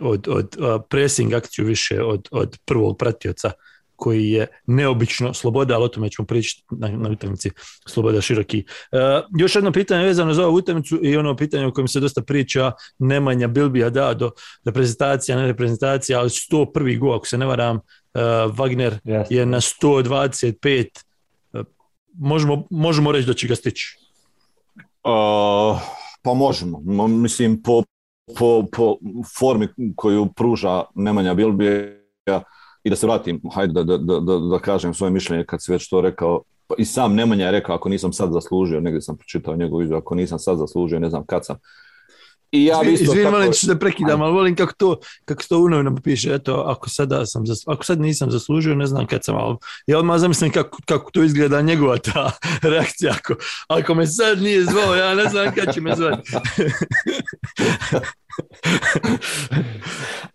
od, 0.00 0.28
od 0.28 0.56
uh, 0.58 0.82
pressing 0.90 1.32
akciju 1.34 1.64
više 1.64 2.02
od, 2.02 2.28
od 2.30 2.58
prvog 2.64 2.98
pratioca 2.98 3.50
koji 3.96 4.30
je 4.30 4.46
neobično 4.66 5.34
sloboda, 5.34 5.74
ali 5.74 5.84
o 5.84 5.88
tome 5.88 6.10
ćemo 6.10 6.26
pričati 6.26 6.64
na, 6.70 6.88
na 6.88 7.10
utakmici 7.10 7.50
sloboda 7.86 8.20
široki. 8.20 8.64
Uh, 8.92 8.98
još 9.38 9.54
jedno 9.54 9.72
pitanje 9.72 10.04
vezano 10.04 10.34
za 10.34 10.46
ovu 10.46 10.56
utakmicu 10.56 10.98
i 11.02 11.16
ono 11.16 11.36
pitanje 11.36 11.66
o 11.66 11.72
kojem 11.72 11.88
se 11.88 12.00
dosta 12.00 12.22
priča 12.22 12.72
Nemanja 12.98 13.48
Bilbija 13.48 13.90
da 13.90 14.14
do 14.14 14.30
reprezentacija, 14.64 15.36
ne 15.36 15.46
reprezentacija, 15.46 16.18
ali 16.20 16.28
101. 16.28 16.98
gol, 16.98 17.14
ako 17.16 17.26
se 17.26 17.38
ne 17.38 17.46
varam, 17.46 17.76
uh, 17.76 17.82
Wagner 18.56 18.98
Jeste. 19.04 19.34
je 19.34 19.46
na 19.46 19.60
125 19.60 20.86
uh, 21.52 21.60
možemo, 22.14 22.66
možemo 22.70 23.12
reći 23.12 23.26
da 23.26 23.34
će 23.34 23.48
ga 23.48 23.54
stići. 23.54 23.98
Uh, 25.04 25.80
pa 26.22 26.34
možemo. 26.34 26.78
Mo- 26.78 27.08
Mislim, 27.08 27.62
po, 27.62 27.82
po, 28.36 28.64
po 28.72 28.96
formi 29.38 29.68
koju 29.96 30.26
pruža 30.36 30.84
Nemanja 30.94 31.34
Bilbija 31.34 32.42
i 32.84 32.90
da 32.90 32.96
se 32.96 33.06
vratim, 33.06 33.40
hajde 33.54 33.72
da, 33.72 33.96
da, 33.96 34.20
da, 34.20 34.38
da, 34.38 34.58
kažem 34.58 34.94
svoje 34.94 35.10
mišljenje 35.10 35.44
kad 35.44 35.62
si 35.62 35.72
već 35.72 35.88
to 35.88 36.00
rekao. 36.00 36.42
Pa 36.66 36.74
I 36.78 36.84
sam 36.84 37.14
Nemanja 37.14 37.46
je 37.46 37.52
rekao, 37.52 37.74
ako 37.74 37.88
nisam 37.88 38.12
sad 38.12 38.32
zaslužio, 38.32 38.80
negdje 38.80 39.00
sam 39.00 39.16
pročitao 39.16 39.56
njegovu 39.56 39.82
izjavu, 39.82 39.98
ako 39.98 40.14
nisam 40.14 40.38
sad 40.38 40.58
zaslužio, 40.58 40.98
ne 40.98 41.10
znam 41.10 41.26
kad 41.26 41.46
sam. 41.46 41.56
I 42.52 42.64
ja 42.64 42.80
bi 42.84 42.92
isto 42.92 43.14
tako- 43.14 43.52
što 43.52 43.66
te 43.66 43.78
prekidam, 43.78 44.22
ali 44.22 44.32
volim 44.32 44.56
kako 44.56 44.72
to, 44.72 44.98
kako 45.24 45.42
to 45.48 45.58
u 45.58 45.68
novinama 45.68 46.00
piše, 46.04 46.34
eto, 46.34 46.64
ako, 46.66 46.90
sada 46.90 47.26
sam, 47.26 47.44
ako 47.66 47.84
sad 47.84 48.00
nisam 48.00 48.30
zaslužio, 48.30 48.74
ne 48.74 48.86
znam 48.86 49.06
kad 49.06 49.24
sam, 49.24 49.36
ali 49.36 49.56
ja 49.86 49.98
odmah 49.98 50.18
zamislim 50.18 50.52
kako, 50.52 50.78
kako 50.84 51.10
to 51.10 51.22
izgleda 51.22 51.60
njegova 51.60 51.98
ta 51.98 52.30
reakcija, 52.70 53.14
ako, 53.18 53.34
ako 53.68 53.94
me 53.94 54.06
sad 54.06 54.42
nije 54.42 54.64
zvao, 54.64 54.94
ja 54.94 55.14
ne 55.14 55.28
znam 55.28 55.54
kad 55.54 55.74
će 55.74 55.80
me 55.80 55.96
zvati. 55.96 56.30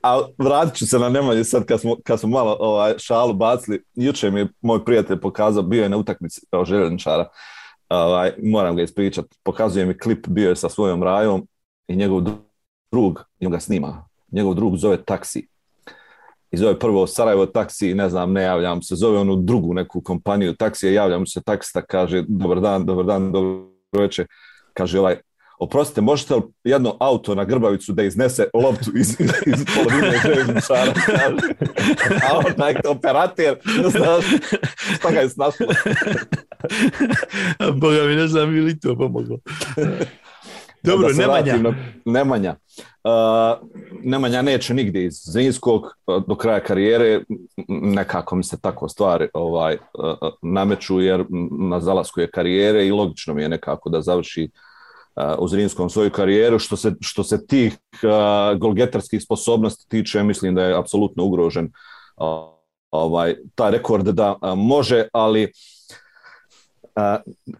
A 0.03 0.21
vratit 0.37 0.75
ću 0.75 0.87
se 0.87 0.99
na 0.99 1.09
Nemanju 1.09 1.43
sad 1.43 1.65
kad 1.65 1.81
smo, 1.81 1.95
kad 2.03 2.19
smo 2.19 2.29
malo 2.29 2.57
ovaj, 2.59 2.93
šalu 2.97 3.33
bacili. 3.33 3.83
Juče 3.95 4.31
mi 4.31 4.39
je 4.39 4.47
moj 4.61 4.85
prijatelj 4.85 5.19
pokazao, 5.19 5.63
bio 5.63 5.83
je 5.83 5.89
na 5.89 5.97
utakmici 5.97 6.41
kao 6.51 6.65
željezničara. 6.65 7.27
Ovaj, 7.89 8.31
moram 8.43 8.75
ga 8.75 8.83
ispričati. 8.83 9.37
Pokazuje 9.43 9.85
mi 9.85 9.97
klip, 9.97 10.27
bio 10.27 10.49
je 10.49 10.55
sa 10.55 10.69
svojom 10.69 11.03
rajom 11.03 11.47
i 11.87 11.95
njegov 11.95 12.21
drug, 12.91 13.23
njega 13.41 13.55
ga 13.55 13.59
snima, 13.59 14.05
njegov 14.31 14.53
drug 14.53 14.77
zove 14.77 15.03
taksi. 15.03 15.47
I 16.51 16.57
zove 16.57 16.79
prvo 16.79 17.07
Sarajevo 17.07 17.45
taksi, 17.45 17.93
ne 17.93 18.09
znam, 18.09 18.31
ne 18.31 18.43
javljam 18.43 18.81
se, 18.81 18.95
zove 18.95 19.19
onu 19.19 19.35
drugu 19.35 19.73
neku 19.73 20.01
kompaniju 20.01 20.55
taksije, 20.55 20.93
javljam 20.93 21.25
se 21.25 21.41
taksista, 21.41 21.81
kaže 21.81 22.23
dobar 22.27 22.61
dan, 22.61 22.85
dobar 22.85 23.05
dan, 23.05 23.31
dobro 23.31 23.67
večer. 23.91 24.27
Kaže 24.73 24.99
ovaj, 24.99 25.17
Oprostite, 25.59 26.01
možete 26.01 26.35
li 26.35 26.41
jedno 26.63 26.97
auto 26.99 27.35
na 27.35 27.43
grbavicu 27.43 27.93
da 27.93 28.03
iznese 28.03 28.45
loptu 28.53 28.91
iz, 28.95 29.19
iz, 29.19 29.31
iz 29.45 29.65
polovine 29.75 30.19
željezničara? 30.23 30.93
A 32.29 32.37
onaj 32.37 32.75
operater, 32.87 33.55
znaš, 33.89 34.25
šta 34.95 35.11
ga 35.11 35.19
je 35.19 35.29
snašlo? 35.29 35.65
Boga 37.81 38.03
mi 38.03 38.15
ne 38.15 38.27
znam 38.27 38.57
ili 38.57 38.79
to 38.79 38.95
pomoglo. 38.95 39.37
Dobro, 40.83 41.07
Da 41.07 41.13
se 41.13 41.21
Nemanja. 41.21 41.57
na 41.57 41.73
Nemanja. 42.05 42.55
Uh, 43.03 43.69
Nemanja 44.03 44.41
neće 44.41 44.73
nigdje 44.73 45.05
iz 45.05 45.13
Zrinskog 45.25 45.83
uh, 45.83 46.23
do 46.27 46.35
kraja 46.35 46.59
karijere, 46.59 47.23
nekako 47.67 48.35
mi 48.35 48.43
se 48.43 48.61
tako 48.61 48.89
stvari 48.89 49.27
ovaj, 49.33 49.73
uh, 49.73 50.05
uh, 50.21 50.29
nameću 50.41 51.01
jer 51.01 51.25
na 51.59 51.79
zalasku 51.79 52.21
je 52.21 52.31
karijere 52.31 52.87
i 52.87 52.91
logično 52.91 53.33
mi 53.33 53.41
je 53.41 53.49
nekako 53.49 53.89
da 53.89 54.01
završi 54.01 54.49
uh, 55.15 55.23
u 55.39 55.47
Zrinskom 55.47 55.89
svoju 55.89 56.11
karijeru. 56.11 56.59
Što 56.59 56.75
se, 56.75 56.93
što 57.01 57.23
se 57.23 57.47
tih 57.47 57.77
uh, 58.03 58.59
golgetarskih 58.59 59.23
sposobnosti 59.23 59.89
tiče, 59.89 60.23
mislim 60.23 60.55
da 60.55 60.63
je 60.63 60.79
apsolutno 60.79 61.23
ugrožen 61.23 61.65
uh, 61.65 62.25
ovaj, 62.91 63.35
taj 63.55 63.71
rekord 63.71 64.07
da 64.07 64.31
uh, 64.31 64.57
može, 64.57 65.07
ali 65.13 65.51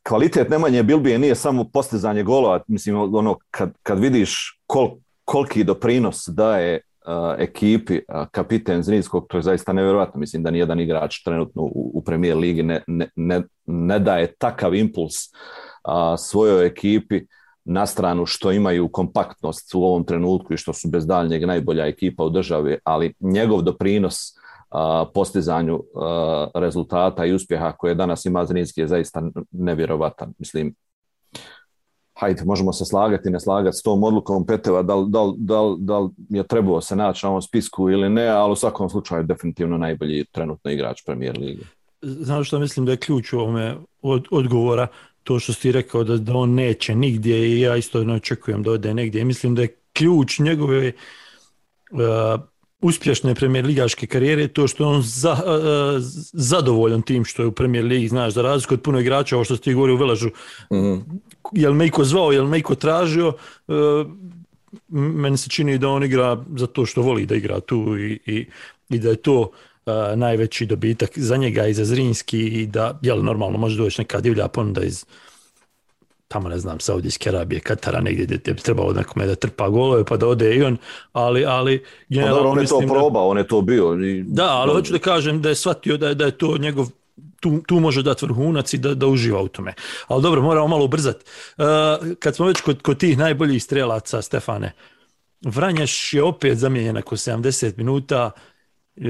kvalitet 0.08 0.50
Nemanje 0.50 0.84
Bilbije 0.84 1.20
nije 1.20 1.36
samo 1.36 1.64
postizanje 1.74 2.24
golova, 2.24 2.60
mislim, 2.68 3.16
ono, 3.16 3.38
kad, 3.52 3.74
kad 3.84 4.00
vidiš 4.00 4.60
kol, 4.68 4.90
koliki 5.26 5.64
doprinos 5.64 6.28
daje 6.28 6.82
a, 7.06 7.36
ekipi 7.40 8.00
a, 8.08 8.26
kapiten 8.32 8.84
Zrinskog, 8.84 9.26
to 9.30 9.38
je 9.38 9.42
zaista 9.42 9.74
nevjerojatno. 9.74 10.20
Mislim 10.20 10.44
da 10.44 10.52
nijedan 10.52 10.80
igrač 10.80 11.24
trenutno 11.24 11.62
u, 11.62 11.92
u 11.94 12.04
premijer 12.04 12.38
ligi 12.38 12.64
ne, 12.64 12.84
ne, 12.88 13.10
ne, 13.16 13.42
ne 13.66 14.00
daje 14.00 14.34
takav 14.38 14.76
impuls 14.76 15.14
a, 15.84 16.18
svojoj 16.18 16.66
ekipi 16.66 17.22
na 17.66 17.86
stranu 17.86 18.26
što 18.26 18.52
imaju 18.52 18.90
kompaktnost 18.90 19.76
u 19.76 19.84
ovom 19.84 20.06
trenutku 20.06 20.54
i 20.54 20.58
što 20.58 20.74
su 20.74 20.90
bez 20.90 21.08
daljnjeg 21.08 21.46
najbolja 21.46 21.86
ekipa 21.86 22.24
u 22.24 22.30
državi, 22.30 22.78
ali 22.84 23.14
njegov 23.20 23.62
doprinos 23.62 24.16
postizanju 25.14 25.84
rezultata 26.54 27.26
i 27.26 27.34
uspjeha 27.34 27.72
koje 27.72 27.96
danas 27.96 28.26
ima 28.26 28.46
Zrinski 28.46 28.82
je 28.82 28.88
zaista 28.88 29.22
nevjerovatan. 29.52 30.34
Mislim, 30.40 30.76
hajde, 32.20 32.44
možemo 32.46 32.74
se 32.74 32.86
slagati, 32.86 33.30
ne 33.30 33.40
slagati 33.40 33.78
s 33.78 33.82
tom 33.82 34.04
odlukom 34.04 34.46
Peteva, 34.46 34.82
da 34.82 34.96
li, 34.96 35.06
da, 35.10 35.76
da, 35.78 36.10
je 36.30 36.48
trebao 36.48 36.82
se 36.82 36.96
naći 36.96 37.26
na 37.26 37.30
ovom 37.30 37.42
spisku 37.42 37.90
ili 37.90 38.10
ne, 38.10 38.28
ali 38.28 38.52
u 38.52 38.56
svakom 38.56 38.90
slučaju 38.90 39.24
definitivno 39.24 39.78
najbolji 39.78 40.26
trenutno 40.32 40.72
igrač 40.72 41.06
premijer 41.06 41.38
lige. 41.38 41.64
Znaš 42.02 42.48
što 42.48 42.60
mislim 42.60 42.86
da 42.86 42.92
je 42.92 42.98
ključ 42.98 43.34
u 43.34 43.40
ovome 43.40 43.78
od, 44.02 44.26
odgovora, 44.32 44.88
to 45.24 45.40
što 45.40 45.54
si 45.54 45.72
rekao 45.72 46.04
da, 46.04 46.18
da 46.18 46.34
on 46.34 46.50
neće 46.54 46.96
nigdje 46.96 47.48
i 47.48 47.62
ja 47.62 47.76
isto 47.76 48.04
ne 48.04 48.14
očekujem 48.14 48.64
da 48.64 48.72
ode 48.72 48.94
negdje. 48.94 49.26
Mislim 49.26 49.56
da 49.56 49.62
je 49.62 49.76
ključ 49.94 50.40
njegove 50.40 50.92
uh, 51.92 52.42
uspješne 52.84 53.36
premijer 53.36 53.66
ligaške 53.66 54.08
karijere 54.08 54.48
to 54.48 54.68
što 54.68 54.84
je 54.84 54.88
on 54.88 55.02
za, 55.02 55.32
uh, 55.32 56.04
zadovoljan 56.34 57.02
tim 57.02 57.26
što 57.26 57.42
je 57.42 57.48
u 57.48 57.52
premijer 57.52 57.86
ligi, 57.86 58.08
znaš, 58.08 58.34
za 58.34 58.42
razliku 58.42 58.74
od 58.74 58.82
puno 58.82 59.00
igrača, 59.00 59.36
ovo 59.36 59.46
što 59.46 59.56
si 59.56 59.62
ti 59.62 59.74
govorio 59.74 59.96
u 59.96 59.98
Velažu, 59.98 60.30
Mm 60.72 60.76
-hmm. 60.76 61.02
jel 61.52 61.74
me 61.74 61.86
iko 61.86 62.04
zvao, 62.04 62.32
jel 62.32 62.48
me 62.48 62.60
iko 62.60 62.76
tražio, 62.76 63.34
uh, 63.68 64.08
meni 64.90 65.38
se 65.38 65.50
čini 65.50 65.78
da 65.78 65.90
on 65.90 66.04
igra 66.04 66.44
zato 66.58 66.86
što 66.86 67.02
voli 67.02 67.26
da 67.26 67.36
igra 67.36 67.60
tu 67.60 67.98
i, 67.98 68.20
i, 68.26 68.46
i 68.90 69.00
da 69.00 69.10
je 69.10 69.16
to 69.16 69.40
uh, 69.42 69.94
najveći 70.16 70.66
dobitak 70.66 71.12
za 71.16 71.38
njega 71.38 71.68
i 71.68 71.74
za 71.74 71.86
Zrinski 71.86 72.40
i 72.40 72.68
da, 72.68 73.00
jel, 73.02 73.24
normalno 73.24 73.58
može 73.58 73.78
doći 73.78 74.02
neka 74.02 74.22
divlja 74.22 74.48
ponuda 74.48 74.84
iz 74.84 75.06
tamo 76.34 76.50
ne 76.50 76.58
znam, 76.58 76.80
Saudijske 76.80 77.30
Arabije, 77.30 77.60
Katara, 77.60 78.02
negdje 78.02 78.26
gdje 78.28 78.54
bi 78.54 78.62
trebalo 78.62 78.94
nekome 78.94 79.26
da 79.26 79.36
trpa 79.36 79.70
golove 79.70 80.04
pa 80.06 80.18
da 80.18 80.28
ode 80.28 80.56
i 80.56 80.64
on, 80.64 80.78
ali, 81.14 81.46
ali 81.46 81.84
Pa 82.16 82.30
dobro, 82.30 82.50
on 82.50 82.60
je 82.60 82.66
to 82.66 82.76
mislim 82.76 82.88
da- 82.90 82.94
probao, 82.94 83.28
on 83.28 83.38
je 83.38 83.48
to 83.48 83.62
bio. 83.62 83.94
I, 83.96 84.24
Da, 84.24 84.48
ali 84.48 84.72
hoću 84.72 84.94
da 84.94 85.00
kažem 85.00 85.42
da 85.42 85.50
je 85.50 85.56
shvatio 85.56 85.98
da 85.98 86.08
je, 86.08 86.16
da 86.16 86.26
je 86.26 86.32
to 86.32 86.58
njegov 86.58 86.88
tu, 87.40 87.62
tu 87.62 87.76
može 87.76 88.04
dati 88.04 88.26
vrhunac 88.26 88.74
i 88.74 88.78
da, 88.78 88.94
da 88.96 89.08
uživa 89.08 89.42
u 89.42 89.48
tome. 89.48 89.74
Ali 90.08 90.22
dobro, 90.22 90.42
moramo 90.42 90.68
malo 90.68 90.86
ubrzati. 90.86 91.26
Uh, 91.58 91.66
kad 92.20 92.36
smo 92.36 92.46
već 92.46 92.62
kod, 92.62 92.82
kod 92.82 92.98
tih 92.98 93.18
najboljih 93.18 93.64
strelaca, 93.64 94.22
Stefane, 94.22 94.72
Vranješ 95.42 96.14
je 96.14 96.24
opet 96.24 96.58
zamijenjen 96.58 96.96
nakon 96.96 97.18
70 97.18 97.78
minuta. 97.78 98.32
Uh, 98.98 99.04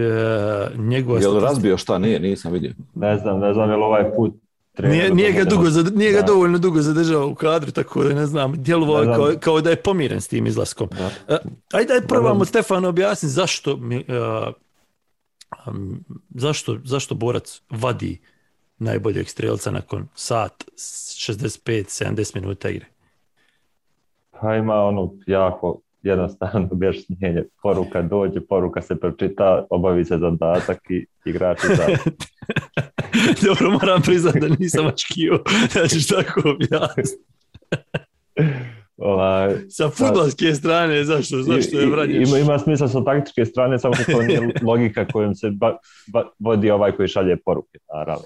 njegova 0.78 1.19
Jel 1.19 1.32
statistika- 1.32 1.45
razbio 1.45 1.78
šta? 1.78 1.97
Nije, 1.97 2.19
nisam 2.19 2.53
vidio. 2.53 2.71
Ne 2.95 3.17
znam, 3.17 3.39
ne 3.39 3.53
znam 3.53 3.69
je 3.69 3.76
li 3.76 3.84
ovaj 3.84 4.15
put 4.15 4.34
Nije, 4.80 5.13
nije, 5.13 5.32
ga, 5.32 5.43
dugo, 5.43 5.63
nije 5.95 6.11
ga 6.11 6.19
Da. 6.19 6.26
dovoljno 6.26 6.57
dugo 6.57 6.82
zadržao 6.82 7.28
u 7.28 7.36
kadru, 7.36 7.71
tako 7.71 8.03
da 8.03 8.13
ne 8.13 8.26
znam, 8.26 8.53
djelovao 8.63 9.01
je 9.01 9.05
kao, 9.05 9.32
kao 9.39 9.61
da 9.61 9.69
je 9.69 9.76
pomiren 9.76 10.21
s 10.21 10.28
tim 10.28 10.47
izlaskom. 10.47 10.89
Da. 10.97 11.05
Uh, 11.05 11.51
ajde, 11.74 11.93
ajde 11.93 12.07
probamo. 12.07 12.45
Stefano 12.45 12.89
objasniti 12.89 13.34
zašto, 13.34 13.78
mi, 13.78 13.97
uh, 13.97 14.53
um, 15.67 16.03
zašto, 16.36 16.78
zašto 16.84 17.15
borac 17.15 17.61
vadi 17.69 18.21
najboljeg 18.78 19.30
strelca 19.30 19.71
nakon 19.71 20.07
sat 20.15 20.63
65-70 20.76 22.36
minuta 22.36 22.69
igre. 22.69 22.86
Pa 24.41 24.55
ima 24.55 24.76
ono 24.76 25.13
jako 25.28 25.80
jednostavno 26.03 26.67
objašnjenje. 26.71 27.43
Poruka 27.61 28.01
dođe, 28.01 28.41
poruka 28.41 28.82
se 28.82 28.99
pročita, 28.99 29.65
obavi 29.69 30.05
se 30.05 30.17
zadatak 30.17 30.80
i 30.89 31.05
igrač 31.26 31.59
izađe. 31.63 31.95
Dobro, 33.47 33.72
moram 33.72 34.01
priznati 34.01 34.39
da 34.39 34.47
nisam 34.59 34.86
očekio 34.86 35.39
da 35.74 35.88
ćeš 35.88 36.07
tako 36.07 36.41
objasniti. 36.49 37.24
Ovaj, 38.97 39.55
Sa 39.70 39.89
futbolske 39.89 40.53
strane, 40.53 41.03
zašto, 41.03 41.41
zašto 41.41 41.80
je 41.80 41.88
Vranješ? 41.88 42.30
Ima, 42.30 42.38
ima 42.38 42.59
smisla 42.59 42.88
sa 42.88 43.03
taktičke 43.03 43.45
strane, 43.45 43.80
samo 43.80 43.95
što 43.95 44.11
to 44.11 44.22
nije 44.22 44.53
logika 44.61 45.07
kojom 45.07 45.36
se 45.36 45.49
ba, 45.49 45.78
ba, 46.07 46.24
vodi 46.39 46.72
ovaj 46.72 46.91
koji 46.91 47.07
šalje 47.07 47.38
poruke, 47.45 47.80
naravno. 47.93 48.26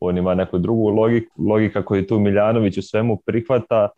On 0.00 0.18
ima 0.18 0.34
neku 0.34 0.58
drugu 0.58 0.88
logiku, 0.88 1.42
logika 1.42 1.84
koju 1.84 2.06
tu 2.06 2.18
Miljanović 2.18 2.78
u 2.78 2.82
svemu 2.82 3.16
prihvata, 3.26 3.88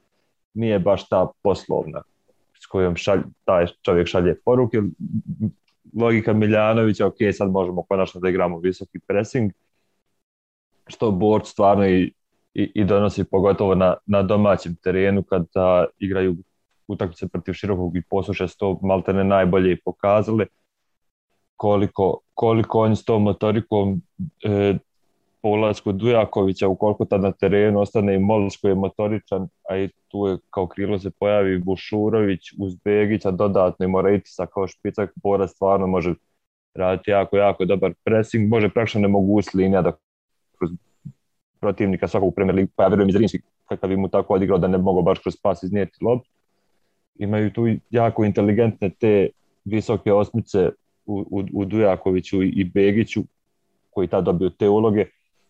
nije 0.55 0.79
baš 0.79 1.09
ta 1.09 1.27
poslovna 1.43 2.03
s 2.63 2.67
kojom 2.67 2.97
šalj, 2.97 3.21
taj 3.45 3.67
čovjek 3.83 4.07
šalje 4.07 4.35
poruke. 4.45 4.83
Logika 6.01 6.33
Miljanovića, 6.33 7.07
ok, 7.07 7.17
sad 7.33 7.51
možemo 7.51 7.83
konačno 7.83 8.21
da 8.21 8.29
igramo 8.29 8.59
visoki 8.59 8.99
pressing, 8.99 9.53
što 10.89 11.11
borc 11.11 11.47
stvarno 11.47 11.89
i, 11.89 12.13
i, 12.55 12.73
i 12.75 12.85
donosi 12.85 13.25
pogotovo 13.25 13.75
na, 13.75 13.95
na 14.07 14.23
domaćem 14.23 14.77
terenu 14.83 15.23
kada 15.23 15.87
igraju 15.99 16.37
utakmice 16.89 17.29
protiv 17.29 17.53
širokog 17.53 17.97
i 17.97 18.03
posuše 18.11 18.49
su 18.49 18.59
to 18.59 18.79
maltene 18.83 19.25
najbolje 19.25 19.73
i 19.73 19.81
pokazali 19.85 20.47
koliko, 21.57 22.21
koliko 22.35 22.81
oni 22.81 22.97
s 22.97 23.05
tom 23.05 23.23
motorikom 23.23 24.03
e, 24.45 24.75
po 25.43 25.49
ulasku 25.49 25.93
Dujakovića, 25.93 26.69
ukoliko 26.69 27.05
tad 27.05 27.21
na 27.21 27.33
terenu 27.33 27.81
ostane 27.81 28.15
i 28.15 28.19
Mols 28.19 28.57
koji 28.57 28.71
je 28.71 28.75
motoričan, 28.75 29.49
a 29.69 29.77
i 29.77 29.89
tu 30.09 30.27
je 30.27 30.39
kao 30.51 30.67
krilo 30.67 30.99
se 30.99 31.11
pojavi 31.11 31.59
Bušurović 31.59 32.41
uz 32.59 32.77
Begića 32.85 33.31
dodatno 33.31 33.85
i 33.85 33.89
Morejtisa 33.89 34.47
kao 34.47 34.67
špicak, 34.67 35.11
Bora 35.17 35.49
stvarno 35.49 35.87
može 35.87 36.15
raditi 36.75 37.11
jako, 37.11 37.37
jako 37.37 37.65
dobar 37.65 37.93
pressing, 38.05 38.49
može 38.49 38.69
praktično 38.69 39.01
ne 39.01 39.09
mogu 39.09 39.41
linija 39.55 39.83
da 39.83 39.93
kroz 40.59 40.71
protivnika 41.61 42.09
svakog 42.09 42.35
Premier 42.35 42.57
Ligi, 42.57 42.71
pa 42.77 42.83
ja 42.83 42.89
vjerujem 42.89 43.09
iz 43.09 43.17
Rimski 43.17 43.41
kakav 43.69 43.89
bi 43.91 43.97
mu 43.97 44.09
tako 44.09 44.35
odigrao 44.35 44.59
da 44.59 44.69
ne 44.69 44.79
bi 44.79 44.85
mogao 44.85 45.03
baš 45.03 45.19
kroz 45.19 45.37
pas 45.43 45.63
iznijeti 45.63 46.05
loptu. 46.05 46.31
Imaju 47.15 47.53
tu 47.53 47.67
jako 47.91 48.25
inteligentne 48.25 48.91
te 48.91 49.29
visoke 49.65 50.13
osmice 50.13 50.71
u, 51.07 51.27
u, 51.31 51.45
u 51.53 51.65
Dujakoviću 51.65 52.43
i 52.43 52.71
Begiću 52.75 53.23
koji 53.91 54.09
tad 54.09 54.25
dobiju 54.25 54.51
te 54.51 54.69
uloge 54.69 55.07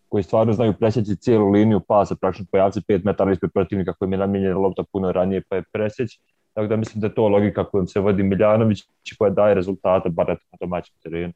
koji 0.09 0.23
stvarno 0.23 0.53
znaju 0.53 0.73
presjeći 0.73 1.15
cijelu 1.15 1.51
liniju 1.51 1.79
pasa, 1.79 2.15
praktično 2.15 2.45
pojaviti 2.51 2.81
5 2.87 3.05
metara 3.05 3.31
ispred 3.31 3.51
protivnika 3.51 3.93
kojim 3.93 4.11
je 4.11 4.17
namijenjena 4.19 4.57
lopta 4.57 4.83
puno 4.91 5.11
ranije 5.11 5.41
pa 5.49 5.55
je 5.55 5.63
presjeć. 5.73 6.19
Tako 6.53 6.67
da 6.67 6.75
mislim 6.75 7.01
da 7.01 7.07
je 7.07 7.13
to 7.13 7.27
logika 7.27 7.63
kojom 7.63 7.87
se 7.87 7.99
vodi 7.99 8.23
Miljanović 8.23 8.83
koja 9.17 9.29
daje 9.29 9.55
rezultate, 9.55 10.09
bar 10.09 10.27
na 10.27 10.57
domaćem 10.59 10.95
terenu. 11.03 11.33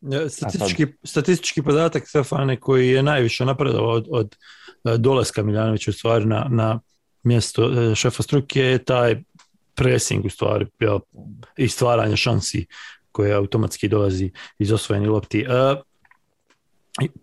Ja, 0.00 0.28
Statistički, 0.28 0.86
statistički 1.04 1.62
podatak 1.62 2.08
Stefane 2.08 2.60
koji 2.60 2.88
je 2.88 3.02
najviše 3.02 3.44
napredovao 3.44 3.90
od, 3.90 4.06
od 4.10 4.36
e, 4.84 4.98
dolaska 4.98 5.42
Miljanovića 5.42 5.90
u 5.90 5.94
stvari 5.94 6.24
na, 6.24 6.46
na 6.50 6.80
mjesto 7.22 7.70
e, 7.72 7.94
šefa 7.94 8.22
struke 8.22 8.60
je 8.60 8.84
taj 8.84 9.22
pressing 9.74 10.24
u 10.24 10.30
stvari 10.30 10.66
ja, 10.80 10.98
i 11.56 11.68
stvaranje 11.68 12.16
šansi 12.16 12.66
koje 13.12 13.34
automatski 13.34 13.88
dolazi 13.88 14.30
iz 14.58 14.72
osvojenih 14.72 15.10
lopti. 15.10 15.40
E, 15.40 15.74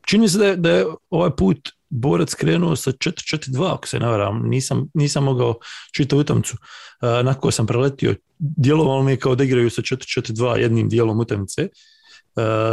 čini 0.05 0.29
se 0.29 0.37
da 0.37 0.45
je, 0.45 0.55
da 0.55 0.71
je 0.71 0.85
ovaj 1.09 1.31
put 1.37 1.69
borac 1.89 2.33
krenuo 2.33 2.75
sa 2.75 2.91
4-4-2, 2.91 3.73
ako 3.73 3.87
se 3.87 3.99
ne 3.99 4.07
varam, 4.07 4.49
nisam, 4.49 4.87
nisam 4.93 5.23
mogao 5.23 5.55
čitati 5.93 6.15
utamcu. 6.15 6.57
E, 7.01 7.23
nakon 7.23 7.51
sam 7.51 7.67
preletio, 7.67 8.15
djelovalo 8.39 9.03
mi 9.03 9.11
je 9.11 9.19
kao 9.19 9.35
da 9.35 9.43
igraju 9.43 9.69
sa 9.69 9.81
4-4-2 9.81 10.57
jednim 10.57 10.89
dijelom 10.89 11.19
utamce, 11.19 11.61
e, 11.61 11.69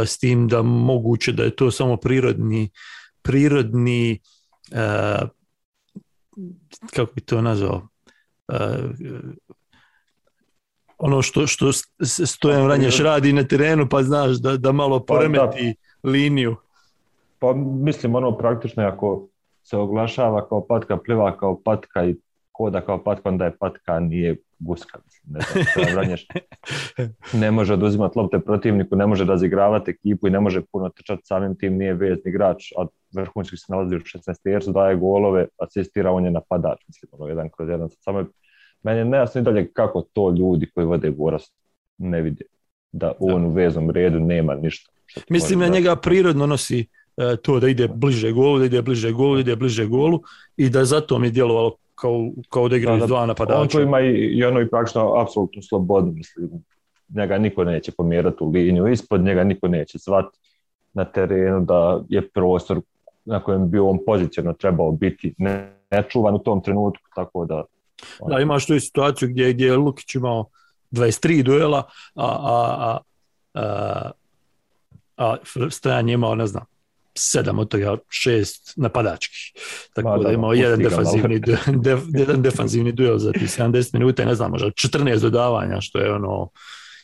s 0.05 0.17
tim 0.17 0.47
da 0.47 0.61
moguće 0.61 1.31
da 1.31 1.43
je 1.43 1.55
to 1.55 1.71
samo 1.71 1.97
prirodni 1.97 2.69
prirodni 3.21 4.19
e, 4.71 5.17
kako 6.95 7.11
bi 7.15 7.21
to 7.21 7.41
nazvao 7.41 7.87
ono 10.97 11.21
što, 11.21 11.47
što 11.47 11.71
Stojan 12.25 12.63
Vranješ 12.63 12.99
radi 12.99 13.33
na 13.33 13.43
terenu, 13.43 13.87
pa 13.89 14.03
znaš 14.03 14.37
da, 14.37 14.57
da 14.57 14.71
malo 14.71 14.99
poremeti 14.99 15.75
liniju. 16.03 16.55
Pa 17.39 17.53
mislim, 17.55 18.15
ono 18.15 18.37
praktično 18.37 18.83
ako 18.83 19.27
se 19.63 19.77
oglašava 19.77 20.47
kao 20.49 20.67
patka, 20.67 20.97
pliva 20.97 21.37
kao 21.37 21.61
patka 21.63 22.05
i 22.05 22.15
koda 22.51 22.81
kao 22.81 23.03
patka, 23.03 23.29
onda 23.29 23.45
je 23.45 23.57
patka, 23.57 23.99
nije 23.99 24.35
guska. 24.65 24.99
Ne, 25.25 25.39
znam, 25.93 26.05
ne 27.33 27.51
može 27.51 27.73
oduzimati 27.73 28.19
lopte 28.19 28.39
protivniku, 28.39 28.95
ne 28.95 29.07
može 29.07 29.25
razigravati 29.25 29.91
ekipu 29.91 30.27
i 30.27 30.31
ne 30.31 30.39
može 30.39 30.61
puno 30.71 30.89
trčati 30.89 31.21
samim 31.25 31.55
tim, 31.55 31.77
nije 31.77 31.93
vezni 31.93 32.29
igrač, 32.29 32.71
a 32.77 32.85
vrhunski 33.15 33.57
se 33.57 33.65
nalazi 33.69 33.95
u 33.95 33.99
16 33.99 34.33
jercu, 34.43 34.71
daje 34.71 34.95
golove, 34.95 35.47
asistira, 35.57 36.11
on 36.11 36.25
je 36.25 36.31
napadač, 36.31 36.79
mislim, 36.87 37.09
ono, 37.11 37.27
jedan 37.27 37.49
kroz 37.49 37.69
jedan. 37.69 37.89
Samo 37.89 38.19
je, 38.19 38.25
meni 38.83 38.99
je 38.99 39.05
nejasno 39.05 39.41
i 39.41 39.43
dalje 39.43 39.71
kako 39.73 40.01
to 40.13 40.29
ljudi 40.29 40.71
koji 40.75 40.85
vode 40.85 41.09
Goras 41.09 41.51
ne 41.97 42.21
vide 42.21 42.45
da 42.91 43.11
on 43.19 43.45
u 43.45 43.49
veznom 43.49 43.89
redu 43.89 44.19
nema 44.19 44.55
ništa. 44.55 44.91
Mislim 45.29 45.59
na 45.59 45.67
njega 45.67 45.95
prirodno 45.95 46.45
nosi 46.45 46.87
e, 47.17 47.35
to 47.41 47.59
da 47.59 47.67
ide 47.67 47.87
bliže 47.87 48.31
golu, 48.31 48.59
da 48.59 48.65
ide 48.65 48.81
bliže 48.81 49.11
golu, 49.11 49.35
da 49.35 49.41
ide 49.41 49.55
bliže 49.55 49.85
golu 49.85 50.21
i 50.57 50.69
da 50.69 50.85
zato 50.85 51.19
mi 51.19 51.27
je 51.27 51.31
djelovalo 51.31 51.75
kao, 52.03 52.31
kao 52.49 52.69
da 52.69 52.75
igraju 52.77 53.07
dva 53.07 53.25
napadača. 53.25 53.59
On 53.59 53.67
tu 53.67 53.81
ima 53.81 54.01
i, 54.01 54.11
i 54.11 54.43
ono 54.45 54.61
i 54.61 54.69
praktično 54.69 55.13
apsolutnu 55.21 55.61
slobodu, 55.61 56.11
mislim. 56.11 56.49
Njega 57.15 57.37
niko 57.37 57.63
neće 57.63 57.91
pomjerati 57.91 58.43
u 58.43 58.49
liniju, 58.49 58.87
ispod 58.87 59.21
njega 59.21 59.43
niko 59.43 59.67
neće 59.67 59.97
zvati 59.97 60.37
na 60.93 61.05
terenu 61.05 61.65
da 61.65 62.03
je 62.09 62.29
prostor 62.29 62.81
na 63.25 63.43
kojem 63.43 63.69
bi 63.69 63.79
on 63.79 63.99
pozicijno 64.05 64.53
trebao 64.53 64.91
biti 64.91 65.35
ne, 65.37 65.79
nečuvan 65.91 66.35
u 66.35 66.39
tom 66.39 66.63
trenutku, 66.63 67.03
tako 67.15 67.45
da... 67.45 67.63
Da, 68.27 68.39
imaš 68.39 68.67
tu 68.67 68.75
i 68.75 68.79
situaciju 68.79 69.29
gdje, 69.29 69.53
gdje 69.53 69.65
je 69.65 69.77
Lukić 69.77 70.15
imao 70.15 70.45
23 70.91 71.43
duela, 71.43 71.83
a, 72.15 72.25
a, 72.25 72.99
a, 73.53 74.11
a, 75.17 75.35
a 75.35 75.69
Stojan 75.69 76.09
je 76.09 76.13
imao, 76.13 76.35
ne 76.35 76.47
znam, 76.47 76.65
sedam 77.15 77.59
od 77.59 77.69
toga 77.69 77.97
šest 78.09 78.73
napadačkih. 78.75 79.51
Tako 79.93 80.09
Ma, 80.09 80.17
da, 80.17 80.23
da 80.23 80.31
imao 80.31 80.53
jedan 80.53 80.79
defanzivni, 80.79 81.39
de, 81.39 81.57
de, 81.85 81.97
jedan 82.13 82.41
defanzivni 82.41 82.91
duel 82.91 83.17
za 83.17 83.31
ti 83.31 83.45
70 83.45 83.93
minuta 83.93 84.23
i 84.23 84.25
ne 84.25 84.35
znam, 84.35 84.51
možda 84.51 84.67
14 84.67 85.19
dodavanja, 85.19 85.81
što 85.81 85.99
je 85.99 86.13
ono 86.13 86.49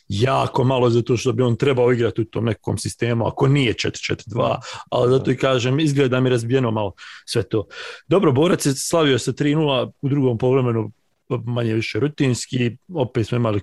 jako 0.08 0.64
malo 0.64 0.90
zato 0.90 1.16
što 1.16 1.32
bi 1.32 1.42
on 1.42 1.56
trebao 1.56 1.92
igrati 1.92 2.20
u 2.20 2.24
tom 2.24 2.44
nekom 2.44 2.78
sistemu, 2.78 3.26
ako 3.26 3.48
nije 3.48 3.72
4-4-2, 3.72 4.56
ali 4.90 5.10
zato 5.10 5.30
i 5.30 5.36
kažem, 5.36 5.80
izgleda 5.80 6.20
mi 6.20 6.30
razbijeno 6.30 6.70
malo 6.70 6.92
sve 7.26 7.42
to. 7.42 7.66
Dobro, 8.08 8.32
Borac 8.32 8.66
je 8.66 8.74
slavio 8.74 9.18
sa 9.18 9.32
3-0 9.32 9.92
u 10.02 10.08
drugom 10.08 10.38
povremenu 10.38 10.90
manje 11.28 11.74
više 11.74 12.00
rutinski, 12.00 12.76
opet 12.94 13.26
smo 13.26 13.36
imali 13.36 13.60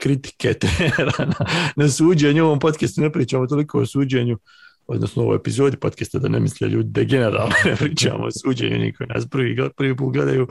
kritike 0.00 0.54
trenera 0.60 1.12
na, 1.18 1.46
na 1.76 1.88
suđenju. 1.88 2.44
U 2.44 2.46
ovom 2.46 2.58
podcastu 2.58 3.00
ne 3.00 3.12
pričamo 3.12 3.46
toliko 3.46 3.80
o 3.80 3.86
suđenju, 3.86 4.38
odnosno 4.86 5.22
u 5.22 5.26
ovoj 5.26 5.36
epizodi 5.36 5.76
podcasta 5.76 6.18
da 6.18 6.28
ne 6.28 6.40
misle 6.40 6.68
ljudi 6.68 6.88
da 6.88 7.02
generalno 7.02 7.54
ne 7.70 7.76
pričamo 7.76 8.24
o 8.24 8.30
suđenju, 8.30 8.78
niko 8.78 9.04
nas 9.04 9.26
prvi, 9.30 9.56
prvi 9.76 9.96
put 9.96 10.14
gledaju. 10.14 10.46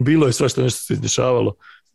Bilo 0.00 0.26
je 0.26 0.32
svašta 0.32 0.62
nešto 0.62 0.84
se 0.84 0.94
izdešavalo 0.94 1.54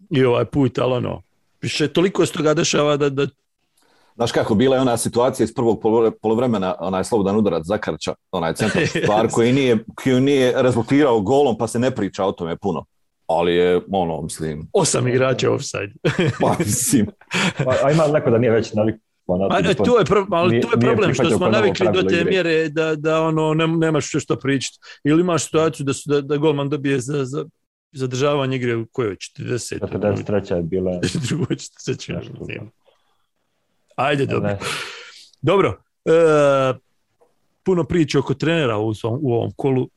i 0.09 0.25
ovaj 0.25 0.45
put, 0.45 0.79
ali 0.79 0.93
ono, 0.93 1.21
više 1.61 1.87
toliko 1.87 2.25
se 2.25 2.33
toga 2.33 2.53
dešava 2.53 2.97
da, 2.97 3.09
da 3.09 3.27
Znaš 4.15 4.31
kako, 4.31 4.55
bila 4.55 4.75
je 4.75 4.81
ona 4.81 4.97
situacija 4.97 5.43
iz 5.43 5.53
prvog 5.53 5.81
polovremena, 6.21 6.75
onaj 6.79 7.03
slobodan 7.03 7.37
udarac 7.37 7.65
Zakarča, 7.65 8.13
onaj 8.31 8.53
centar 8.53 8.87
stvar 9.03 9.27
koji 9.31 9.53
nije, 9.53 9.85
koji 9.95 10.21
nije 10.21 10.53
rezultirao 10.61 11.21
golom, 11.21 11.57
pa 11.57 11.67
se 11.67 11.79
ne 11.79 11.91
priča 11.91 12.25
o 12.25 12.31
tome 12.31 12.57
puno 12.57 12.85
ali 13.27 13.55
je, 13.55 13.81
ono, 13.91 14.21
mislim... 14.21 14.67
Osam 14.73 15.07
igrača 15.07 15.51
offside. 15.51 15.93
pa, 16.41 16.55
mislim. 16.59 17.07
Pa, 17.65 17.75
a 17.83 17.91
ima 17.91 18.07
neko 18.07 18.29
da 18.29 18.37
nije 18.37 18.51
već 18.51 18.73
navik 18.73 18.95
Pa, 19.27 19.61
ne, 19.61 19.73
to 19.73 19.99
je, 19.99 20.05
pro, 20.05 20.27
ali 20.31 20.61
to 20.61 20.67
je 20.71 20.79
problem 20.79 21.13
što 21.13 21.29
smo 21.29 21.49
navikli 21.49 21.87
do 21.93 22.01
te 22.01 22.15
igre. 22.15 22.31
mjere 22.31 22.69
da, 22.69 22.95
da 22.95 23.21
ono, 23.21 23.53
ne, 23.53 23.67
nemaš 23.67 24.09
što 24.09 24.19
što 24.19 24.35
pričati. 24.35 24.77
Ili 25.03 25.21
imaš 25.21 25.45
situaciju 25.45 25.85
da, 25.85 25.93
su, 25.93 26.09
da, 26.09 26.21
da 26.21 26.37
golman 26.37 26.69
dobije 26.69 26.99
za, 26.99 27.25
za 27.25 27.45
zadržavanje 27.91 28.55
igre 28.55 28.75
u 28.75 28.85
kojoj 28.91 29.15
40. 29.15 29.79
43. 29.79 30.55
je 30.55 30.63
bila. 30.63 30.99
Drugo 31.27 31.45
43. 31.45 32.59
Ajde, 33.95 34.25
dobro. 34.25 34.57
Dobro. 35.41 35.81
E, 36.05 36.11
puno 37.63 37.83
priče 37.83 38.19
oko 38.19 38.33
trenera 38.33 38.77
u, 38.77 38.93
u 39.03 39.33
ovom 39.33 39.51
kolu. 39.55 39.89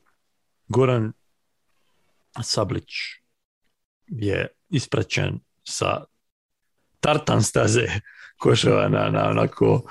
Goran 0.67 1.11
Sablić 2.41 3.18
je 4.09 4.47
ispraćen 4.69 5.39
sa 5.63 6.03
tartan 6.99 7.43
staze 7.43 7.85
košava 8.37 8.89
na, 8.89 9.09
na 9.09 9.29
onako 9.29 9.81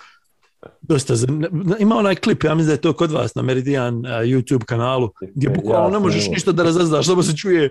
dosta 0.81 1.15
ima 1.79 1.97
onaj 1.97 2.15
klip, 2.15 2.45
ja 2.45 2.55
mislim 2.55 2.67
da 2.67 2.73
je 2.73 2.81
to 2.81 2.93
kod 2.93 3.13
vas 3.13 3.35
na 3.35 3.43
Meridian 3.43 3.95
uh, 3.95 4.05
YouTube 4.05 4.65
kanalu, 4.65 5.11
gdje 5.35 5.49
bukvalno 5.49 5.89
ja, 5.89 5.93
ne 5.93 5.99
možeš 5.99 6.29
ništa 6.29 6.53
da 6.53 6.63
razaznaš, 6.63 7.07
samo 7.07 7.23
se 7.23 7.37
čuje 7.37 7.63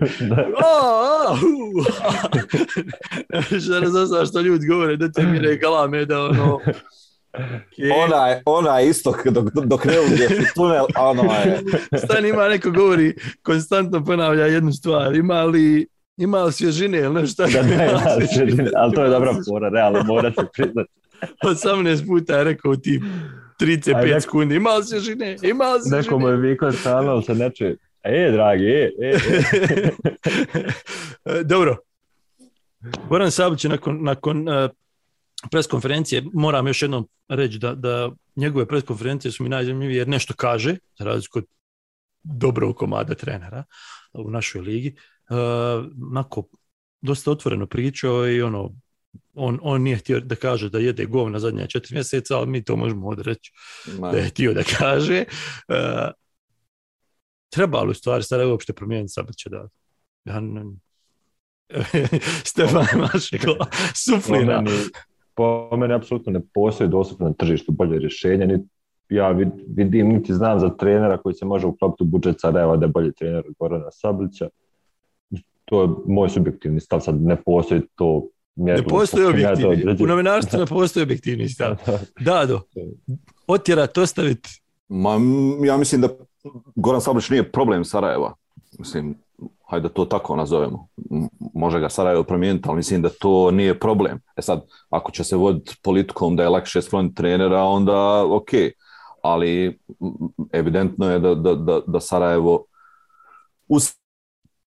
ne 3.32 3.36
možeš 3.36 3.64
da 3.64 3.80
razaznaš 3.80 4.28
što 4.28 4.40
ljudi 4.40 4.66
govore, 4.66 4.96
da 4.96 5.12
te 5.12 5.22
mire 5.22 5.56
galame, 5.56 6.04
da 6.04 6.22
ono 6.22 6.58
Okay. 7.32 7.92
Ona, 8.04 8.28
je, 8.28 8.42
ona 8.44 8.78
je 8.78 8.88
isto 8.88 9.14
dok, 9.24 9.54
dok 9.54 9.84
ne 9.84 10.00
uđeš 10.00 10.38
u 10.38 10.54
tunel, 10.54 10.86
ono 10.96 11.22
je. 11.22 11.62
Stan 12.04 12.26
ima 12.26 12.48
neko 12.48 12.70
govori, 12.70 13.14
konstantno 13.42 14.04
ponavlja 14.04 14.46
jednu 14.46 14.72
stvar, 14.72 15.14
ima 15.14 15.44
li 15.44 15.86
ima 16.18 16.42
li 16.42 16.52
svježine 16.52 16.98
ili 16.98 17.14
nešto 17.14 17.46
Da, 17.46 17.62
ne, 17.62 17.88
ima 17.90 18.02
svježine, 18.28 18.70
ali 18.76 18.94
to 18.94 19.04
je 19.04 19.10
dobra 19.10 19.32
pora, 19.48 19.68
realno, 19.68 20.02
mora 20.02 20.32
se 20.32 20.46
priznati. 20.54 20.90
18 21.44 22.06
puta 22.06 22.38
je 22.38 22.44
rekao 22.44 22.76
ti 22.76 23.00
35 23.60 24.20
sekundi, 24.20 24.54
ima 24.54 24.74
li 24.74 24.84
svježine, 24.84 25.36
ima 25.42 25.64
li 25.64 25.80
svježine. 25.80 26.02
Neko 26.02 26.18
mu 26.18 26.28
je 26.28 26.36
vikao 26.36 26.72
stalno, 26.72 27.10
ali 27.10 27.22
se 27.22 27.34
ne 27.34 27.50
čuje. 27.50 27.76
E, 28.02 28.30
dragi, 28.32 28.66
e, 28.66 28.90
e, 29.02 29.10
e. 31.24 31.42
Dobro. 31.44 31.76
Goran 33.08 33.30
Sabić 33.30 33.64
nakon, 33.64 34.02
nakon 34.02 34.48
uh, 34.48 34.70
pres 35.50 35.66
konferencije, 35.66 36.22
moram 36.32 36.66
još 36.66 36.82
jednom 36.82 37.08
reći 37.28 37.58
da, 37.58 37.74
da 37.74 38.10
njegove 38.36 38.66
pres 38.66 38.84
konferencije 38.84 39.32
su 39.32 39.42
mi 39.42 39.48
najzanimljivije 39.48 39.98
jer 39.98 40.08
nešto 40.08 40.34
kaže, 40.36 40.76
za 40.98 41.04
razliku 41.04 41.38
od 41.38 41.44
dobrog 42.22 42.76
komada 42.76 43.14
trenera 43.14 43.64
u 44.12 44.30
našoj 44.30 44.60
ligi. 44.60 44.96
Uh, 45.30 45.86
nako, 46.12 46.42
dosta 47.00 47.30
otvoreno 47.30 47.66
pričao 47.66 48.28
i 48.28 48.42
ono, 48.42 48.72
on, 49.34 49.58
on 49.62 49.82
nije 49.82 49.96
htio 49.96 50.20
da 50.20 50.36
kaže 50.36 50.70
da 50.70 50.78
jede 50.78 51.06
gov 51.06 51.30
na 51.30 51.38
zadnje 51.38 51.66
četiri 51.66 51.94
mjeseca, 51.94 52.38
ali 52.38 52.46
mi 52.46 52.64
to 52.64 52.76
možemo 52.76 53.08
odreći 53.08 53.52
da 54.00 54.18
je 54.18 54.28
htio 54.28 54.54
da 54.54 54.62
kaže. 54.78 55.24
Uh, 55.68 55.74
treba 57.50 57.82
li 57.82 57.90
u 57.90 57.94
stvari 57.94 58.22
sada 58.22 58.48
uopšte 58.48 58.72
promijeniti 58.72 59.12
Sabića 59.12 59.50
da 59.50 59.68
ja, 60.24 60.42
Stefan 62.50 62.84
suflira 63.94 64.64
po 65.38 65.76
meni 65.76 65.94
apsolutno 65.94 66.32
ne 66.32 66.40
postoji 66.54 66.90
dostupno 66.90 67.26
na 67.26 67.32
tržištu 67.32 67.72
bolje 67.72 67.98
rješenje, 67.98 68.46
ni 68.46 68.58
ja 69.08 69.30
vidim, 69.30 70.08
niti 70.08 70.34
znam 70.34 70.60
za 70.60 70.68
trenera 70.68 71.18
koji 71.18 71.34
se 71.34 71.44
može 71.44 71.66
uklopiti 71.66 72.02
u 72.02 72.06
budžet 72.06 72.40
Sarajeva 72.40 72.76
da 72.76 72.86
je 72.86 72.92
bolji 72.92 73.12
trener 73.12 73.44
od 73.48 73.54
Gorana 73.58 73.90
Sablića. 73.90 74.48
To 75.68 75.82
je 75.82 75.88
moj 76.06 76.28
subjektivni 76.28 76.80
stav, 76.80 77.00
sad 77.00 77.22
ne 77.22 77.42
postoji 77.42 77.80
to 77.94 78.28
mjerilo. 78.56 78.82
Ne 78.82 78.88
postoji 78.88 79.26
objektivni, 79.26 79.96
u 80.00 80.06
novinarstvu 80.06 80.58
ne 80.58 80.66
postoji 80.66 81.02
objektivni 81.02 81.48
stav. 81.48 81.76
Da, 82.20 82.46
do. 82.46 82.60
Otjerat, 83.46 83.98
ostaviti. 83.98 84.62
Ma, 84.88 85.20
ja 85.64 85.76
mislim 85.76 86.00
da 86.00 86.08
Goran 86.76 87.00
Sablić 87.00 87.30
nije 87.30 87.52
problem 87.52 87.84
Sarajeva. 87.84 88.34
Mislim, 88.78 89.14
hajde 89.68 89.88
da 89.88 89.94
to 89.94 90.04
tako 90.04 90.36
nazovemo. 90.36 90.88
Može 91.54 91.80
ga 91.80 91.88
Sarajevo 91.88 92.22
promijeniti, 92.22 92.68
ali 92.68 92.76
mislim 92.76 93.02
da 93.02 93.08
to 93.20 93.50
nije 93.50 93.78
problem. 93.78 94.20
E 94.36 94.42
sad, 94.42 94.66
ako 94.90 95.10
će 95.10 95.24
se 95.24 95.36
voditi 95.36 95.76
politikom 95.82 96.36
da 96.36 96.42
je 96.42 96.48
lakše 96.48 96.82
skloniti 96.82 97.14
trenera, 97.14 97.62
onda 97.62 98.24
ok. 98.26 98.50
Ali 99.22 99.78
evidentno 100.52 101.10
je 101.10 101.18
da, 101.18 101.34
da, 101.34 101.54
da, 101.54 101.80
da 101.86 102.00
Sarajevo 102.00 102.64
uz 103.68 103.97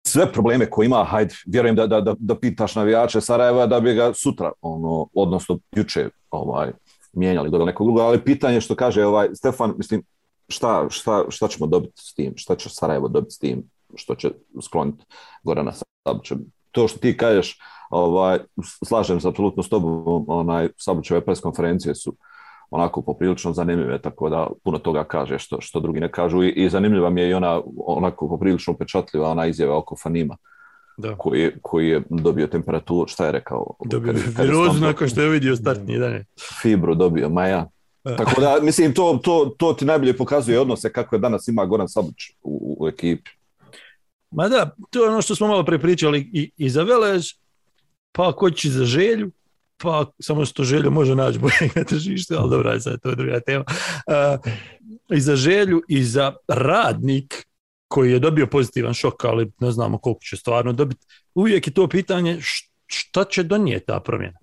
sve 0.08 0.32
probleme 0.32 0.70
koje 0.70 0.86
ima, 0.86 1.04
hajde, 1.04 1.36
vjerujem 1.46 1.76
da, 1.76 1.88
da, 1.88 2.02
da, 2.02 2.16
da 2.20 2.40
pitaš 2.40 2.76
navijače 2.76 3.22
Sarajeva 3.22 3.68
da 3.68 3.80
bi 3.80 3.94
ga 3.94 4.14
sutra, 4.14 4.52
ono, 4.62 5.08
odnosno 5.14 5.60
juče 5.76 6.10
ovaj, 6.32 6.72
mijenjali 7.14 7.50
do 7.50 7.66
nekog 7.66 7.88
drugog, 7.88 8.02
ali 8.02 8.24
pitanje 8.24 8.62
što 8.62 8.76
kaže 8.76 9.06
ovaj 9.06 9.30
Stefan, 9.34 9.74
mislim, 9.78 10.04
šta, 10.48 10.86
šta, 10.90 11.26
šta 11.30 11.48
ćemo 11.48 11.68
dobiti 11.68 12.02
s 12.02 12.14
tim, 12.14 12.34
šta 12.36 12.56
će 12.56 12.70
Sarajevo 12.70 13.08
dobiti 13.08 13.36
s 13.36 13.40
tim, 13.40 13.64
što 13.96 14.16
će 14.16 14.32
skloniti 14.62 15.06
Gorana 15.44 15.72
Sablića. 16.08 16.36
To 16.72 16.88
što 16.88 17.00
ti 17.00 17.18
kažeš, 17.18 17.60
ovaj, 17.90 18.40
slažem 18.86 19.20
se 19.22 19.28
apsolutno 19.28 19.64
s 19.64 19.70
tobom, 19.70 20.26
onaj, 20.28 20.70
Sablićeve 20.78 21.26
pres 21.26 21.40
konferencije 21.40 21.96
su 21.96 22.16
onako 22.72 23.02
poprilično 23.02 23.54
zanimljive, 23.54 24.02
tako 24.02 24.30
da 24.30 24.48
puno 24.64 24.78
toga 24.78 25.04
kaže 25.04 25.40
što, 25.40 25.62
što 25.62 25.80
drugi 25.80 26.00
ne 26.00 26.12
kažu 26.12 26.44
i, 26.44 26.50
i 26.50 26.70
zanimljiva 26.70 27.10
mi 27.10 27.22
je 27.22 27.30
i 27.30 27.34
ona 27.34 27.62
onako 27.86 28.28
poprilično 28.28 28.74
upečatljiva 28.74 29.30
ona 29.30 29.46
izjava 29.46 29.78
oko 29.78 29.96
Fanima 30.04 30.38
Da. 30.98 31.16
koji, 31.16 31.52
koji 31.62 31.88
je 31.90 32.02
dobio 32.10 32.48
temperaturu, 32.48 33.08
šta 33.08 33.26
je 33.26 33.32
rekao? 33.32 33.76
Dobio 33.86 34.14
virozu 34.40 34.80
nakon 34.80 35.08
što 35.08 35.22
je 35.22 35.30
vidio 35.30 35.56
startni 35.56 35.98
dan. 36.00 36.24
fibru 36.62 36.96
dobio, 36.96 37.30
ma 37.30 37.48
ja. 37.48 37.70
E. 38.06 38.16
Tako 38.18 38.42
da, 38.42 38.58
mislim, 38.62 38.94
to, 38.94 39.20
to, 39.24 39.56
to 39.58 39.74
ti 39.74 39.86
najbolje 39.86 40.18
pokazuje 40.18 40.60
odnose 40.60 40.94
kako 40.94 41.16
je 41.16 41.20
danas 41.20 41.48
ima 41.48 41.66
Goran 41.66 41.90
Sablić 41.90 42.30
u, 42.44 42.78
u 42.80 42.88
ekipi. 42.88 43.32
Ma 44.32 44.50
da, 44.50 44.76
to 44.90 45.04
je 45.04 45.10
ono 45.10 45.22
što 45.22 45.36
smo 45.36 45.48
malo 45.48 45.66
pre 45.66 45.80
pričali 45.80 46.30
i, 46.34 46.52
i 46.58 46.70
za 46.70 46.84
Velež, 46.84 47.34
pa 48.12 48.30
ako 48.30 48.50
će 48.50 48.70
za 48.70 48.86
želju, 48.86 49.32
pa 49.82 50.06
samo 50.20 50.46
što 50.46 50.64
želju 50.64 50.92
može 50.92 51.16
naći 51.16 51.40
boljeg 51.40 51.76
na 51.76 51.84
tržištu, 51.84 52.34
ali 52.38 52.50
dobra, 52.50 52.80
sad 52.80 53.02
to 53.02 53.10
je 53.10 53.16
druga 53.16 53.40
tema. 53.40 53.66
Uh, 53.68 54.52
I 55.18 55.22
za 55.22 55.36
želju 55.36 55.82
i 55.88 56.04
za 56.04 56.34
radnik 56.48 57.46
koji 57.88 58.12
je 58.12 58.20
dobio 58.20 58.48
pozitivan 58.48 58.94
šok, 58.94 59.26
ali 59.26 59.52
ne 59.60 59.72
znamo 59.72 59.98
koliko 59.98 60.22
će 60.24 60.38
stvarno 60.38 60.74
dobiti. 60.74 61.06
Uvijek 61.36 61.68
je 61.68 61.74
to 61.74 61.88
pitanje 61.88 62.40
šta 62.86 63.24
će 63.24 63.44
donijeti 63.44 63.86
ta 63.86 64.00
promjena. 64.00 64.38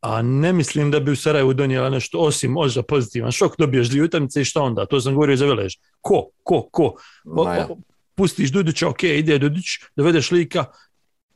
A 0.00 0.22
ne 0.22 0.52
mislim 0.52 0.90
da 0.90 1.00
bi 1.00 1.10
u 1.10 1.16
Sarajevu 1.16 1.54
donijela 1.54 1.90
nešto 1.90 2.18
osim 2.18 2.50
možda 2.52 2.82
pozitivan 2.82 3.32
šok, 3.32 3.58
dobiješ 3.58 3.88
dvije 3.88 4.04
utakmice 4.04 4.40
i 4.40 4.44
šta 4.44 4.62
onda? 4.62 4.86
To 4.86 5.00
sam 5.00 5.14
govorio 5.14 5.36
za 5.36 5.46
Velež. 5.46 5.74
Ko? 6.00 6.28
Ko? 6.42 6.68
Ko? 6.72 6.94
O- 7.24 7.72
o- 7.72 7.78
pustiš 8.14 8.52
Dudića, 8.52 8.88
ok, 8.88 9.02
ide 9.02 9.38
Dudić, 9.38 9.64
dovedeš 9.96 10.30
lika, 10.30 10.64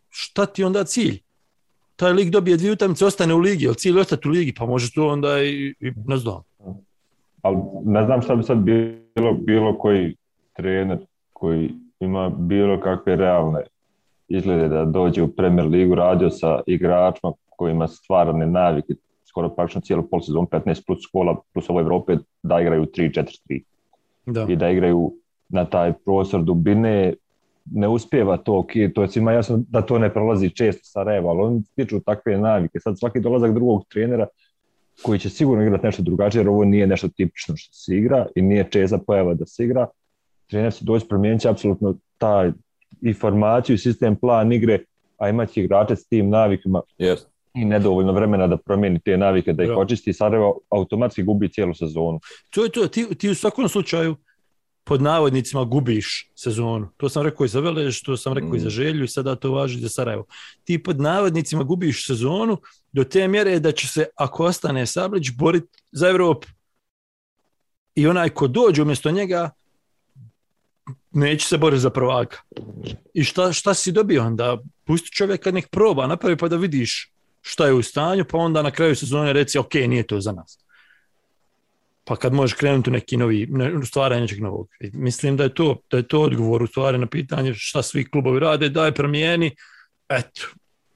šta 0.09 0.47
ti 0.47 0.65
onda 0.65 0.85
cilj? 0.85 1.21
Taj 2.01 2.13
lik 2.13 2.31
dobije 2.31 2.57
dvije 2.57 2.73
utakmice, 2.73 3.07
ostane 3.07 3.35
u 3.35 3.39
ligi, 3.39 3.67
ali 3.67 3.77
cilj 3.77 3.97
je 3.97 4.01
ostati 4.01 4.29
u 4.29 4.31
ligi, 4.31 4.55
pa 4.59 4.67
može 4.67 4.93
to 4.95 5.09
onda 5.09 5.43
i, 5.43 5.75
i 5.81 5.93
ne 6.07 6.17
znam. 6.17 6.43
ali 7.43 7.57
ne 7.85 8.05
znam 8.05 8.23
šta 8.23 8.35
bi 8.37 8.43
sad 8.43 8.59
bilo, 8.59 9.33
bilo 9.33 9.79
koji 9.79 10.17
trener 10.53 10.99
koji 11.33 11.71
ima 12.01 12.31
bilo 12.31 12.81
kakve 12.81 13.17
realne 13.17 13.61
izglede 14.29 14.69
da 14.69 14.85
dođe 14.85 15.23
u 15.23 15.29
Premier 15.29 15.67
ligu, 15.67 15.95
radio 15.95 16.31
sa 16.31 16.61
igračima 16.67 17.33
koji 17.49 17.73
ima 17.73 17.89
stvarane 17.89 18.47
navike, 18.47 18.95
skoro 19.25 19.49
praktično 19.49 19.81
cijelu 19.81 20.03
polsezon 20.11 20.47
15 20.47 20.87
plus 20.87 20.99
škola 21.03 21.37
plus 21.53 21.71
ovo 21.71 21.81
Evrope 21.81 22.17
da 22.43 22.61
igraju 22.61 22.87
3-4-3 22.87 23.63
Da. 24.27 24.47
i 24.49 24.57
da 24.57 24.71
igraju 24.71 25.13
na 25.49 25.65
taj 25.65 25.93
prostor 25.93 26.43
dubine 26.43 27.15
ne 27.71 27.89
uspjeva 27.89 28.37
to, 28.37 28.59
ok, 28.59 28.71
to 28.95 29.03
je 29.03 29.09
svima 29.09 29.33
jasno 29.33 29.63
da 29.69 29.83
to 29.83 29.99
ne 29.99 30.13
prolazi 30.13 30.51
često 30.51 30.81
Sarajevo, 30.85 31.29
ali 31.31 31.41
oni 31.43 31.63
stiču 31.63 32.01
takve 32.01 32.39
navike. 32.39 32.81
Sad 32.81 32.99
svaki 32.99 33.21
dolazak 33.21 33.55
drugog 33.55 33.85
trenera 33.89 34.27
koji 35.03 35.19
će 35.19 35.31
sigurno 35.31 35.65
igrati 35.65 35.87
nešto 35.87 36.03
drugačije, 36.03 36.41
jer 36.41 36.49
ovo 36.49 36.65
nije 36.65 36.87
nešto 36.87 37.09
tipično 37.09 37.55
što 37.57 37.73
se 37.75 37.97
igra 37.97 38.27
i 38.37 38.43
nije 38.43 38.69
čeza 38.71 38.99
pojava 38.99 39.35
da 39.35 39.47
se 39.47 39.65
igra. 39.65 39.87
Trener 40.51 40.73
će 40.73 40.85
doći 40.85 41.09
promijeniti 41.09 41.43
će 41.43 41.49
apsolutno 41.49 41.95
taj 42.19 42.53
i 43.03 43.13
formaciju, 43.15 43.75
i 43.75 43.79
sistem, 43.79 44.17
plan 44.17 44.53
igre, 44.53 44.79
a 45.19 45.29
imati 45.29 45.61
igrače 45.61 45.97
s 45.97 46.07
tim 46.09 46.31
navikama 46.31 46.81
Yes. 46.99 47.17
i 47.55 47.65
nedovoljno 47.65 48.13
vremena 48.13 48.47
da 48.47 48.57
promijeni 48.57 49.01
te 49.01 49.17
navike, 49.17 49.53
da 49.53 49.63
ih 49.63 49.69
Da. 49.69 49.79
očisti. 49.79 50.13
Sarajevo 50.13 50.59
automatski 50.71 51.23
gubi 51.23 51.49
cijelu 51.49 51.75
sezonu. 51.75 52.21
To 52.51 52.65
je 52.65 52.71
to, 52.71 52.87
ti, 52.87 53.15
ti 53.19 53.29
u 53.31 53.35
svakom 53.35 53.69
slučaju 53.69 54.17
pod 54.91 55.03
navodnicima 55.03 55.65
gubiš 55.65 56.31
sezonu. 56.35 56.89
To 56.97 57.09
sam 57.09 57.23
rekao 57.23 57.45
i 57.45 57.49
za 57.49 57.61
Velež, 57.61 58.01
to 58.03 58.17
sam 58.17 58.33
rekao 58.33 58.55
i 58.55 58.61
za 58.61 58.67
Mm. 58.67 58.71
Želju 58.71 59.05
i 59.05 59.09
sada 59.09 59.37
to 59.37 59.53
važi 59.53 59.81
za 59.81 59.89
Sarajevo. 59.89 60.25
Ti 60.65 60.83
pod 60.83 61.01
navodnicima 61.01 61.63
gubiš 61.63 62.07
sezonu 62.07 62.59
do 62.93 63.05
te 63.05 63.29
mjere 63.29 63.61
da 63.61 63.73
će 63.73 63.89
se, 63.89 64.07
ako 64.17 64.45
ostane 64.45 64.87
Sablić, 64.87 65.31
boriti 65.31 65.83
za 65.93 66.09
Evropu. 66.09 66.49
I 67.95 68.07
onaj 68.07 68.29
ko 68.29 68.49
dođe 68.49 68.83
umjesto 68.83 69.11
njega, 69.11 69.51
neće 71.11 71.47
se 71.47 71.59
boriti 71.59 71.81
za 71.81 71.91
prvaka. 71.91 72.43
I 73.15 73.25
šta, 73.25 73.53
šta 73.53 73.75
si 73.75 73.93
dobio 73.93 74.27
onda? 74.27 74.59
Pusti 74.85 75.11
čovjeka 75.13 75.51
nek 75.51 75.69
proba, 75.69 76.07
napravi 76.07 76.37
pa 76.37 76.49
da 76.49 76.57
vidiš 76.57 77.13
šta 77.41 77.67
je 77.67 77.73
u 77.73 77.83
stanju, 77.83 78.25
pa 78.25 78.39
onda 78.39 78.63
na 78.63 78.71
kraju 78.71 78.97
sezone 78.97 79.33
reci, 79.33 79.59
ok, 79.59 79.75
nije 79.75 80.07
to 80.07 80.21
za 80.21 80.33
nas 80.33 80.59
pa 82.11 82.17
kad 82.17 82.33
možeš 82.33 82.57
krenuti 82.59 82.91
u 82.91 82.93
neki 82.93 83.17
novi, 83.17 83.47
ne, 83.51 83.77
u 83.77 83.85
stvaranje 83.87 84.21
nečeg 84.21 84.41
novog. 84.43 84.69
I 84.81 84.91
mislim 84.93 85.37
da 85.37 85.43
je 85.43 85.55
to, 85.55 85.77
da 85.91 85.97
je 85.97 86.09
to 86.09 86.21
odgovor 86.21 86.63
u 86.63 86.67
stvari 86.67 86.99
na 86.99 87.07
pitanje 87.07 87.55
šta 87.55 87.83
svi 87.83 88.11
klubovi 88.11 88.41
rade, 88.41 88.69
daj 88.69 88.93
promijeni, 88.93 89.57
eto, 90.09 90.43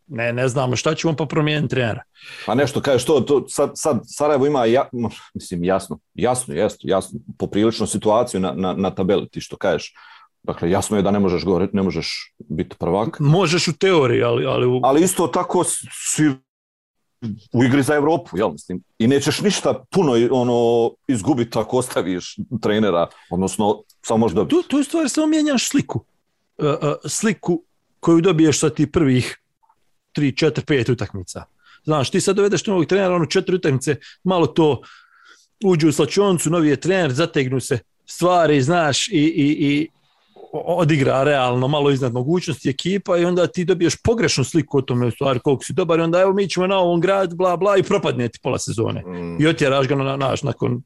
ne, 0.06 0.32
ne 0.32 0.48
znamo 0.48 0.76
šta 0.76 0.94
ćemo 0.94 1.16
pa 1.16 1.26
promijeniti 1.26 1.70
trenera. 1.70 2.02
Pa 2.46 2.54
nešto 2.54 2.80
kažeš 2.80 3.04
to, 3.04 3.20
to 3.20 3.48
sad, 3.48 3.70
sad 3.74 4.00
Sarajevo 4.04 4.46
ima, 4.46 4.64
ja, 4.64 4.88
mislim, 5.34 5.64
jasno, 5.64 5.98
jasno, 6.14 6.54
jasno, 6.54 6.80
jasno, 6.82 7.20
poprilično 7.38 7.86
situaciju 7.86 8.40
na, 8.40 8.52
na, 8.52 8.72
na 8.72 8.90
tabeli, 8.90 9.28
ti 9.28 9.40
što 9.40 9.56
kažeš. 9.56 9.94
Dakle, 10.42 10.70
jasno 10.70 10.96
je 10.96 11.02
da 11.02 11.10
ne 11.10 11.18
možeš 11.18 11.44
gore, 11.44 11.68
ne 11.72 11.82
možeš 11.82 12.34
biti 12.38 12.76
prvak, 12.78 13.20
Možeš 13.20 13.68
u 13.68 13.72
teoriji, 13.78 14.22
ali, 14.22 14.46
ali 14.46 14.66
u, 14.66 14.80
ali 14.82 15.02
isto 15.02 15.26
tako 15.26 15.64
si 15.64 16.30
u 17.52 17.64
igri 17.64 17.82
za 17.82 17.94
Evropu, 17.94 18.38
jel 18.38 18.50
mislim, 18.52 18.82
i 18.98 19.06
nećeš 19.06 19.40
ništa 19.40 19.84
puno 19.90 20.12
ono 20.30 20.90
izgubiti 21.08 21.58
ako 21.58 21.76
ostaviš 21.76 22.36
trenera, 22.62 23.06
odnosno 23.30 23.82
samo 24.02 24.28
dobiti. 24.28 24.56
tu, 24.56 24.68
tu 24.68 24.80
u 24.80 24.84
stvari 24.84 25.08
samo 25.08 25.26
mijenjaš 25.26 25.68
sliku. 25.68 26.04
Uh, 26.58 26.66
uh, 26.66 26.94
sliku 27.06 27.62
koju 28.00 28.20
dobiješ 28.20 28.60
sa 28.60 28.70
ti 28.70 28.92
prvih 28.92 29.40
3, 30.16 30.46
4, 30.46 30.64
5 30.64 30.92
utakmica. 30.92 31.44
Znaš, 31.84 32.10
ti 32.10 32.20
sad 32.20 32.36
dovedeš 32.36 32.66
novog 32.66 32.86
trenera, 32.86 33.14
ono 33.14 33.26
četiri 33.26 33.56
utakmice, 33.56 33.96
malo 34.24 34.46
to 34.46 34.82
uđu 35.64 35.88
u 35.88 35.92
slačoncu, 35.92 36.50
novi 36.50 36.68
je 36.68 36.80
trener, 36.80 37.12
zategnu 37.12 37.60
se 37.60 37.78
stvari, 38.06 38.62
znaš, 38.62 39.08
i, 39.08 39.12
i, 39.12 39.46
i 39.60 39.88
odigra 40.54 41.22
realno 41.22 41.68
malo 41.68 41.90
iznad 41.90 42.12
mogućnosti 42.12 42.70
ekipa 42.70 43.18
i 43.18 43.24
onda 43.24 43.46
ti 43.46 43.64
dobiješ 43.64 43.96
pogrešnu 44.02 44.44
sliku 44.44 44.78
o 44.78 44.82
tome 44.82 45.06
u 45.06 45.10
stvari 45.10 45.40
koliko 45.40 45.64
si 45.64 45.72
dobar 45.72 45.98
i 45.98 46.02
onda 46.02 46.20
evo 46.20 46.32
mi 46.32 46.48
ćemo 46.48 46.66
na 46.66 46.78
ovom 46.78 47.00
grad, 47.00 47.34
bla 47.34 47.56
bla 47.56 47.76
i 47.76 47.82
propadne 47.82 48.28
ti 48.28 48.38
pola 48.42 48.58
sezone. 48.58 49.02
Mm, 49.06 49.42
I 49.42 49.46
otjeraš 49.46 49.88
ga 49.88 49.94
na 49.94 50.16
naš 50.16 50.42
nakon 50.42 50.82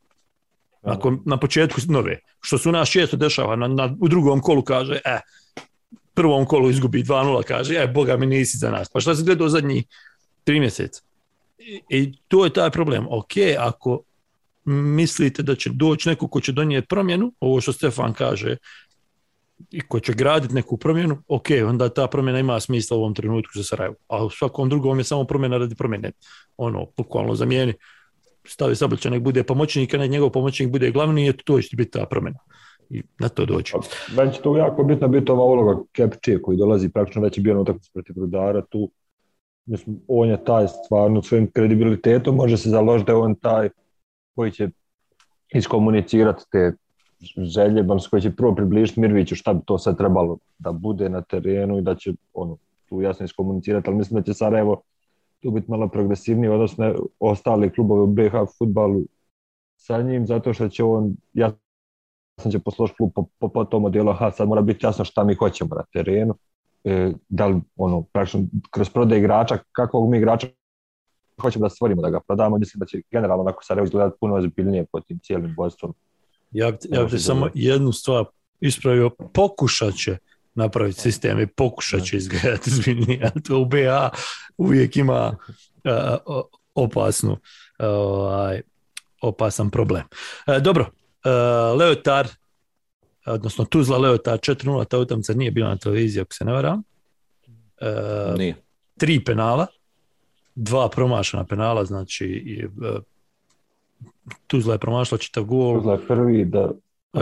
nakon, 0.82 1.22
na 1.26 1.36
početku 1.36 1.80
nove, 1.88 2.18
što 2.40 2.58
se 2.58 2.68
u 2.68 2.72
nas 2.72 2.88
često 2.88 3.16
dešava, 3.16 3.56
na, 3.56 3.68
na, 3.68 3.94
u 4.00 4.08
drugom 4.08 4.40
kolu 4.40 4.62
kaže, 4.62 5.00
e, 5.04 5.20
prvom 6.14 6.46
kolu 6.46 6.70
izgubi 6.70 7.02
2-0, 7.02 7.42
kaže, 7.42 7.74
e, 7.74 7.86
boga 7.86 8.16
mi 8.16 8.26
nisi 8.26 8.58
za 8.58 8.70
nas. 8.70 8.88
Pa 8.88 9.00
šta 9.00 9.14
si 9.14 9.24
gledao 9.24 9.48
zadnjih 9.48 9.84
tri 10.44 10.60
mjeseca? 10.60 11.02
I, 11.58 11.82
I 11.88 12.12
to 12.28 12.44
je 12.44 12.52
taj 12.52 12.70
problem. 12.70 13.06
Ok, 13.10 13.32
ako 13.58 14.00
mislite 14.64 15.42
da 15.42 15.54
će 15.54 15.70
doći 15.70 16.08
neko 16.08 16.28
ko 16.28 16.40
će 16.40 16.52
donijeti 16.52 16.86
promjenu, 16.86 17.32
ovo 17.40 17.60
što 17.60 17.72
Stefan 17.72 18.12
kaže, 18.12 18.56
i 19.70 19.80
ko 19.80 20.00
će 20.00 20.12
graditi 20.12 20.54
neku 20.54 20.76
promjenu, 20.76 21.22
ok, 21.28 21.46
onda 21.68 21.88
ta 21.88 22.06
promjena 22.06 22.38
ima 22.38 22.60
smisla 22.60 22.96
u 22.96 23.00
ovom 23.00 23.14
trenutku 23.14 23.50
za 23.54 23.62
Sarajevo. 23.62 23.94
A 24.08 24.24
u 24.24 24.30
svakom 24.30 24.68
drugom 24.68 24.98
je 24.98 25.04
samo 25.04 25.24
promjena 25.24 25.58
radi 25.58 25.74
promjene. 25.74 26.12
Ono, 26.56 26.86
bukvalno 26.96 27.34
zamijeni 27.34 27.74
stavi 28.46 28.76
Sablića, 28.76 29.10
nek 29.10 29.22
bude 29.22 29.42
pomoćnik, 29.42 29.94
a 29.94 29.98
nek 29.98 30.10
njegov 30.10 30.30
pomoćnik 30.30 30.70
bude 30.70 30.90
glavni 30.90 31.28
eto, 31.28 31.42
to 31.44 31.62
će 31.62 31.76
biti 31.76 31.90
ta 31.90 32.06
promjena. 32.06 32.38
I 32.90 33.02
na 33.18 33.28
to 33.28 33.44
doći. 33.46 33.74
Meni 34.16 34.32
će 34.32 34.40
to 34.40 34.56
jako 34.56 34.84
bitno 34.84 35.08
biti 35.08 35.32
ova 35.32 35.44
uloga 35.44 35.82
Kepčije 35.92 36.42
koji 36.42 36.58
dolazi 36.58 36.88
praktično 36.88 37.22
već 37.22 37.38
je 37.38 37.42
bio 37.42 37.54
na 37.54 37.60
utakmici 37.60 37.90
protiv 37.92 38.16
Rudara 38.18 38.62
tu. 38.62 38.90
Mislim, 39.66 40.00
on 40.08 40.28
je 40.28 40.44
taj 40.44 40.66
stvarno 40.68 41.22
svojim 41.22 41.50
kredibilitetom 41.50 42.36
može 42.36 42.56
se 42.56 42.70
založiti 42.70 43.06
da 43.06 43.12
je 43.12 43.18
on 43.18 43.34
taj 43.34 43.68
koji 44.34 44.52
će 44.52 44.68
iskomunicirati 45.54 46.44
te 46.50 46.72
želje, 47.36 47.80
odnosno 47.80 48.10
koji 48.10 48.22
će 48.22 48.36
prvo 48.36 48.54
približiti 48.54 49.00
Mirviću 49.00 49.36
šta 49.36 49.54
bi 49.54 49.60
to 49.66 49.78
sad 49.78 49.98
trebalo 49.98 50.38
da 50.58 50.72
bude 50.72 51.08
na 51.08 51.22
terenu 51.22 51.78
i 51.78 51.82
da 51.82 51.94
će 51.94 52.12
ono, 52.34 52.56
tu 52.88 53.02
jasno 53.02 53.24
iskomunicirati, 53.24 53.90
ali 53.90 53.96
mislim 53.96 54.20
da 54.20 54.24
će 54.24 54.34
Sarajevo 54.34 54.82
tu 55.40 55.50
biti 55.50 55.70
malo 55.70 55.88
progresivniji, 55.88 56.50
odnosno 56.50 56.94
ostali 57.20 57.72
klubovi 57.72 58.02
u 58.02 58.06
BH 58.06 58.32
futbalu 58.58 59.02
sa 59.76 60.02
njim, 60.02 60.26
zato 60.26 60.52
što 60.52 60.68
će 60.68 60.84
on 60.84 61.16
jasno 61.34 61.58
će 62.50 62.58
posložiti 62.58 62.96
klub 62.96 63.10
po, 63.14 63.24
po, 63.38 63.48
po 63.48 63.64
tom 63.64 63.82
modelu, 63.82 64.10
aha, 64.10 64.30
sad 64.30 64.48
mora 64.48 64.62
biti 64.62 64.86
jasno 64.86 65.04
šta 65.04 65.24
mi 65.24 65.34
hoćemo 65.34 65.74
na 65.74 65.82
terenu, 65.92 66.34
e, 66.84 67.12
da 67.28 67.46
li, 67.46 67.60
ono, 67.76 68.02
praktično, 68.02 68.40
kroz 68.70 68.90
prodaj 68.90 69.18
igrača, 69.18 69.58
kakvog 69.72 70.10
mi 70.10 70.18
igrača 70.18 70.46
hoćemo 71.42 71.62
da 71.62 71.70
stvorimo, 71.70 72.02
da 72.02 72.10
ga 72.10 72.20
prodamo, 72.20 72.58
mislim 72.58 72.78
da 72.78 72.86
će 72.86 73.02
generalno 73.10 73.42
onako 73.42 73.64
Sarajevo 73.64 73.84
izgledati 73.84 74.16
puno 74.20 74.34
ozbiljnije 74.34 74.86
pod 74.92 75.06
tim 75.06 75.18
cijelim 75.22 75.54
vodstvom. 75.56 75.94
Ja, 76.50 76.66
ja 76.66 76.72
bi 76.90 77.02
Može 77.02 77.16
te 77.16 77.22
samo 77.22 77.40
dobro. 77.40 77.52
jednu 77.54 77.92
stvar 77.92 78.24
ispravio, 78.60 79.10
pokušat 79.10 79.94
će 79.94 80.16
napraviti 80.54 81.00
sistem 81.00 81.40
i 81.40 81.46
pokušat 81.46 82.04
će 82.04 82.16
izgledati 82.16 82.70
to 83.46 83.58
u 83.58 83.64
BA 83.64 84.10
uvijek 84.56 84.96
ima 84.96 85.28
uh, 86.26 86.42
opasnu, 86.74 87.36
ovaj, 87.78 88.60
opasan 89.22 89.70
problem. 89.70 90.02
E, 90.46 90.60
dobro, 90.60 90.86
uh, 91.24 91.78
Leotar, 91.78 92.28
odnosno 93.26 93.64
Tuzla 93.64 93.98
Leotar 93.98 94.38
4-0, 94.38 94.84
ta 94.88 94.98
utakmica 94.98 95.32
nije 95.32 95.50
bila 95.50 95.68
na 95.68 95.76
televiziji, 95.76 96.20
ako 96.20 96.34
se 96.34 96.44
ne 96.44 96.52
varam. 96.52 96.82
E, 97.80 98.34
nije. 98.38 98.54
tri 98.98 99.24
penala, 99.24 99.66
dva 100.54 100.88
promašena 100.88 101.44
penala, 101.44 101.84
znači 101.84 102.44
e, 102.62 102.98
Tuzla 104.46 104.72
je 104.74 104.78
promašila 104.78 105.18
čitav 105.18 105.44
gol, 105.44 105.78
Tuzla 105.78 105.92
je 105.92 106.06
prvi 106.08 106.44
da, 106.44 106.70
da 107.12 107.20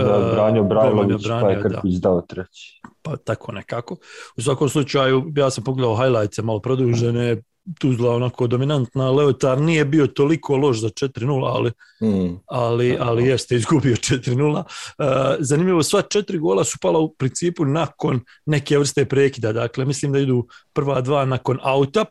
E, 0.53 0.57
je 0.57 0.63
Brajlović, 0.63 1.27
pa 1.43 1.51
je 1.51 1.57
da. 1.57 1.63
Krpić 1.63 1.95
dao 1.95 2.21
treći. 2.21 2.81
pa 3.03 3.17
tako 3.17 3.53
nekako. 3.53 3.97
U 4.37 4.43
svakom 4.43 4.69
slučaju, 4.69 5.33
ja 5.37 5.51
sam 5.51 5.65
pogledao 5.65 5.97
highlights 5.97 6.39
malo 6.39 6.61
produžene, 6.61 7.43
Tuzla 7.79 8.15
onako 8.15 8.47
dominantna, 8.47 9.11
Leotar 9.11 9.61
nije 9.61 9.85
bio 9.85 10.07
toliko 10.07 10.57
loš 10.57 10.81
za 10.81 10.89
4-0, 10.89 11.45
ali 11.47 11.73
Mm. 12.01 12.37
ali, 12.47 12.97
ali 13.01 13.25
jeste 13.27 13.57
izgubio 13.57 13.97
4-0. 13.97 14.63
E, 14.99 15.05
zanimljivo, 15.39 15.83
sva 15.83 16.03
četiri 16.03 16.39
gola 16.39 16.65
su 16.65 16.79
pala 16.83 16.99
u 16.99 17.15
principu 17.15 17.65
nakon 17.65 18.21
neke 18.47 18.79
vrste 18.79 19.05
prekida. 19.05 19.53
Dakle, 19.53 19.85
mislim 19.85 20.13
da 20.13 20.19
idu 20.19 20.47
prva 20.73 21.01
dva 21.01 21.25
nakon 21.25 21.59
auta, 21.63 22.05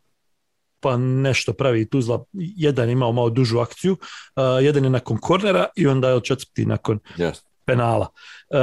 pa 0.80 0.98
nešto 0.98 1.54
pravi 1.54 1.90
Tuzla. 1.90 2.24
Jedan 2.34 2.90
je 2.90 2.94
imao 2.94 3.12
malo 3.12 3.30
dužu 3.30 3.60
akciju, 3.60 3.98
e, 4.36 4.42
jedan 4.64 4.84
je 4.84 4.90
nakon 4.90 5.18
kornera 5.18 5.68
i 5.76 5.88
onda 5.88 6.10
je 6.10 6.22
četvrti 6.22 6.66
nakon 6.66 7.00
Yes. 7.18 7.42
penala. 7.66 8.08
E, 8.50 8.58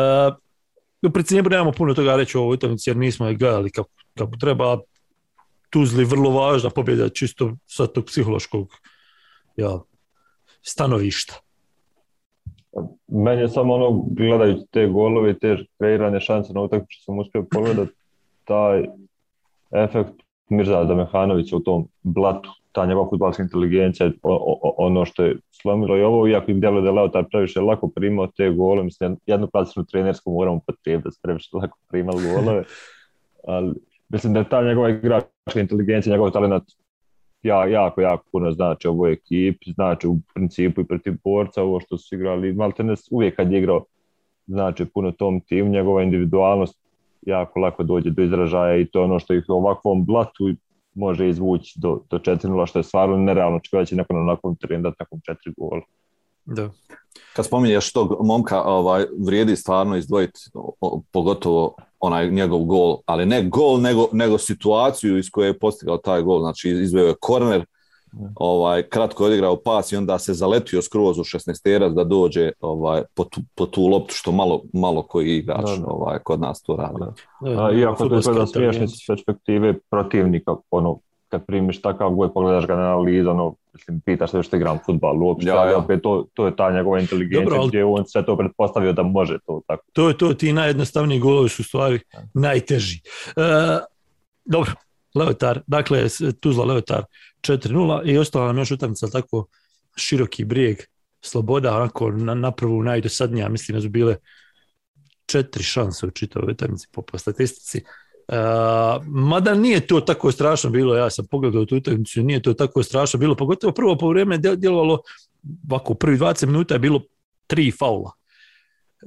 u 1.08 1.10
principu 1.10 1.50
nemamo 1.50 1.72
puno 1.72 1.94
toga 1.94 2.16
reći 2.16 2.38
o 2.38 2.40
ovoj 2.40 2.54
utakmici 2.54 2.90
jer 2.90 2.96
nismo 2.96 3.26
je 3.26 3.34
gledali 3.34 3.70
kako, 3.70 3.90
kako 4.18 4.36
treba. 4.40 4.78
Tuzli 5.70 6.04
vrlo 6.04 6.30
važna 6.30 6.70
pobjeda 6.70 7.08
čisto 7.08 7.56
sa 7.66 7.86
tog 7.86 8.04
psihološkog 8.04 8.68
ja, 9.56 9.80
stanovišta. 10.62 11.34
Meni 13.08 13.40
je 13.40 13.48
samo 13.48 13.74
ono, 13.74 14.04
gledajući 14.10 14.66
te 14.70 14.86
golove 14.86 15.30
i 15.30 15.38
te 15.38 15.56
kreirane 15.78 16.20
šanse 16.20 16.52
na 16.52 16.60
utakmici, 16.60 17.02
sam 17.04 17.18
uspio 17.18 17.46
pogledati 17.50 17.92
taj 18.44 18.84
efekt 19.70 20.21
Mirza 20.52 20.84
Damehanovića 20.84 21.56
u 21.56 21.60
tom 21.60 21.88
blatu, 22.02 22.50
ta 22.72 22.86
njegova 22.86 23.08
futbalska 23.10 23.42
inteligencija, 23.42 24.10
ono 24.76 25.04
što 25.04 25.24
je 25.24 25.36
slomilo 25.50 25.96
i 25.96 26.02
ovo, 26.02 26.28
iako 26.28 26.50
im 26.50 26.60
djeluje 26.60 26.82
da 26.82 26.88
je 26.88 26.92
Leotar 26.92 27.24
previše 27.30 27.60
lako 27.60 27.88
primao 27.88 28.26
te 28.26 28.50
gole, 28.50 28.84
mislim, 28.84 29.16
jednu 29.26 29.46
klasičnu 29.46 29.84
trenersku 29.84 30.32
moramo 30.32 30.60
potrijebiti 30.66 31.04
da 31.04 31.10
su 31.10 31.18
previše 31.22 31.48
lako 31.52 31.78
primali 31.88 32.22
golove, 32.22 32.64
ali 33.48 33.74
mislim 34.08 34.32
da 34.32 34.38
je 34.38 34.48
ta 34.48 34.62
njegova 34.62 34.88
igračka 34.90 35.60
inteligencija, 35.60 36.12
njegov 36.12 36.30
talent 36.30 36.64
ja, 37.42 37.66
jako, 37.66 38.00
jako 38.00 38.24
puno 38.32 38.52
znači 38.52 38.88
ovoj 38.88 39.12
ekipi, 39.12 39.72
znači 39.72 40.06
u 40.06 40.18
principu 40.34 40.80
i 40.80 40.86
protiv 40.86 41.14
borca, 41.24 41.62
ovo 41.62 41.80
što 41.80 41.98
su 41.98 42.14
igrali, 42.14 42.52
Maltene 42.52 42.94
uvijek 43.10 43.36
kad 43.36 43.52
je 43.52 43.58
igrao, 43.58 43.84
znači 44.46 44.84
puno 44.84 45.12
tom 45.12 45.40
timu, 45.40 45.70
njegova 45.70 46.02
individualnost 46.02 46.81
jako 47.22 47.60
lako 47.60 47.82
dođe 47.82 48.10
do 48.10 48.22
izražaja 48.22 48.76
i 48.76 48.86
to 48.86 48.98
je 48.98 49.04
ono 49.04 49.18
što 49.18 49.34
ih 49.34 49.44
u 49.48 49.52
ovakvom 49.52 50.04
blatu 50.04 50.44
može 50.94 51.28
izvući 51.28 51.74
do, 51.80 52.00
do 52.10 52.18
4-0, 52.18 52.66
što 52.66 52.78
je 52.78 52.82
stvarno 52.82 53.16
nerealno 53.16 53.56
očekivati 53.56 53.82
da 53.84 53.88
će 53.88 53.96
neko 53.96 54.12
na 54.14 54.20
onakvom 54.20 54.56
terenu 54.56 54.82
dati 54.82 54.96
nakon 54.98 55.20
4 55.20 55.34
gola. 55.56 55.80
Da. 56.44 56.70
Kad 57.36 57.46
spominješ 57.46 57.92
tog 57.92 58.16
momka, 58.26 58.62
ovaj, 58.62 59.04
vrijedi 59.26 59.56
stvarno 59.56 59.96
izdvojiti, 59.96 60.40
o- 60.54 60.72
o- 60.80 61.02
pogotovo 61.12 61.74
onaj 62.00 62.30
njegov 62.30 62.64
gol, 62.64 62.98
ali 63.06 63.26
ne 63.26 63.42
gol, 63.48 63.80
nego, 63.80 64.08
nego 64.12 64.38
situaciju 64.38 65.18
iz 65.18 65.30
koje 65.30 65.46
je 65.46 65.58
postigao 65.58 65.96
taj 65.96 66.22
gol. 66.22 66.40
Znači, 66.40 66.70
izveo 66.70 67.06
je 67.06 67.14
korner, 67.20 67.64
ovaj, 68.34 68.82
kratko 68.82 69.24
je 69.24 69.28
odigrao 69.28 69.56
pas 69.56 69.92
i 69.92 69.96
onda 69.96 70.18
se 70.18 70.34
zaletio 70.34 70.82
skroz 70.82 71.18
u 71.18 71.22
16 71.22 71.94
da 71.94 72.04
dođe 72.04 72.50
ovaj, 72.60 73.02
po, 73.14 73.24
tu, 73.24 73.40
po 73.54 73.66
tu 73.66 73.86
loptu, 73.86 74.14
što 74.14 74.32
malo, 74.32 74.62
malo 74.72 75.02
koji 75.02 75.36
igrač 75.36 75.70
Da, 75.70 75.76
da. 75.76 75.86
ovaj, 75.86 76.18
kod 76.18 76.40
nas 76.40 76.62
to 76.62 76.76
radi. 76.76 76.94
Da, 77.40 77.64
A, 77.64 77.72
iako 77.72 78.08
to 78.08 78.18
izgleda 78.18 78.46
smiješno 78.46 78.62
inteligencija. 78.62 78.96
s 78.96 79.06
perspektive 79.06 79.74
protivnika, 79.90 80.54
ono, 80.70 80.98
kad 81.28 81.46
primiš 81.46 81.80
takav 81.80 82.10
gol, 82.10 82.28
pogledaš 82.28 82.66
ga 82.66 82.76
na 82.76 82.82
analizu, 82.82 83.30
ono, 83.30 83.54
mislim, 83.72 84.00
pitaš 84.00 84.30
se 84.30 84.42
što 84.42 84.56
igram 84.56 84.78
futbal 84.86 85.22
uopšte, 85.22 85.48
Ja, 85.50 85.70
ja. 85.70 85.78
opet 85.78 86.02
to, 86.02 86.26
to 86.34 86.46
je 86.46 86.56
ta 86.56 86.70
njegova 86.70 87.00
inteligencija 87.00 87.44
Dobro, 87.44 87.56
ali- 87.60 87.68
gdje 87.68 87.84
on 87.84 88.06
sve 88.06 88.24
to 88.26 88.36
pretpostavio 88.36 88.92
da 88.92 89.02
može 89.02 89.38
to 89.46 89.60
tako. 89.66 89.82
To 89.92 90.08
je 90.08 90.18
to, 90.18 90.34
ti 90.34 90.52
najjednostavniji 90.52 91.18
golovi 91.20 91.48
su 91.48 91.64
stvari 91.64 92.00
najteži. 92.34 93.00
E, 93.36 93.40
dobro, 94.44 94.70
Leotar, 95.14 95.60
dakle, 95.66 96.04
Tuzla 96.40 96.64
Leotar 96.64 97.04
4-0 97.48 98.02
i 98.04 98.18
ostala 98.18 98.46
nam 98.46 98.58
još 98.58 98.70
utakmica 98.70 99.06
tako 99.06 99.46
široki 99.96 100.44
brijeg, 100.44 100.76
sloboda, 101.20 101.76
onako 101.76 102.10
na, 102.10 102.34
na 102.34 102.50
prvu 102.50 102.82
najdosadnija, 102.82 103.48
mislim 103.48 103.76
da 103.76 103.82
su 103.82 103.88
bile 103.88 104.16
četiri 105.26 105.64
šanse 105.64 106.06
u 106.06 106.10
čitavoj 106.10 106.52
utakmici 106.52 106.88
po, 106.92 107.02
po 107.02 107.18
statistici. 107.18 107.78
E, 107.78 108.36
mada 109.06 109.54
nije 109.54 109.86
to 109.86 110.00
tako 110.00 110.32
strašno 110.32 110.70
bilo, 110.70 110.96
ja 110.96 111.10
sam 111.10 111.26
pogledao 111.30 111.64
tu 111.64 111.76
utakmicu, 111.76 112.22
nije 112.22 112.42
to 112.42 112.54
tako 112.54 112.82
strašno 112.82 113.20
bilo, 113.20 113.36
pogotovo 113.36 113.72
prvo 113.72 113.98
po 113.98 114.08
vrijeme 114.08 114.34
je 114.34 114.56
djelovalo 114.56 115.02
ovako, 115.70 115.94
prvi 115.94 116.18
20 116.18 116.46
minuta 116.46 116.74
je 116.74 116.78
bilo 116.78 117.02
tri 117.46 117.70
faula. 117.70 118.12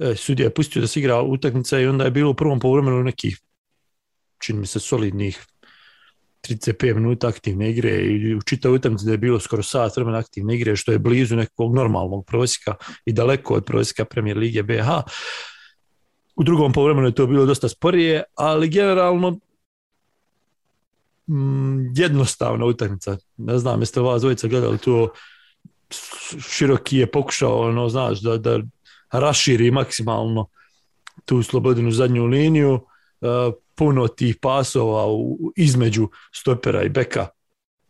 E, 0.00 0.14
sudija 0.16 0.46
je 0.46 0.54
pustio 0.54 0.82
da 0.82 0.88
se 0.88 1.00
igra 1.00 1.22
utakmica 1.22 1.80
i 1.80 1.86
onda 1.86 2.04
je 2.04 2.10
bilo 2.10 2.30
u 2.30 2.34
prvom 2.34 2.60
poluvremenu 2.60 3.02
nekih 3.02 3.40
čini 4.38 4.60
mi 4.60 4.66
se 4.66 4.80
solidnih 4.80 5.46
35 6.48 6.94
minuta 6.94 7.28
aktivne 7.28 7.70
igre 7.70 7.90
i 7.90 8.34
u 8.34 8.40
utakmici 8.74 9.06
da 9.06 9.12
je 9.12 9.18
bilo 9.18 9.40
skoro 9.40 9.62
sat 9.62 9.96
vremena 9.96 10.18
aktivne 10.18 10.54
igre 10.54 10.76
što 10.76 10.92
je 10.92 10.98
blizu 10.98 11.36
nekog 11.36 11.74
normalnog 11.74 12.26
prosjeka 12.26 12.74
i 13.04 13.12
daleko 13.12 13.54
od 13.54 13.64
prosjeka 13.64 14.04
Premier 14.04 14.36
Lige 14.36 14.62
BH. 14.62 14.88
U 16.36 16.44
drugom 16.44 16.72
poluvremenu 16.72 17.06
je 17.06 17.14
to 17.14 17.26
bilo 17.26 17.46
dosta 17.46 17.68
sporije, 17.68 18.22
ali 18.34 18.68
generalno 18.68 19.38
mm, 21.26 21.92
jednostavna 21.96 22.64
utakmica. 22.64 23.16
Ne 23.36 23.58
znam, 23.58 23.80
jeste 23.80 24.00
vas 24.00 24.20
dvojica 24.22 24.48
gledali 24.48 24.78
to 24.78 25.12
široki 26.50 26.98
je 26.98 27.10
pokušao, 27.10 27.60
ono, 27.60 27.88
znaš, 27.88 28.20
da, 28.20 28.38
da 28.38 28.60
raširi 29.12 29.70
maksimalno 29.70 30.46
tu 31.24 31.42
slobodinu 31.42 31.90
zadnju 31.90 32.24
liniju, 32.24 32.74
uh, 32.74 33.54
puno 33.76 34.08
tih 34.08 34.36
pasova 34.42 35.06
u, 35.06 35.52
između 35.56 36.08
stopera 36.32 36.82
i 36.82 36.88
beka 36.88 37.28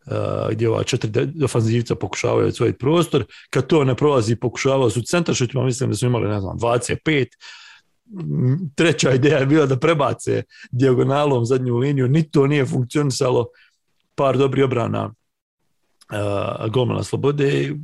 uh, 0.07 0.53
gdje 0.53 0.69
ova 0.69 0.83
četiri 0.83 1.45
ofanzivca 1.45 1.95
pokušavaju 1.95 2.49
osvojiti 2.49 2.79
prostor. 2.79 3.25
Kad 3.51 3.67
to 3.67 3.85
ne 3.85 3.95
prolazi, 3.95 4.37
pokušavao 4.37 4.91
su 4.91 5.03
centaršutima, 5.03 5.65
mislim 5.65 5.91
da 5.91 5.97
su 5.97 6.07
imali, 6.07 6.29
ne 6.29 6.41
znam, 6.41 6.59
25. 6.59 7.27
Mm, 8.07 8.55
Treća 8.75 9.13
ideja 9.13 9.39
je 9.39 9.47
bila 9.47 9.67
da 9.67 9.79
prebace 9.79 10.43
dijagonalom 10.71 11.45
zadnju 11.45 11.77
liniju, 11.77 12.09
ni 12.09 12.31
to 12.31 12.47
nije 12.47 12.67
funkcionisalo. 12.67 13.47
Par 14.15 14.39
dobri 14.39 14.63
obrana 14.63 15.05
uh, 15.05 16.71
golmana 16.71 17.03
Slobode 17.03 17.75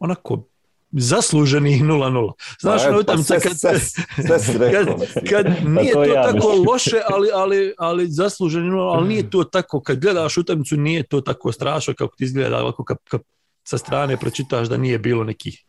onako 0.00 0.49
zasluženih 0.92 1.82
0-0. 1.82 2.32
Znaš, 2.60 2.82
Pa, 2.82 2.90
na 2.90 2.90
eto, 2.90 3.00
utakmica 3.00 3.40
sve- 3.40 4.72
kad, 4.72 4.86
kad, 4.86 4.86
kad 5.30 5.46
nije 5.68 5.92
to 5.92 6.04
to, 6.04 6.04
ja 6.04 6.22
tako 6.22 6.54
loše, 6.68 7.00
ali, 7.08 7.28
ali, 7.34 7.74
ali 7.78 8.06
zasluženi, 8.06 8.66
nula, 8.66 8.92
ali 8.92 9.08
nije 9.08 9.30
to 9.30 9.44
tako, 9.44 9.80
kad 9.80 9.98
gledaš 9.98 10.36
utakmicu 10.38 10.76
nije 10.76 11.02
to 11.02 11.20
tako 11.20 11.52
strašno 11.52 11.94
kako 11.98 12.16
ti 12.16 12.24
izgleda, 12.24 12.62
ovako 12.62 12.84
kad, 12.84 12.96
kad 13.08 13.20
sa 13.64 13.78
strane 13.78 14.16
pročitaš 14.16 14.68
da 14.68 14.76
nije 14.76 14.98
bilo 14.98 15.24
nekih 15.24 15.64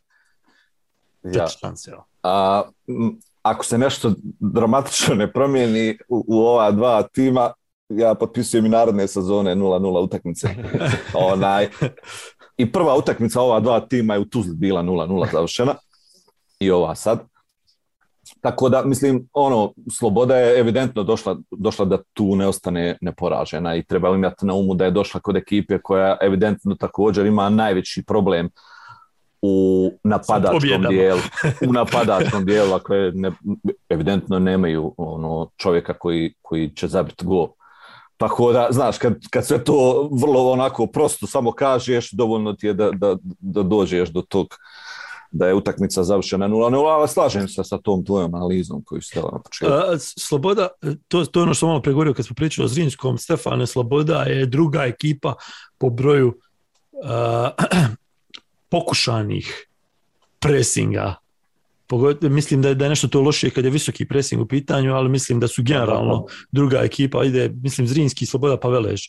Ja. 1.23 1.47
A, 2.23 2.63
ako 3.41 3.65
se 3.65 3.77
nešto 3.77 4.13
dramatično 4.39 5.15
ne 5.15 5.31
promijeni 5.33 5.97
u, 6.09 6.25
u 6.27 6.39
ova 6.39 6.71
dva 6.71 7.03
tima, 7.03 7.53
ja 7.89 8.15
potpisujem 8.15 8.65
i 8.65 8.69
naredne 8.69 9.07
sezone 9.07 9.55
0-0 9.55 10.03
utakmice. 10.03 10.47
Onaj, 11.13 11.69
I 12.61 12.71
prva 12.71 12.97
utakmica 12.97 13.41
ova 13.41 13.59
dva 13.59 13.79
tima 13.79 14.13
je 14.13 14.19
u 14.19 14.25
Tuzli 14.25 14.55
bila 14.55 14.83
0-0 14.83 15.31
završena 15.31 15.75
i 16.59 16.71
ova 16.71 16.95
sad. 16.95 17.19
Tako 18.41 18.69
da, 18.69 18.83
mislim, 18.85 19.27
ono, 19.33 19.73
Sloboda 19.97 20.35
je 20.37 20.59
evidentno 20.59 21.03
došla, 21.03 21.37
došla 21.51 21.85
da 21.85 21.97
tu 22.13 22.35
ne 22.35 22.47
ostane 22.47 22.97
neporažena 23.01 23.75
i 23.75 23.83
treba 23.83 24.09
imati 24.09 24.45
na 24.45 24.53
umu 24.53 24.75
da 24.75 24.85
je 24.85 24.91
došla 24.91 25.19
kod 25.19 25.35
ekipe 25.35 25.77
koja 25.77 26.17
evidentno 26.21 26.75
također 26.75 27.25
ima 27.25 27.49
najveći 27.49 28.03
problem 28.03 28.49
u 29.41 29.89
napadačkom 30.03 30.85
dijelu. 30.89 31.19
U 31.69 31.73
napadačkom 31.79 32.45
dijelu, 32.45 32.73
ako 32.73 32.93
je 32.93 33.11
ne, 33.11 33.31
evidentno 33.89 34.39
nemaju 34.39 34.93
ono, 34.97 35.49
čovjeka 35.57 35.93
koji, 35.93 36.33
koji 36.41 36.69
će 36.69 36.87
zabiti 36.87 37.25
gol. 37.25 37.47
Tako 38.21 38.51
da, 38.51 38.67
znaš, 38.71 38.97
kad, 38.97 39.13
kad 39.29 39.47
sve 39.47 39.63
to 39.63 40.09
vrlo 40.11 40.51
onako 40.51 40.87
prosto 40.87 41.27
samo 41.27 41.51
kažeš, 41.51 42.11
dovoljno 42.11 42.53
ti 42.53 42.67
je 42.67 42.73
da, 42.73 42.91
da, 42.91 43.15
da 43.39 43.63
dođeš 43.63 44.09
do 44.09 44.21
tog 44.21 44.47
da 45.31 45.47
je 45.47 45.53
utakmica 45.53 46.03
završena 46.03 46.47
0-0, 46.47 46.87
ali 46.87 47.07
slažem 47.07 47.47
se 47.47 47.63
sa 47.63 47.77
tom 47.77 48.05
tvojom 48.05 48.35
analizom 48.35 48.83
koju 48.85 49.01
ste 49.01 49.19
na 49.19 49.39
početku. 49.43 49.75
Sloboda, 49.99 50.67
to, 51.07 51.25
to 51.25 51.39
je 51.39 51.43
ono 51.43 51.53
što 51.53 51.67
malo 51.67 51.81
pregovorio 51.81 52.13
kad 52.13 52.25
smo 52.25 52.35
pričali 52.35 52.65
o 52.65 52.67
Zrinskom, 52.67 53.17
Stefane 53.17 53.67
Sloboda 53.67 54.21
je 54.21 54.45
druga 54.45 54.83
ekipa 54.83 55.33
po 55.77 55.89
broju 55.89 56.39
a, 57.03 57.49
pokušanih 58.71 59.67
presinga. 60.39 61.15
Pogod, 61.91 62.23
mislim 62.23 62.61
da 62.61 62.69
je, 62.69 62.75
da 62.75 62.85
je 62.85 62.89
nešto 62.89 63.07
to 63.07 63.21
lošije 63.21 63.49
kad 63.51 63.65
je 63.65 63.71
visoki 63.71 64.07
presing 64.07 64.41
u 64.41 64.45
pitanju, 64.45 64.93
ali 64.93 65.09
mislim 65.09 65.39
da 65.39 65.47
su 65.47 65.63
generalno 65.63 66.25
druga 66.51 66.79
ekipa, 66.79 67.23
ide, 67.23 67.49
mislim, 67.63 67.87
Zrinski, 67.87 68.25
Sloboda, 68.25 68.57
pa 68.57 68.69
Velež. 68.69 69.01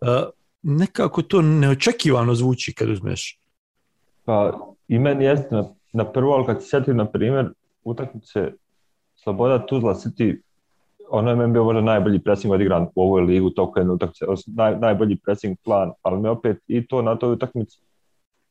A, 0.00 0.28
nekako 0.62 1.22
to 1.22 1.42
neočekivano 1.42 2.34
zvuči 2.34 2.74
kad 2.74 2.88
uzmeš. 2.88 3.40
Pa 4.24 4.52
I 4.88 4.98
meni 4.98 5.24
jeste 5.24 5.54
na, 5.54 5.64
na 5.92 6.04
prvo, 6.04 6.32
ali 6.32 6.46
kad 6.46 6.62
se 6.62 6.68
sjetim, 6.68 6.96
na 6.96 7.04
primjer, 7.04 7.50
utakmice 7.84 8.52
Sloboda 9.16 9.66
Tuzla 9.66 9.94
City, 9.94 10.36
ono 11.08 11.30
je 11.30 11.36
meni 11.36 11.52
bio 11.52 11.64
možda 11.64 11.80
najbolji 11.80 12.18
pressing 12.18 12.52
odigran 12.52 12.86
u 12.94 13.02
ovoj 13.02 13.22
ligu, 13.22 13.50
toliko 13.50 13.80
jednu 13.80 13.94
utakmice, 13.94 14.24
naj, 14.46 14.78
najbolji 14.78 15.16
pressing 15.16 15.58
plan, 15.64 15.92
ali 16.02 16.20
me 16.20 16.30
opet 16.30 16.58
i 16.66 16.86
to 16.86 17.02
na 17.02 17.16
toj 17.16 17.32
utakmici, 17.32 17.80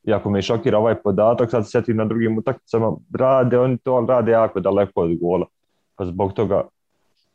iako 0.07 0.29
me 0.29 0.39
i 0.39 0.41
šokira 0.41 0.77
ovaj 0.77 0.95
podatak, 0.95 1.51
sad 1.51 1.65
se 1.65 1.71
sjetim 1.71 1.97
na 1.97 2.05
drugim 2.05 2.37
utakmicama, 2.37 2.91
rade 3.19 3.59
oni 3.59 3.77
to, 3.77 3.93
ali 3.93 4.07
rade 4.07 4.31
jako 4.31 4.59
daleko 4.59 5.01
od 5.01 5.17
gola. 5.21 5.45
Pa 5.95 6.05
zbog 6.05 6.33
toga 6.33 6.67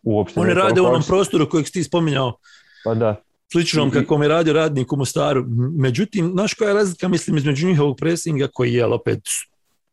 uopšte... 0.03 0.41
Oni 0.41 0.55
rade 0.55 0.81
u 0.81 0.85
onom 0.85 1.03
prostoru 1.07 1.49
kojeg 1.49 1.67
si 1.67 1.73
ti 1.73 1.85
spominjao, 1.85 2.37
Pa 2.85 2.95
da, 2.95 3.17
sličnom 3.53 3.89
I- 3.89 3.93
kako 3.93 4.19
mi 4.19 4.25
je 4.25 4.29
radio 4.29 4.53
radnik 4.53 4.93
u 4.93 4.97
Mostaru. 4.97 5.45
Međutim, 5.79 6.31
znaš 6.33 6.55
koja 6.55 6.69
je 6.69 6.75
razlika, 6.75 7.09
mislim, 7.09 7.37
između 7.37 7.67
njihovog 7.67 7.97
presinga, 7.97 8.49
koji 8.53 8.73
je 8.75 8.87
opet 8.87 9.21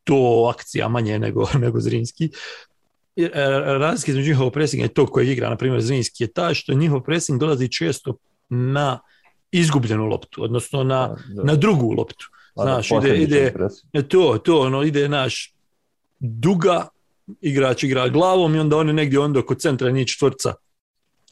to 0.04 0.50
akcija 0.54 0.88
manje 0.88 1.18
nego, 1.18 1.46
nego 1.64 1.80
Zrinski, 1.80 2.30
I, 3.16 3.24
e, 3.24 3.30
razlika 3.78 4.10
između 4.10 4.30
njihovog 4.30 4.52
presinga 4.52 4.84
i 4.84 4.88
tog 4.88 5.10
kojeg 5.10 5.28
igra, 5.28 5.50
na 5.50 5.56
primjer, 5.56 5.82
Zrinski, 5.82 6.24
je 6.24 6.32
ta 6.32 6.54
što 6.54 6.74
njihov 6.74 7.00
presing 7.00 7.40
dolazi 7.40 7.68
često 7.68 8.16
na 8.48 8.98
izgubljenu 9.50 10.06
loptu, 10.06 10.44
odnosno 10.44 10.84
na, 10.84 11.16
da. 11.34 11.42
na 11.42 11.54
drugu 11.54 11.92
loptu. 11.92 12.26
Da, 12.56 12.62
Znaš, 12.62 12.90
ide, 12.90 13.16
ide. 13.16 13.54
E 13.92 14.02
to, 14.08 14.38
to, 14.44 14.60
ono, 14.60 14.82
ide 14.82 15.08
naš 15.08 15.54
duga, 16.18 16.88
igrač 17.40 17.82
igra 17.82 18.08
glavom 18.08 18.54
i 18.54 18.58
onda 18.58 18.76
oni 18.76 18.92
negdje 18.92 19.20
onda 19.20 19.40
oko 19.40 19.54
centra 19.54 19.90
njih 19.90 20.06
četvrca 20.06 20.54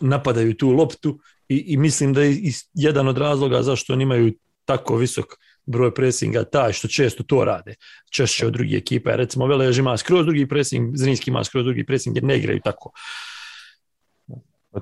napadaju 0.00 0.56
tu 0.56 0.70
loptu 0.70 1.18
i, 1.48 1.56
i 1.56 1.76
mislim 1.76 2.12
da 2.12 2.22
je 2.22 2.36
jedan 2.74 3.08
od 3.08 3.18
razloga 3.18 3.62
zašto 3.62 3.92
oni 3.92 4.02
imaju 4.02 4.32
tako 4.64 4.96
visok 4.96 5.26
broj 5.66 5.94
presinga 5.94 6.44
taj 6.44 6.72
što 6.72 6.88
često 6.88 7.22
to 7.22 7.44
rade, 7.44 7.74
češće 8.10 8.46
od 8.46 8.52
drugih 8.52 8.78
ekipa. 8.78 9.16
Recimo 9.16 9.46
Velež 9.46 9.78
ima 9.78 9.96
skroz 9.96 10.26
drugi 10.26 10.48
presing, 10.48 10.96
Zrinski 10.96 11.30
ima 11.30 11.44
skroz 11.44 11.64
drugi 11.64 11.86
presing 11.86 12.16
jer 12.16 12.24
ne 12.24 12.38
igraju 12.38 12.60
tako. 12.64 12.90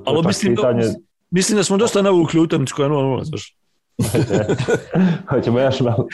Ali 0.04 0.26
mislim, 0.26 0.54
da, 0.54 0.62
pitanje, 0.62 0.94
mislim 1.30 1.56
da 1.56 1.64
smo 1.64 1.76
dosta 1.76 2.02
navukli 2.02 2.40
utakmicu 2.40 2.74
koja 2.76 2.86
je 2.86 2.90
0-0, 2.90 3.24
znaš. 3.24 3.56
Hoćemo 5.30 5.60
još 5.60 5.80
malo. 5.80 6.06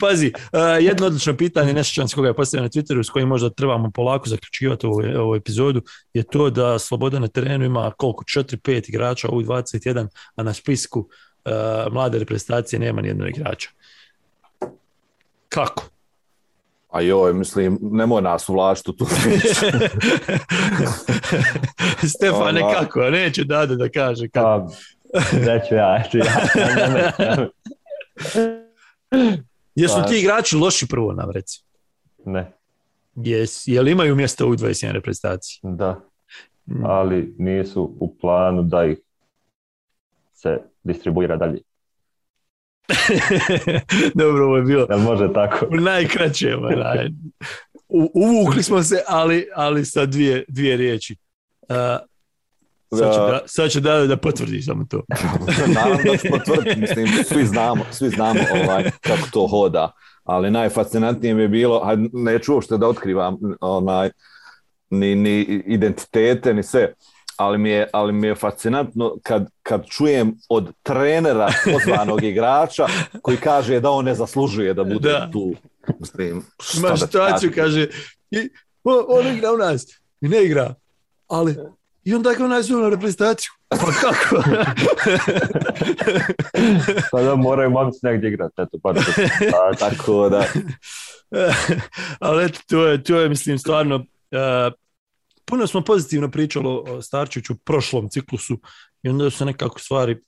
Pazi, 0.00 0.32
uh, 0.36 0.40
jedno 0.80 1.06
odlično 1.06 1.36
pitanje, 1.36 1.72
ne 1.72 1.84
sjećam 1.84 2.08
se 2.08 2.14
koga 2.14 2.28
je 2.28 2.34
postavio 2.34 2.62
na 2.62 2.68
Twitteru, 2.68 3.06
s 3.06 3.10
kojim 3.10 3.28
možda 3.28 3.50
trebamo 3.50 3.90
polako 3.90 4.28
zaključivati 4.28 4.86
ovu, 4.86 5.02
ovu 5.16 5.34
epizodu, 5.34 5.82
je 6.14 6.22
to 6.22 6.50
da 6.50 6.78
Sloboda 6.78 7.18
na 7.18 7.28
terenu 7.28 7.64
ima 7.64 7.92
koliko, 7.96 8.24
4-5 8.24 8.88
igrača 8.88 9.28
u 9.28 9.42
21, 9.42 10.08
a 10.36 10.42
na 10.42 10.54
spisku 10.54 11.00
uh, 11.00 11.06
mlade 11.92 12.18
reprezentacije 12.18 12.80
nema 12.80 13.02
nijednog 13.02 13.28
igrača. 13.28 13.70
Kako? 15.48 15.84
A 16.90 17.00
joj, 17.00 17.34
mislim, 17.34 17.78
nemoj 17.80 18.22
nas 18.22 18.48
uvlačiti 18.48 18.90
u 18.90 18.92
tu. 18.92 19.06
Stefane, 22.16 22.62
Ona- 22.62 22.74
kako? 22.74 23.00
Neće 23.00 23.44
Dado 23.44 23.76
da 23.76 23.88
kaže 23.88 24.28
kako. 24.28 24.68
Pa, 24.68 24.74
reću 25.46 25.74
ja, 25.74 26.04
eto 26.06 26.18
ja. 26.18 26.24
Ne, 26.54 26.74
ne, 26.88 27.12
ne. 27.36 27.48
Jesu 29.74 29.94
ti 30.08 30.18
igrači 30.18 30.56
loši 30.56 30.86
prvo 30.88 31.12
nam 31.12 31.30
reci? 31.30 31.64
Ne, 32.24 32.52
Jes, 33.14 33.62
jel 33.66 33.88
imaju 33.88 34.16
mjesta 34.16 34.46
u 34.46 34.54
21 34.54 34.92
reprezentaciji? 34.92 35.60
da, 35.62 36.00
ali 36.84 37.34
nisu 37.38 37.96
u 38.00 38.16
planu 38.18 38.62
da 38.62 38.84
ih 38.84 38.98
se 40.32 40.58
distribuira 40.82 41.36
dalje. 41.36 41.60
Dobro, 44.14 44.44
ovo 44.44 44.56
je 44.56 44.62
bilo 44.62 44.86
Jel 44.90 44.98
može 44.98 45.32
tako? 45.32 45.66
u 45.72 45.76
najkraćem. 45.76 46.64
onaj. 46.64 47.08
U- 47.88 48.10
Uvukli 48.14 48.62
smo 48.62 48.82
se, 48.82 49.02
ali, 49.08 49.48
ali 49.54 49.84
sa 49.84 50.06
dvije, 50.06 50.44
dvije 50.48 50.76
riječi. 50.76 51.16
Uh, 51.62 51.76
sad, 52.98 53.14
ću 53.14 53.20
da, 53.20 53.40
sad 53.46 53.70
ću 53.70 53.80
da, 53.80 54.06
da 54.06 54.16
potvrdi 54.16 54.62
samo 54.62 54.84
to. 54.90 55.02
Naravno 55.74 56.02
da 56.10 56.16
ću 56.16 56.26
potvrditi, 56.30 56.80
mislim, 56.80 57.06
svi 57.24 57.46
znamo, 57.46 57.84
svi 57.90 58.08
znamo 58.08 58.40
ovaj, 58.64 58.90
kako 59.00 59.28
to 59.32 59.46
hoda, 59.46 59.92
ali 60.24 60.50
najfascinantnije 60.50 61.34
mi 61.34 61.42
je 61.42 61.48
bilo, 61.48 61.80
a 61.84 61.96
neću 62.12 62.54
uopšte 62.54 62.78
da 62.78 62.88
otkrivam 62.88 63.38
onaj, 63.60 64.10
ni, 64.90 65.14
ni 65.14 65.40
identitete, 65.66 66.54
ni 66.54 66.62
sve, 66.62 66.94
ali 67.36 67.58
mi 67.58 67.70
je, 67.70 67.88
ali 67.92 68.12
mi 68.12 68.26
je 68.26 68.34
fascinantno 68.34 69.16
kad, 69.22 69.48
kad 69.62 69.86
čujem 69.86 70.34
od 70.48 70.72
trenera 70.82 71.48
pozvanog 71.72 72.24
igrača 72.24 72.86
koji 73.22 73.36
kaže 73.36 73.80
da 73.80 73.90
on 73.90 74.04
ne 74.04 74.14
zaslužuje 74.14 74.74
da 74.74 74.84
bude 74.84 75.08
Da. 75.08 75.30
tu. 75.32 75.54
Mislim, 76.00 76.44
šta 76.60 76.94
ti 76.94 77.00
situaciju, 77.00 77.52
kažem? 77.54 77.86
kaže, 77.86 77.88
i, 78.30 78.50
on 78.84 79.36
igra 79.36 79.52
u 79.52 79.56
nas. 79.56 79.86
I 80.20 80.28
ne 80.28 80.44
igra. 80.44 80.74
Ali, 81.28 81.56
i 82.04 82.14
onda 82.14 82.34
ga 82.34 82.44
u 82.44 82.48
nas 82.48 82.68
na 82.68 82.88
reprezentaciju. 82.88 83.50
Pa 83.68 83.92
kako? 84.00 84.42
Pa 87.12 87.22
da 87.22 87.36
moraju 87.36 87.70
momci 87.70 87.98
negdje 88.02 88.28
igrati, 88.28 88.54
eto, 88.58 88.78
pa 88.82 88.94
Tako 89.78 90.28
da, 90.28 90.44
ali 92.20 92.44
eto, 92.44 92.58
to 92.68 92.86
je, 92.86 93.02
to 93.02 93.16
je, 93.20 93.28
mislim, 93.28 93.58
stvarno, 93.58 93.96
uh, 93.96 94.72
puno 95.44 95.66
smo 95.66 95.80
pozitivno 95.80 96.30
pričali 96.30 96.66
o 96.68 97.02
Starčiću 97.02 97.52
u 97.52 97.56
prošlom 97.56 98.08
ciklusu 98.08 98.58
i 99.02 99.08
onda 99.08 99.30
su 99.30 99.36
se 99.38 99.44
nekako 99.44 99.78
stvari 99.78 100.20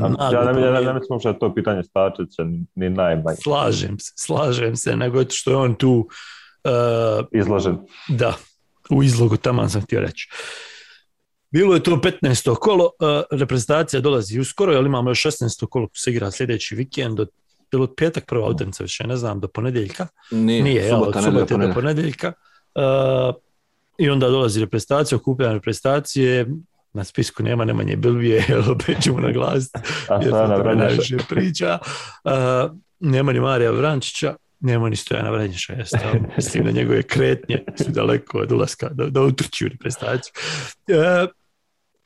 Ja 0.00 0.08
ne, 0.08 0.16
ja 0.32 0.44
ne, 0.44 0.52
promijenile. 0.52 0.80
ne 0.80 0.94
mislim 0.94 1.32
da 1.32 1.38
to 1.38 1.54
pitanje 1.54 1.82
Stačića, 1.82 2.44
ni, 2.44 2.66
ni 2.74 2.90
najmanje 2.90 3.36
Slažem 3.42 3.98
se, 3.98 4.12
slažem 4.16 4.76
se, 4.76 4.96
nego 4.96 5.20
eto 5.20 5.34
što 5.34 5.50
je 5.50 5.56
on 5.56 5.74
tu, 5.74 6.08
uh, 6.64 7.26
izložen. 7.32 7.78
da, 8.08 8.34
u 8.90 9.02
izlogu 9.02 9.36
taman 9.36 9.70
sam 9.70 9.82
htio 9.82 10.00
reći. 10.00 10.28
Bilo 11.50 11.74
je 11.74 11.82
to 11.82 12.00
15. 12.22 12.54
kolo, 12.54 12.84
uh, 12.84 13.38
reprezentacija 13.38 14.00
dolazi 14.00 14.40
uskoro, 14.40 14.72
ali 14.72 14.86
imamo 14.86 15.10
još 15.10 15.22
16. 15.22 15.66
kolo 15.66 15.86
ko 15.86 15.94
se 15.94 16.10
igra 16.10 16.30
sljedeći 16.30 16.74
vikend, 16.74 17.20
od, 17.20 17.30
ili 17.72 17.82
od 17.82 17.94
petak 17.96 18.26
prva 18.26 18.48
utakmica 18.48 18.82
više, 18.82 19.06
ne 19.06 19.16
znam, 19.16 19.40
do 19.40 19.48
ponedjeljka. 19.48 20.06
nije, 20.30 20.62
Nije, 20.62 20.94
od 20.94 21.00
subota, 21.00 21.20
nedjelja, 21.20 21.46
subote 21.46 21.66
do 21.66 21.74
ponedjeljka. 21.74 22.32
Uh, 22.74 23.34
I 23.98 24.10
onda 24.10 24.28
dolazi 24.28 24.60
reprezentacija, 24.60 25.16
okupljanje 25.16 25.54
reprezentacije, 25.54 26.46
na 26.92 27.04
spisku 27.04 27.42
nema 27.42 27.64
Nemanje 27.64 27.96
Bilbije, 27.96 28.44
opet 28.72 29.02
ćemo 29.02 29.20
naglasiti, 29.20 29.78
jer 30.10 30.22
se 30.22 30.28
o 30.28 30.30
Stojana 30.30 30.56
tome 30.56 30.62
Vranješa, 30.62 30.86
najviše 30.86 31.16
priča. 31.28 31.78
Uh, 32.24 32.32
nema 33.00 33.32
ni 33.32 33.40
Marija 33.40 33.70
Vrančića, 33.70 34.34
nema 34.60 34.88
ni 34.88 34.96
Stojana 34.96 35.30
Vranješa, 35.30 35.72
jeste, 35.72 35.98
ali 36.04 36.20
mislim 36.36 36.64
da 36.64 36.70
njegove 36.70 37.02
kretnje 37.02 37.64
su 37.76 37.90
daleko 37.90 38.38
od 38.38 38.52
ulaska, 38.52 38.88
da, 38.88 39.06
da 39.06 39.22
utrči 39.22 39.66
u 39.66 39.68
reprezentaciju. 39.68 40.32
Uh, 40.88 41.30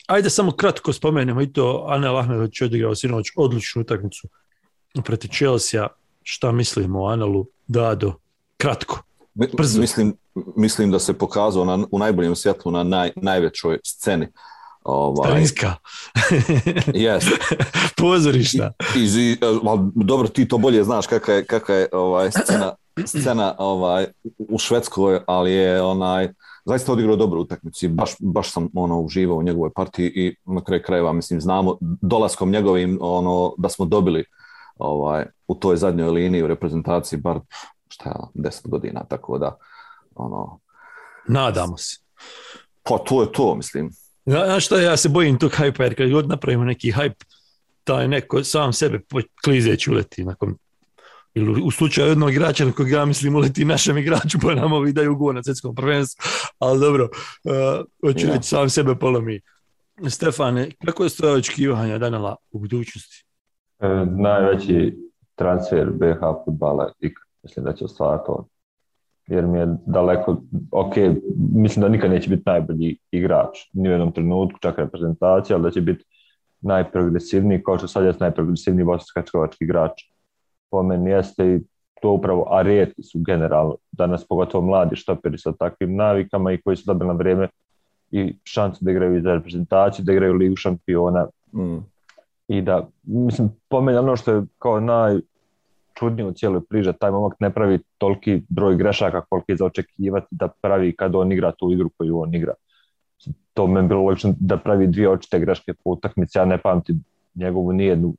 ajde 0.06 0.30
samo 0.30 0.52
kratko 0.52 0.92
spomenemo 0.92 1.42
i 1.42 1.52
to, 1.52 1.84
Anel 1.88 2.18
Ahmetović 2.18 2.60
je 2.60 2.64
odigrao 2.64 2.94
sinoć 2.94 3.32
odličnu 3.36 3.82
utakmicu 3.82 4.28
protiv 5.04 5.28
Chelsea, 5.28 5.86
šta 6.22 6.52
mislimo 6.52 7.02
o 7.02 7.06
Anelu, 7.06 7.46
Dado, 7.66 8.14
kratko. 8.56 9.02
Brzo. 9.34 9.80
Mislim, 9.80 10.16
mislim 10.56 10.90
da 10.90 10.98
se 10.98 11.12
pokazao 11.12 11.64
na, 11.64 11.86
u 11.90 11.98
najboljem 11.98 12.36
svjetlu 12.36 12.72
na 12.72 12.82
naj, 12.82 13.12
najvećoj 13.16 13.78
sceni. 13.84 14.28
Ovaj, 14.84 15.28
Starinska. 15.28 15.74
jest. 16.94 17.28
Pozorišta. 17.96 18.72
Iz, 18.96 19.16
i, 19.16 19.38
ali 19.64 19.90
dobro, 19.94 20.28
ti 20.28 20.48
to 20.48 20.58
bolje 20.58 20.84
znaš 20.84 21.06
kakva 21.06 21.34
je, 21.34 21.44
kakva 21.44 21.74
je 21.74 21.88
ovaj, 21.92 22.30
scena, 22.30 22.72
scena 23.06 23.54
ovaj, 23.58 24.06
u 24.38 24.58
Švedskoj, 24.58 25.20
ali 25.26 25.52
je 25.52 25.82
onaj, 25.82 26.28
zaista 26.64 26.92
odigrao 26.92 27.16
dobru 27.16 27.40
utakmicu 27.40 27.86
i 27.86 27.88
baš, 27.88 28.10
baš 28.20 28.52
sam 28.52 28.68
ono, 28.74 29.00
uživao 29.00 29.36
u 29.36 29.42
njegovoj 29.42 29.70
partiji 29.72 30.06
i 30.06 30.36
na 30.44 30.64
kraju 30.64 30.82
krajeva, 30.86 31.12
mislim, 31.12 31.40
znamo 31.40 31.78
dolaskom 31.80 32.50
njegovim 32.50 32.98
ono, 33.00 33.54
da 33.58 33.68
smo 33.68 33.84
dobili 33.84 34.24
ovaj, 34.76 35.24
u 35.48 35.54
toj 35.54 35.76
zadnjoj 35.76 36.10
liniji 36.10 36.42
u 36.42 36.46
reprezentaciji 36.46 37.18
bar 37.18 37.40
šta 37.88 38.08
ja, 38.08 38.48
10 38.50 38.68
godina, 38.68 39.04
tako 39.04 39.38
da 39.38 39.56
ono, 40.14 40.60
Nadamo 41.28 41.76
se. 41.76 41.96
pa 42.82 42.98
to 42.98 43.22
je 43.22 43.32
to, 43.32 43.54
mislim. 43.54 43.90
Zna- 44.26 44.44
Znaš 44.44 44.66
šta, 44.66 44.80
ja 44.80 44.96
se 44.96 45.08
bojim 45.08 45.38
tog 45.38 45.52
hajpa, 45.54 45.82
jer 45.84 45.96
kad 45.96 46.10
god 46.10 46.28
napravimo 46.28 46.64
neki 46.64 46.90
hajp, 46.90 47.24
taj 47.84 48.08
neko 48.08 48.44
sam 48.44 48.72
sebe 48.72 49.00
klizeći 49.44 49.90
uleti 49.90 50.24
nakon 50.24 50.54
ili 51.34 51.62
u 51.62 51.70
slučaju 51.70 52.08
jednog 52.08 52.30
igrača 52.30 52.64
na 52.64 52.72
kojeg 52.72 52.92
ja 52.92 53.04
mislim 53.04 53.36
uleti 53.36 53.64
našem 53.64 53.98
igraču 53.98 54.38
pa 54.42 54.54
nam 54.54 54.72
ovi 54.72 54.92
daju 54.92 55.16
gol 55.16 55.34
na 55.34 55.42
svjetskom 55.42 55.74
prvenstvu, 55.74 56.24
ali 56.58 56.80
dobro, 56.80 57.04
uh, 57.04 57.84
hoću 58.06 58.26
reći 58.26 58.48
sam 58.48 58.70
sebe 58.70 58.94
polomi. 58.94 59.40
Stefane, 60.08 60.70
kako 60.84 61.02
je 61.02 61.10
stoje 61.10 61.32
očekivanja 61.32 61.98
Danela 61.98 62.36
u 62.50 62.58
budućnosti? 62.58 63.24
e, 63.84 64.06
najveći 64.16 64.98
transfer 65.34 65.90
BH 65.90 66.20
futbala 66.44 66.92
ikad. 67.00 67.24
Mislim 67.42 67.64
da 67.64 67.72
će 67.72 67.84
ostvariti 67.84 68.24
on. 68.28 68.44
Jer 69.26 69.46
mi 69.46 69.58
je 69.58 69.66
daleko, 69.86 70.42
ok, 70.72 70.94
mislim 71.54 71.82
da 71.82 71.88
nikad 71.88 72.10
neće 72.10 72.30
biti 72.30 72.42
najbolji 72.46 72.98
igrač, 73.10 73.58
ni 73.72 73.88
u 73.88 73.92
jednom 73.92 74.12
trenutku, 74.12 74.58
čak 74.60 74.78
reprezentacija, 74.78 75.56
ali 75.56 75.62
da 75.62 75.70
će 75.70 75.80
biti 75.80 76.04
najprogresivniji, 76.60 77.62
kao 77.62 77.78
što 77.78 77.88
sad 77.88 78.04
jeste 78.04 78.24
najprogresivniji 78.24 78.84
bosansko 78.84 79.48
igrač. 79.60 79.90
Po 80.74 80.82
meni 80.82 81.10
jeste 81.10 81.46
i 81.46 81.60
to 82.02 82.10
upravo, 82.10 82.46
a 82.50 82.62
rijetki 82.62 83.02
su 83.02 83.18
generalno 83.26 83.76
danas 83.92 84.24
pogotovo 84.28 84.66
mladi 84.66 84.96
štoperi 84.96 85.38
sa 85.38 85.52
takvim 85.52 85.96
navikama 85.96 86.52
i 86.52 86.58
koji 86.62 86.76
su 86.76 86.82
dobili 86.86 87.08
na 87.08 87.14
vrijeme 87.14 87.48
i 88.10 88.36
šansu 88.44 88.84
da 88.84 88.90
igraju 88.90 89.22
za 89.22 89.34
reprezentaciju, 89.34 90.04
da 90.04 90.12
igraju 90.12 90.32
ligu 90.32 90.56
šampiona 90.56 91.26
Mm. 91.54 91.78
i 92.48 92.62
da, 92.62 92.88
mislim, 93.02 93.50
po 93.68 93.80
meni 93.80 93.98
ono 93.98 94.16
što 94.16 94.32
je 94.32 94.42
kao 94.58 94.80
najčudnije 94.80 96.28
u 96.28 96.32
cijeloj 96.32 96.60
priži, 96.68 96.92
taj 97.00 97.10
momak 97.10 97.40
ne 97.40 97.50
pravi 97.50 97.78
toliki 97.98 98.42
broj 98.48 98.76
grešaka 98.76 99.20
koliki 99.20 99.52
je 99.52 99.56
za 99.56 99.64
očekivati 99.64 100.26
da 100.30 100.48
pravi 100.60 100.96
kad 100.96 101.14
on 101.14 101.32
igra 101.32 101.52
tu 101.52 101.72
igru 101.72 101.90
koju 101.98 102.18
on 102.18 102.34
igra. 102.34 102.54
To 103.52 103.66
meni 103.66 103.88
bilo 103.88 104.02
logično 104.02 104.34
da 104.40 104.56
pravi 104.56 104.86
dvije 104.86 105.08
očite 105.08 105.38
greške 105.38 105.74
po 105.74 105.90
utakmici, 105.90 106.38
ja 106.38 106.44
ne 106.44 106.58
pamtim 106.58 107.04
njegovu 107.34 107.72
nijednu 107.72 108.14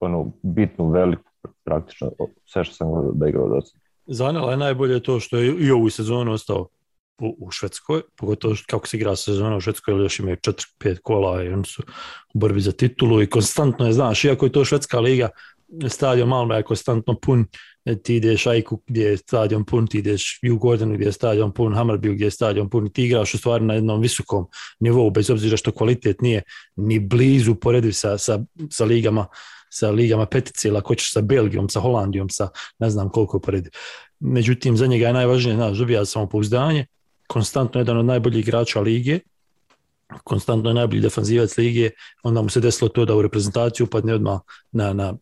ono, 0.00 0.32
bitnu, 0.42 0.88
veliku, 0.88 1.30
praktično 1.64 2.10
sve 2.44 2.64
što 2.64 2.74
sam 2.74 2.88
gledao 2.88 3.12
da 3.12 3.28
igrao 3.28 3.48
do 3.48 3.60
sada. 3.60 3.84
Zanela 4.06 4.50
je 4.50 4.56
najbolje 4.56 5.02
to 5.02 5.20
što 5.20 5.36
je 5.36 5.56
i 5.58 5.70
ovu 5.70 5.90
sezonu 5.90 6.32
ostao 6.32 6.68
u, 7.18 7.36
u 7.38 7.50
Švedskoj, 7.50 8.02
pogotovo 8.16 8.54
kako 8.66 8.86
se 8.86 8.96
igra 8.96 9.16
sezona 9.16 9.56
u 9.56 9.60
Švedskoj, 9.60 10.02
još 10.02 10.18
imaju 10.18 10.36
4-5 10.36 10.98
kola 11.02 11.42
i 11.42 11.48
oni 11.48 11.64
su 11.64 11.82
u 12.34 12.38
borbi 12.38 12.60
za 12.60 12.72
titulu 12.72 13.22
i 13.22 13.30
konstantno 13.30 13.86
je, 13.86 13.92
znaš, 13.92 14.24
iako 14.24 14.46
je 14.46 14.52
to 14.52 14.64
Švedska 14.64 15.00
liga, 15.00 15.28
stadion 15.88 16.28
Malmö 16.28 16.54
je 16.54 16.62
konstantno 16.62 17.14
pun, 17.20 17.46
e, 17.84 18.02
ti 18.02 18.16
ideš 18.16 18.46
Ajku 18.46 18.82
gdje 18.86 19.04
je 19.04 19.16
stadion 19.16 19.64
pun, 19.64 19.86
ti 19.86 19.98
ideš 19.98 20.40
u 20.52 20.58
Gordonu 20.58 20.94
gdje 20.94 21.06
je 21.06 21.12
stadion 21.12 21.52
pun, 21.52 21.74
Hammarby 21.74 22.14
gdje 22.14 22.24
je 22.24 22.30
stadion 22.30 22.70
pun 22.70 22.90
ti 22.90 23.04
igraš 23.04 23.34
u 23.34 23.38
stvari 23.38 23.64
na 23.64 23.74
jednom 23.74 24.00
visokom 24.00 24.46
nivou, 24.80 25.10
bez 25.10 25.30
obzira 25.30 25.56
što 25.56 25.72
kvalitet 25.72 26.20
nije 26.20 26.42
ni 26.76 26.98
blizu 26.98 27.54
porediv 27.54 27.92
sa, 27.92 28.18
sa, 28.18 28.44
sa 28.70 28.84
ligama 28.84 29.26
sa 29.74 29.90
ligama 29.90 30.26
petice 30.26 30.68
ili 30.68 30.78
ako 30.78 30.94
sa 30.98 31.20
Belgijom, 31.20 31.68
sa 31.68 31.80
Holandijom, 31.80 32.30
sa 32.30 32.48
ne 32.78 32.90
znam 32.90 33.08
koliko 33.08 33.40
poredi. 33.40 33.70
Međutim, 34.20 34.76
za 34.76 34.86
njega 34.86 35.06
je 35.06 35.12
najvažnije, 35.12 35.56
znaš, 35.56 35.78
dobija 35.78 36.04
samopouzdanje, 36.04 36.86
konstantno 37.26 37.80
jedan 37.80 37.98
od 37.98 38.04
najboljih 38.04 38.46
igrača 38.46 38.80
lige, 38.80 39.18
konstantno 40.24 40.70
je 40.70 40.74
najbolji 40.74 41.00
defanzivac 41.00 41.56
lige, 41.56 41.90
onda 42.22 42.42
mu 42.42 42.48
se 42.48 42.60
desilo 42.60 42.88
to 42.88 43.04
da 43.04 43.16
u 43.16 43.22
reprezentaciju 43.22 43.86
upadne 43.86 44.14
odmah 44.14 44.40
na, 44.72 44.92
na, 44.92 45.14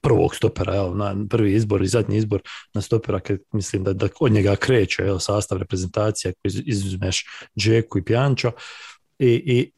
prvog 0.00 0.34
stopera, 0.34 0.76
evo, 0.76 0.94
na 0.94 1.14
prvi 1.30 1.54
izbor 1.54 1.82
i 1.82 1.86
zadnji 1.86 2.16
izbor 2.16 2.42
na 2.74 2.80
stopera, 2.80 3.20
kad 3.20 3.38
mislim 3.52 3.84
da, 3.84 3.92
da 3.92 4.08
od 4.20 4.32
njega 4.32 4.56
kreće 4.56 5.02
evo, 5.02 5.18
sastav 5.18 5.58
reprezentacije, 5.58 6.30
ako 6.30 6.40
iz- 6.44 6.62
izuzmeš 6.66 7.24
Džeku 7.58 7.98
i 7.98 8.04
Pjanča, 8.04 8.52
i, 9.18 9.28
i 9.28 9.70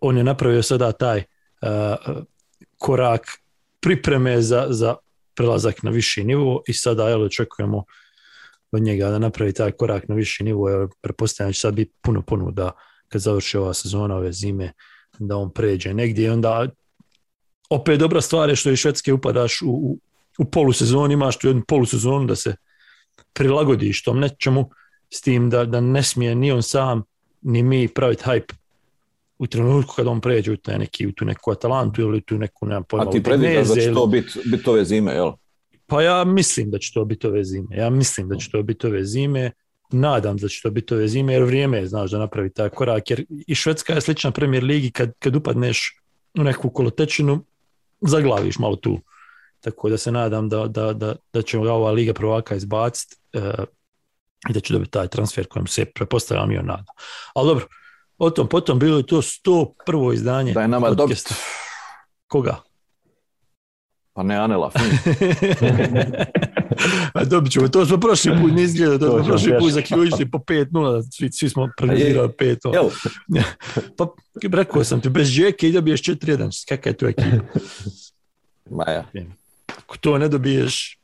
on 0.00 0.16
je 0.16 0.24
napravio 0.24 0.62
sada 0.62 0.92
taj 0.92 1.22
uh, 1.62 2.22
korak 2.78 3.26
pripreme 3.80 4.42
za, 4.42 4.66
za 4.70 4.94
prelazak 5.34 5.82
na 5.82 5.90
viši 5.90 6.24
nivo 6.24 6.62
i 6.68 6.72
sada 6.72 7.08
jel, 7.08 7.22
očekujemo 7.22 7.84
od 8.72 8.82
njega 8.82 9.10
da 9.10 9.18
napravi 9.18 9.52
taj 9.52 9.72
korak 9.72 10.08
na 10.08 10.14
viši 10.14 10.44
nivo, 10.44 10.68
jer 10.68 10.88
pretpostavljam 11.00 11.50
da 11.50 11.54
će 11.54 11.60
sad 11.60 11.74
biti 11.74 11.92
puno 12.00 12.22
ponuda 12.22 12.70
kad 13.08 13.20
završi 13.20 13.58
ova 13.58 13.74
sezona 13.74 14.16
ove 14.16 14.32
zime, 14.32 14.72
da 15.18 15.36
on 15.36 15.52
pređe 15.52 15.94
negdje 15.94 16.24
i 16.24 16.28
onda 16.28 16.66
opet 17.70 17.98
dobra 17.98 18.20
stvar 18.20 18.48
je 18.48 18.56
što 18.56 18.70
iz 18.70 18.78
Švedske 18.78 19.12
upadaš 19.12 19.62
u, 19.62 19.70
u, 19.70 19.98
u 20.38 20.44
polusezonu, 20.44 21.12
imaš 21.12 21.38
tu 21.38 21.46
jednu 21.46 21.62
polusezonu 21.68 22.26
da 22.26 22.36
se 22.36 22.56
prilagodiš 23.32 24.02
tom 24.02 24.20
nečemu 24.20 24.70
s 25.10 25.20
tim 25.20 25.50
da, 25.50 25.64
da 25.64 25.80
ne 25.80 26.02
smije 26.02 26.34
ni 26.34 26.52
on 26.52 26.62
sam 26.62 27.02
ni 27.42 27.62
mi 27.62 27.88
praviti 27.88 28.24
hype 28.24 28.54
u 29.38 29.46
trenutku 29.46 29.94
kad 29.96 30.06
on 30.06 30.20
pređe 30.20 30.52
u, 30.52 30.56
taj 30.56 30.78
neki, 30.78 31.06
u 31.06 31.12
tu 31.12 31.24
neku 31.24 31.50
Atalantu 31.50 32.02
ili 32.02 32.20
tu 32.20 32.38
neku, 32.38 32.66
nemam 32.66 32.84
pojma, 32.84 33.08
A 33.08 33.10
ti 33.10 33.22
predviđaš 33.22 33.68
da 33.68 33.74
će 33.74 33.92
to 33.94 34.06
biti 34.06 34.40
bit 34.44 34.68
ove 34.68 34.84
zime, 34.84 35.12
jel? 35.12 35.32
pa 35.86 36.02
ja 36.02 36.24
mislim 36.24 36.70
da 36.70 36.78
će 36.78 36.92
to 36.92 37.04
biti 37.04 37.26
ove 37.26 37.44
zime. 37.44 37.76
Ja 37.76 37.90
mislim 37.90 38.28
da 38.28 38.36
će 38.36 38.50
to 38.50 38.62
biti 38.62 38.86
ove 38.86 39.04
zime. 39.04 39.50
Nadam 39.92 40.36
da 40.36 40.48
će 40.48 40.62
to 40.62 40.70
biti 40.70 40.94
ove 40.94 41.08
zime, 41.08 41.32
jer 41.32 41.42
vrijeme 41.42 41.78
je, 41.78 41.86
znaš, 41.86 42.10
da 42.10 42.18
napravi 42.18 42.50
taj 42.50 42.68
korak. 42.68 43.10
Jer 43.10 43.24
i 43.46 43.54
Švedska 43.54 43.92
je 43.92 44.00
slična 44.00 44.30
premier 44.30 44.64
ligi, 44.64 44.90
kad, 44.90 45.12
kad 45.18 45.36
upadneš 45.36 46.00
u 46.38 46.42
neku 46.42 46.70
kolotečinu, 46.70 47.44
zaglaviš 48.00 48.58
malo 48.58 48.76
tu. 48.76 48.98
Tako 49.60 49.88
da 49.88 49.98
se 49.98 50.12
nadam 50.12 50.48
da, 50.48 50.66
da, 50.66 50.92
da, 50.92 51.16
da 51.32 51.42
će 51.42 51.58
ga 51.58 51.72
ova 51.72 51.90
liga 51.90 52.14
prvaka 52.14 52.54
izbaciti 52.54 53.16
e, 53.32 53.52
i 54.50 54.52
da 54.52 54.60
će 54.60 54.72
dobiti 54.72 54.90
taj 54.90 55.08
transfer 55.08 55.46
kojem 55.46 55.66
se 55.66 55.84
prepostavljam 55.84 56.52
i 56.52 56.58
on 56.58 56.66
nada. 56.66 56.92
Ali 57.34 57.48
dobro, 57.48 57.66
o 58.18 58.30
tom 58.30 58.48
potom 58.48 58.78
bilo 58.78 58.96
je 58.96 59.06
to 59.06 59.22
101. 59.22 60.14
izdanje. 60.14 60.52
Da 60.52 60.62
je 60.62 60.68
nama 60.68 60.86
podcasta. 60.86 61.34
Koga? 62.26 62.56
Pa 64.12 64.22
ne 64.22 64.36
Anela. 64.36 64.70
A 67.14 67.24
dobit 67.24 67.52
ćemo, 67.52 67.68
to 67.68 67.86
smo 67.86 68.00
prošli 68.00 68.32
put 68.42 68.52
ne 68.52 68.62
izgleda, 68.62 68.98
to 68.98 69.06
To 69.06 69.18
smo 69.18 69.28
prošli 69.28 69.52
put 69.58 69.72
zaključili 69.72 70.30
po 70.30 70.38
5-0, 70.38 71.02
svi, 71.12 71.32
svi 71.32 71.48
smo 71.48 71.68
prognozirali 71.76 72.28
5 72.28 72.74
Jel, 72.74 72.90
Pa 73.96 74.06
rekao 74.52 74.84
sam 74.84 75.00
ti, 75.00 75.08
bez 75.08 75.28
Džeke 75.28 75.68
i 75.68 75.72
dobiješ 75.72 76.02
4-1, 76.02 76.68
kakva 76.68 76.90
je 76.90 76.96
to 76.96 77.06
ekipa? 77.06 77.36
Maja. 78.70 79.04
Ako 79.66 79.96
to 79.96 80.18
ne 80.18 80.28
dobiješ, 80.28 80.95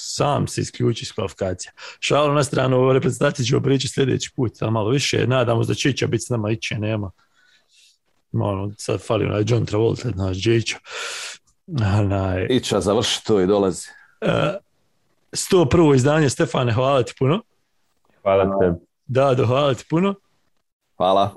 sam 0.00 0.46
se 0.46 0.60
isključi 0.60 1.02
iz 1.02 1.12
kvalifikacija. 1.12 1.72
Šalo 2.00 2.34
na 2.34 2.44
stranu, 2.44 2.80
o 2.88 2.92
reprezentaciji 2.92 3.46
ćemo 3.46 3.60
pričati 3.60 3.92
sljedeći 3.94 4.30
put, 4.36 4.52
ali 4.60 4.70
malo 4.70 4.90
više, 4.90 5.26
nadamo 5.26 5.64
se 5.64 5.68
da 5.68 5.74
će 5.74 5.90
Ića 5.90 6.06
biti 6.06 6.24
s 6.24 6.28
nama, 6.28 6.50
Iće 6.50 6.78
nema. 6.78 7.10
Malo, 8.32 8.70
sad 8.78 9.00
fali 9.06 9.24
onaj 9.24 9.42
John 9.46 9.66
Travolta, 9.66 10.08
znaš, 10.10 10.36
Džića. 10.36 10.78
Onaj, 11.98 12.46
Ića, 12.50 12.80
završi 12.80 13.24
to 13.24 13.40
i 13.40 13.46
dolazi. 13.46 13.86
e, 14.20 14.58
101. 15.32 15.94
izdanje, 15.96 16.30
Stefane, 16.30 16.72
hvala 16.72 17.02
ti 17.02 17.12
puno. 17.18 17.42
Hvala 18.22 18.58
tebi. 18.60 18.76
Da, 19.06 19.34
do 19.34 19.46
hvala 19.46 19.74
ti 19.74 19.84
puno. 19.90 20.14
Hvala. 20.96 21.34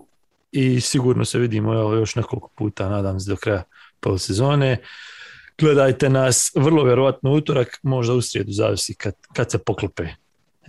i 0.51 0.81
sigurno 0.81 1.25
se 1.25 1.39
vidimo 1.39 1.73
evo, 1.73 1.93
još 1.93 2.15
nekoliko 2.15 2.49
puta, 2.55 2.89
nadam 2.89 3.19
se 3.19 3.29
do 3.29 3.35
kraja 3.35 3.63
polosezone. 3.99 4.77
Gledajte 5.57 6.09
nas 6.09 6.51
vrlo 6.55 6.83
vjerovatno 6.83 7.31
utorak, 7.31 7.79
možda 7.83 8.13
u 8.13 8.21
srijedu, 8.21 8.51
zavisi 8.51 8.95
kad, 8.95 9.13
kad 9.33 9.51
se 9.51 9.57
poklope 9.57 10.07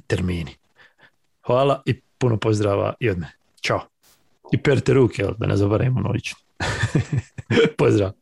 termini. 0.06 0.54
Hvala 1.46 1.82
i 1.86 2.00
puno 2.18 2.36
pozdrava 2.36 2.94
i 3.00 3.10
od 3.10 3.18
mene. 3.18 3.32
Ćao. 3.62 3.80
I 4.52 4.62
perite 4.62 4.92
ruke, 4.92 5.24
da 5.38 5.46
ne 5.46 5.56
zaboravimo 5.56 6.00
noć. 6.00 6.34
Pozdrav. 7.78 8.12